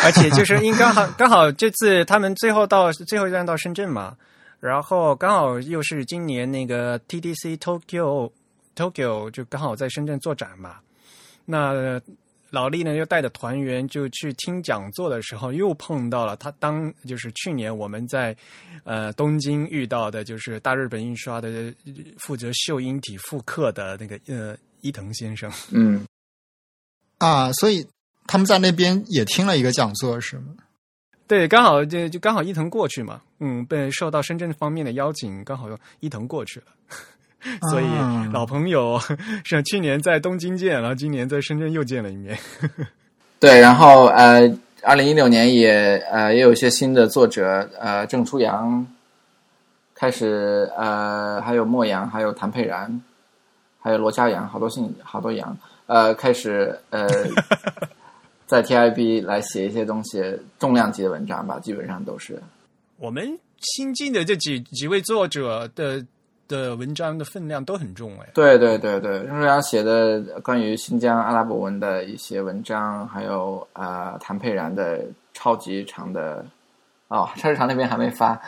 [0.03, 4.15] 而且就是 因刚好刚好这次他们最后到最后一站到深圳嘛，
[4.61, 8.31] 然后刚好又是今年那个 TDC Tokyo
[8.75, 10.75] Tokyo 就刚好在深圳做展嘛，
[11.45, 11.99] 那
[12.51, 18.35] 老力呢又带着团员就去听讲座的时候，又碰到了他当就是去年我们在
[18.83, 21.73] 呃东京遇到的，就是大日本印刷的呃
[22.19, 25.51] 负责秀英体复刻的那个呃伊藤先生。
[25.71, 26.05] 嗯，
[27.17, 27.87] 啊，所以
[28.27, 30.53] 他们在那边也听了一个讲座，是吗？
[31.27, 35.69] 对，刚好就就刚好伊藤过去嘛，嗯，被受到深圳方面的邀请，刚好
[36.01, 36.65] 伊藤过去了，
[37.71, 38.99] 所以啊老朋友
[39.43, 42.37] 是去年在东京见，然后今年在深圳又见了一面。
[43.39, 44.41] 对，然后呃，
[44.83, 48.85] 二零一六年也呃也有一些新的作者，呃，郑初阳
[49.95, 53.01] 开始呃，还有莫阳，还有谭佩然，
[53.79, 55.57] 还有罗家阳，好多姓好多阳，
[55.87, 57.07] 呃，开始呃，
[58.45, 60.21] 在 TIB 来写一些东西，
[60.59, 62.39] 重量级的文章吧，基本上都是。
[62.97, 66.05] 我们新进的这几几位作者的
[66.51, 68.27] 的文章的分量都很重哎。
[68.33, 75.03] 对对对对，郑初阳写的关于新疆阿拉伯文的一些文章，还有呃谭佩然的
[75.33, 76.45] 超级长的
[77.07, 78.39] 哦，超级长那边还没发，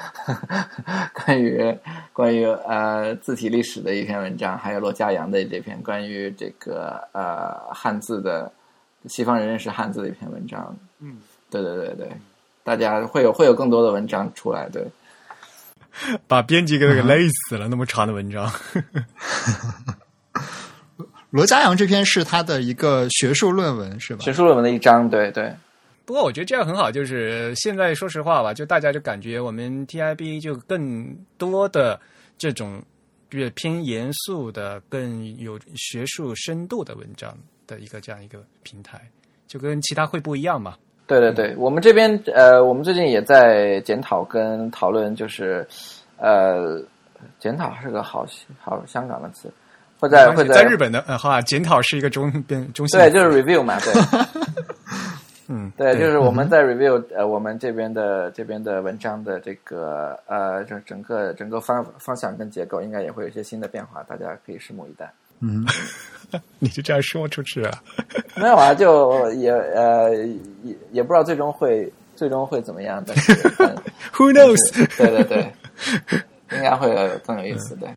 [1.25, 1.75] 关于
[2.11, 8.51] 关于呃字体历史的一篇文章，还有罗家阳的这篇关于这个呃汉字的
[9.07, 10.75] 西方人认识汉字的一篇文章。
[10.99, 11.17] 嗯，
[11.49, 12.11] 对对对对，
[12.63, 14.85] 大家会有会有更多的文章出来，对。
[16.27, 18.51] 把编辑给给累死了，那么长的文章。
[21.29, 24.23] 罗家阳这篇是他的一个学术论文，是吧？
[24.23, 25.51] 学术论文的一章，对对。
[26.05, 31.99] 不过我觉得这样很好，就是现在说实话吧，就大家就感觉我们 TIB 就更多的
[32.37, 32.83] 这种
[33.29, 39.01] 就是偏严肃的、更有学术深度的文章的一个这样一个平台，
[39.47, 40.75] 就跟其他会不一样嘛。
[41.19, 45.65] 对对对，我们这边呃，我们最近也在检讨跟讨论，就是
[46.17, 46.81] 呃，
[47.39, 48.25] 检讨是个好
[48.59, 49.47] 好香港的词，
[49.99, 53.93] 会在会在日本的呃，好啊，检讨是一个中边中性对，就是 review 嘛，对，
[55.49, 65.11] 嗯，对，就是我们在 review 呃，我们这边的这边的文章的这个呃，就整个整个方方向跟结构，应该也会有一些新的变化，大家可以拭目以待。
[65.43, 65.65] 嗯，
[66.59, 67.83] 你就这样说出去啊？
[68.35, 70.15] 没有啊，就也呃
[70.63, 73.33] 也也不知道最终会最终会怎么样，但是，
[74.15, 74.87] Who knows？
[74.97, 75.53] 对对对，
[76.57, 76.89] 应该会
[77.25, 77.89] 更有意思，对。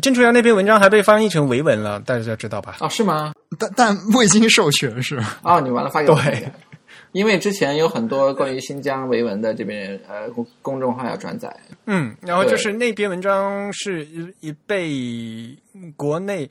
[0.00, 2.76] 郑楚阳那篇文章还被翻译成维文了，大家知道吧？
[2.80, 3.32] 哦，是吗？
[3.58, 5.36] 但但未经授权是吗？
[5.42, 6.16] 哦，你完了发给我。
[6.22, 6.48] 对，
[7.12, 11.52] 因为之前有很多关于新疆维文的这边呃公公众号要转载。
[11.86, 14.06] 嗯，然后就是那篇文章是
[14.40, 15.56] 一被
[15.96, 16.48] 国内。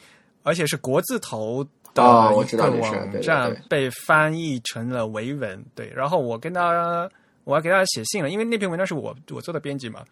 [0.50, 1.64] 而且是国字头
[1.94, 5.92] 的哦一个网站被翻译成了维文，对。
[5.96, 7.08] 然后我跟他，
[7.44, 10.04] 我还给他写信了，因为那篇文章是我我做的编辑嘛，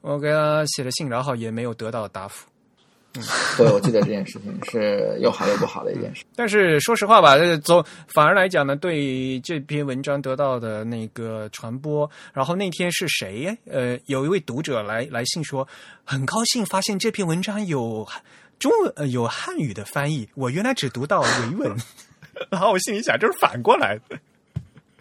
[0.00, 2.46] 我给他写了信，然后也没有得到答复。
[3.14, 3.22] 嗯，
[3.58, 6.24] 对，我记得这件事情是又好又不好的一件事。
[6.34, 13.54] 但是说实话吧，总反而来讲呢，对这篇文章得到的那个传播，然后那天是谁？
[13.70, 15.66] 呃，有一位读者来来信说，
[16.04, 18.06] 很高兴发现这篇文章有。
[18.62, 21.76] 中文呃有汉语的翻译，我原来只读到维文，
[22.48, 24.16] 然后我心里想这是反过来的。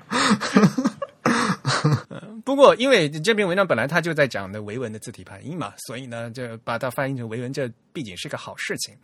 [2.44, 8.96] 不过，因为这篇文章本来它就在讲的维文的字体排音嘛，所以呢，就把它翻译成维文，这毕竟是个好事情。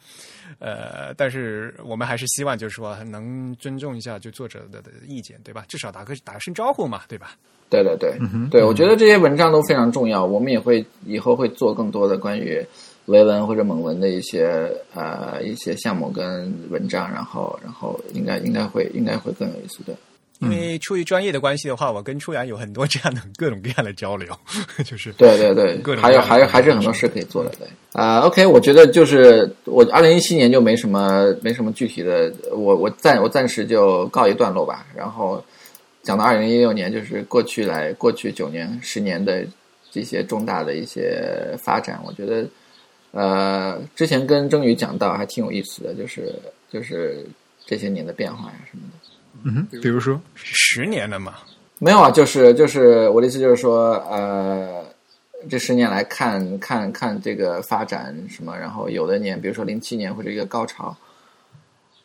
[0.57, 5.63] 呃，但是我们还是希望，就是说能尊重一下就作者的的意见，对吧？
[5.67, 7.35] 至少打个打声招呼嘛，对吧？
[7.69, 8.17] 对对对，
[8.49, 12.65] 对，我觉得这些文章都非常重要，我们也会以后会做更多的关于。
[13.07, 19.93] 维文或者蒙文的一些呃一些项目跟文章，然后然后应该应该会应该会更有意思的。
[20.39, 24.31] 因为出于专业的关系的话，我跟初阳有很多这样的各种各样的交流，
[24.85, 34.85] 就是对对对各，种还有还有还是很多事可以做的，对啊、o k 我觉得就是我二零一七年就没什么没什么具体的，我我暂我暂时就告一段落吧。
[34.95, 35.43] 然后
[36.03, 39.43] 讲到二零一六年，就是过去来过去九年十年的
[39.89, 42.45] 这些重大的一些发展，我觉得
[43.11, 46.34] 呃之前跟郑宇讲到还挺有意思的，就是
[46.71, 47.25] 就是
[47.65, 49.09] 这些年的变化呀什么的。
[49.43, 51.35] 嗯哼，比如说，十年了嘛。
[51.79, 54.84] 没有啊，就是就是我的意思就是说，呃，
[55.47, 60.97] 这十年来看看看这个发展什么，然后有的年，比如说零七年会是一个高潮，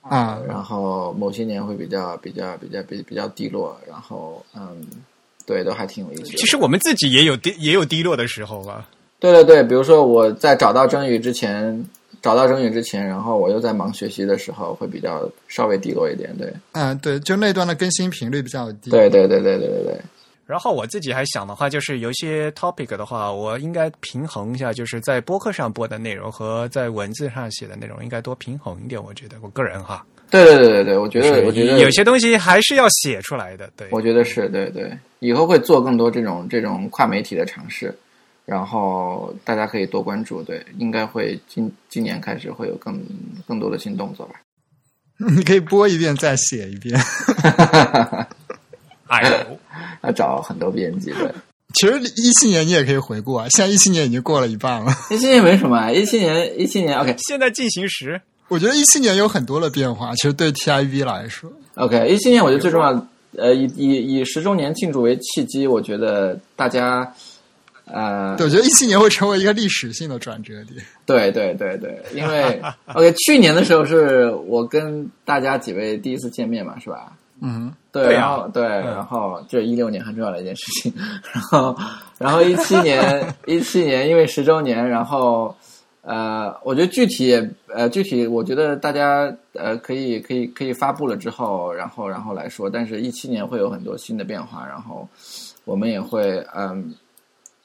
[0.02, 4.86] 啊，然后某些年会比较比较比较比比较低落，然后嗯，
[5.46, 6.36] 对，都还挺有意思的。
[6.36, 8.86] 其实我们自己也有低也有低落的时候吧。
[9.22, 11.88] 对对对，比如说我在找到真宇之前，
[12.20, 16.36] 找到真宇之前，然后我又在忙学习的时候，会比较稍微低落一点。
[16.36, 18.90] 对，嗯、对，就那段的更新频率比较低。
[18.90, 20.00] 对对对对对对对。
[20.44, 29.02] 然后我自己还想的话，就是有一些 topic 的话，我应该平衡一下，就是在播客上播的内容和在文字上写的内容，应该多平衡一点。
[29.02, 33.70] 我觉得我个人哈，对对对对对，我觉得，我觉得有些东西还是要写出来的。
[33.76, 34.90] 对，我觉得是对对，
[35.20, 37.96] 以后会做更多这种这种跨媒体的尝试，
[38.44, 40.42] 然后大家可以多关注。
[40.42, 43.00] 对，应该会今今年开始会有更
[43.46, 44.34] 更多的新动作吧。
[45.36, 47.00] 你可以播一遍再写一遍。
[49.06, 49.58] 哎呦，
[50.02, 51.34] 要找很多编辑的。
[51.74, 54.92] 其实一七年你也可以回顾啊，现在一七年已经过了一半了。
[55.10, 62.88] 一七年没什么啊，一七年一七年 OK 现在进行时，我觉得一七年有很多的变化，其实对 TIV 来说，OK 一七年我觉得最重要，
[63.38, 67.10] 呃，以以以十周年庆祝为契机，我觉得大家
[67.86, 70.84] 呃对，我觉得一七年会成为一个历史性的转折点。
[71.04, 72.62] 对对对对，因为
[72.94, 77.12] OK 去年的时候是我跟大家几位第一次见面嘛，是吧？
[77.40, 80.94] 嗯，对，对啊然后对，然后这一六年很重要的一件事情，
[81.32, 81.76] 然后
[82.18, 85.54] 然后一七年一七年因为十周年，然后
[86.02, 95.08] 呃，我觉得具体也呃具体，我觉得大家呃可以可以可以发布了之后，然后然后来说，但是一七年会有很多新的变化，然后
[95.64, 96.94] 我们也会嗯。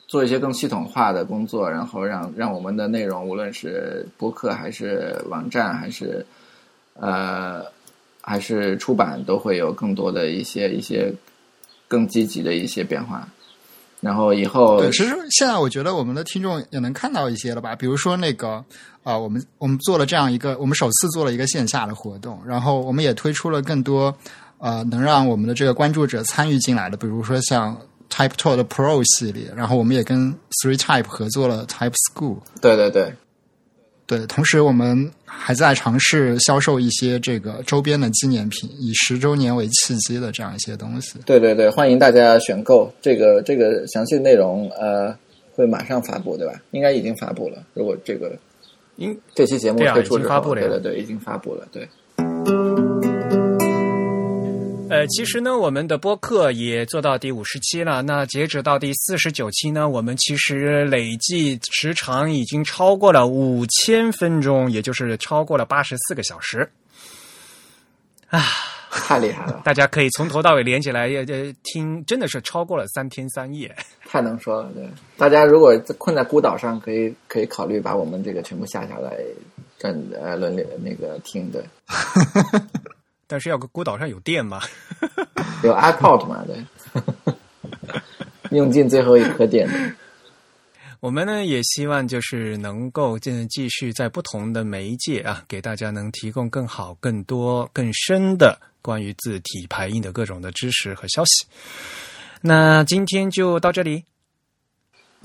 [0.07, 6.25] 做一些更系统化的工作，然后让让我们的内容，无论是播客还是网站，还是
[6.93, 7.61] 呃
[8.21, 11.13] 还是出版都会有更多的一些一些
[11.87, 13.27] 更积极的一些变化。
[13.99, 18.63] 然后以后对，其实现在我觉得我们的听众也能看到一些了吧，比如说那个
[19.03, 24.15] 啊、我们我们做了这样一个，我们首次做了一个线下的活动，然后我们也推出了更多
[24.59, 27.75] 呃能让我们的这个关注者参与进来的，比如说像
[28.09, 32.37] Type 的 Pro 系列，然后我们也跟 Three Type 合作了 Type School。
[32.61, 33.13] 对对对
[34.05, 41.19] 对，同时我们还在尝试销售一些这个周边的纪念品，以十周年为契机的这样一些东西。
[41.25, 45.13] 对对对，欢迎大家选购这个这个详细内容，呃，
[45.53, 46.53] 会马上发布，对吧？
[46.71, 47.61] 应该已经发布了。
[47.73, 48.31] 如果这个
[48.95, 51.89] 应这期节目推出之后，已经发布了对对对，已经发布了，对。
[54.89, 58.01] 呃，其实呢，我们的播客也做到第五十期了。
[58.01, 66.69] 那截止到第四十九期呢，我们其实累计时长已经超过了五千分钟，也就是超过了八十四个小时。
[68.29, 68.41] 啊
[68.89, 73.73] 太厉害了， 大家可以从头到尾连起来，呃，呃听，真的是超过了三天三夜。
[74.05, 74.71] 太能说了。
[74.73, 74.87] 对，
[75.17, 79.15] 大家如果困在孤岛上，可以可以考虑把我们这个全部下下来，
[79.77, 81.63] 跟呃轮流那个听的，
[83.27, 84.61] 但是要个孤岛上有电嘛？
[85.63, 87.33] 有 iPod 嘛，对，
[88.57, 89.67] 用尽最后一颗电。
[90.99, 101.45] 我们呢也希望就是能够继继续在不同的媒介啊，给大家能提供更好、更多、更深的关于字体排印的各种的知识和消息。
[102.41, 104.05] 那今天就到这里。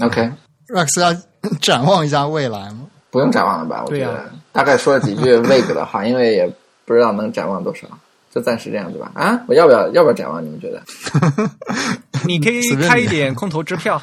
[0.01, 1.15] OK，Rex 要
[1.61, 2.87] 展望一下未来吗？
[3.11, 3.83] 不用展望了吧？
[3.85, 6.55] 我对呀觉得、大概说了几句 vague 的话，因为也
[6.93, 7.89] 不知道能展望多少，
[8.31, 9.11] 就暂时这样子吧。
[9.15, 10.45] 啊，我要不要要不要展望？
[10.45, 10.83] 你们觉得？
[12.27, 14.01] 你可以开一点空头支票。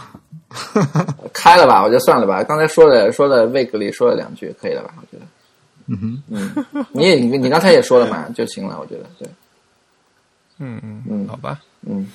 [1.32, 2.44] 开了吧，我就算了吧。
[2.44, 4.95] 刚才说的说的 vague 里说了两句，可以了吧？
[4.98, 5.26] 我觉得。
[5.91, 6.24] 嗯哼，
[6.74, 9.28] 嗯，你也你你刚才也说了嘛，就行了，我觉得对，
[10.57, 11.60] 嗯嗯嗯好吧。
[11.88, 12.07] 嗯，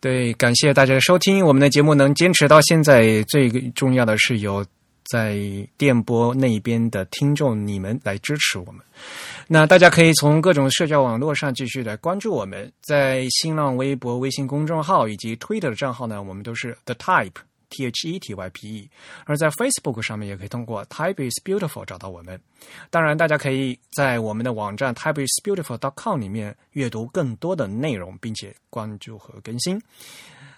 [0.00, 1.44] 对，感谢大家的收听。
[1.44, 4.64] 我们的节目能坚持到现在，最重要的是有
[5.04, 5.38] 在
[5.76, 8.80] 电波那边的听众你们来支持我们。
[9.46, 17.34] 那大家可以从各种社交网络上继续来关注我们，在新浪微博、微信公众号以及 Twitter 的账号呢，我们都是 The Type
[17.68, 18.90] T H E T Y P E。
[19.24, 22.40] 而在 Facebook 上面也可以通过 Type is Beautiful 找到我们。
[22.88, 29.78] 当然，大家可以在我们的网站 Type is Beautiful dot com 里面阅读更多的内容，并且关注和更新。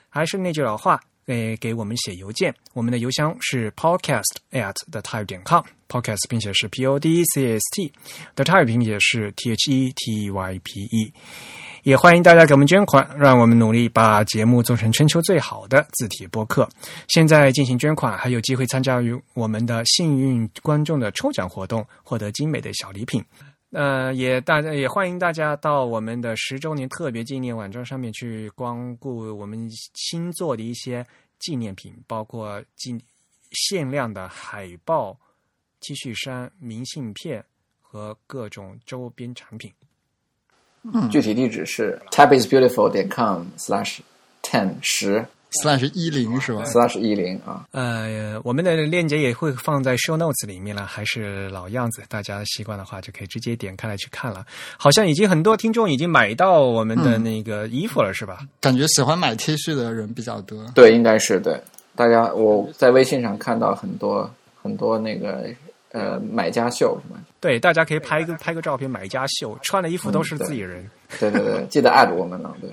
[0.08, 8.64] 还是那句老话，诶，给我们写邮件，我们的邮箱是 podcast at the type 点 com，podcast 并且是 p o d c s t，the type
[8.64, 11.12] 并且是 t h e t y p e。
[11.82, 16.68] 也欢迎大家给我们捐款，让我们努力把节目做成全球最好的字体播客。
[17.06, 23.24] 现在进行捐款，还有机会参加于我们的幸运观众的抽奖活动，获得精美的小礼品。
[23.76, 31.06] 呃，也大家也欢迎大家到我们的十周年特别纪念网站上面去光顾我们新做的一些
[31.38, 32.98] 纪念品，包括纪
[33.50, 35.14] 限量的海报、
[35.80, 37.44] T 恤衫、明信片
[37.82, 39.70] 和各种周边产品。
[41.10, 43.98] 具体地址是 tabisbeautiful 点 com slash
[44.40, 45.26] ten 十
[45.62, 47.64] slash 一零是吧？slash 一零啊。
[47.72, 54.44] 呃，我们的链接也会放在 show notes 里面了，还是老样子，大家习惯的话就可以直接点开来去看了。
[54.76, 58.38] 好像已经很多听众已经买到我们的那个衣服了，是吧？
[58.60, 60.64] 感觉喜欢买 T 恤的人比较多。
[60.74, 61.60] 对，应该是对。
[61.94, 64.30] 大家我在微信上看到很多
[64.62, 65.48] 很多那个
[65.92, 67.18] 呃买家秀是吧？
[67.40, 70.86] 对，大家可以拍个拍个照片，买家秀，穿的衣服都是自己人。
[71.18, 72.54] 对对对，记得 add 我们了。
[72.60, 72.68] 对，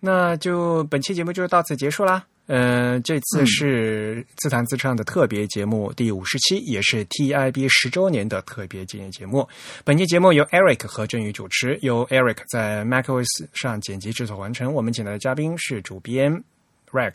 [0.00, 2.24] 那就本期节目就到此结束啦。
[2.46, 9.46] 呃，这次是自弹自唱的特别节目第五十期，也是 TIB 十周年的特别纪念节目。
[9.84, 14.72] 本期节目由 Eric 和振宇主持，由 Eric 在 macOS 上剪辑制作完成。
[14.72, 16.42] 我们请来的嘉宾是主编
[16.90, 17.12] Rex。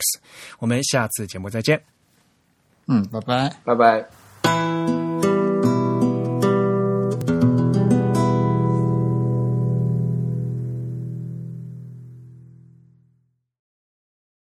[0.60, 1.82] 我们下次节目再见。
[2.86, 3.56] 嗯，拜拜。
[3.64, 5.03] 拜拜。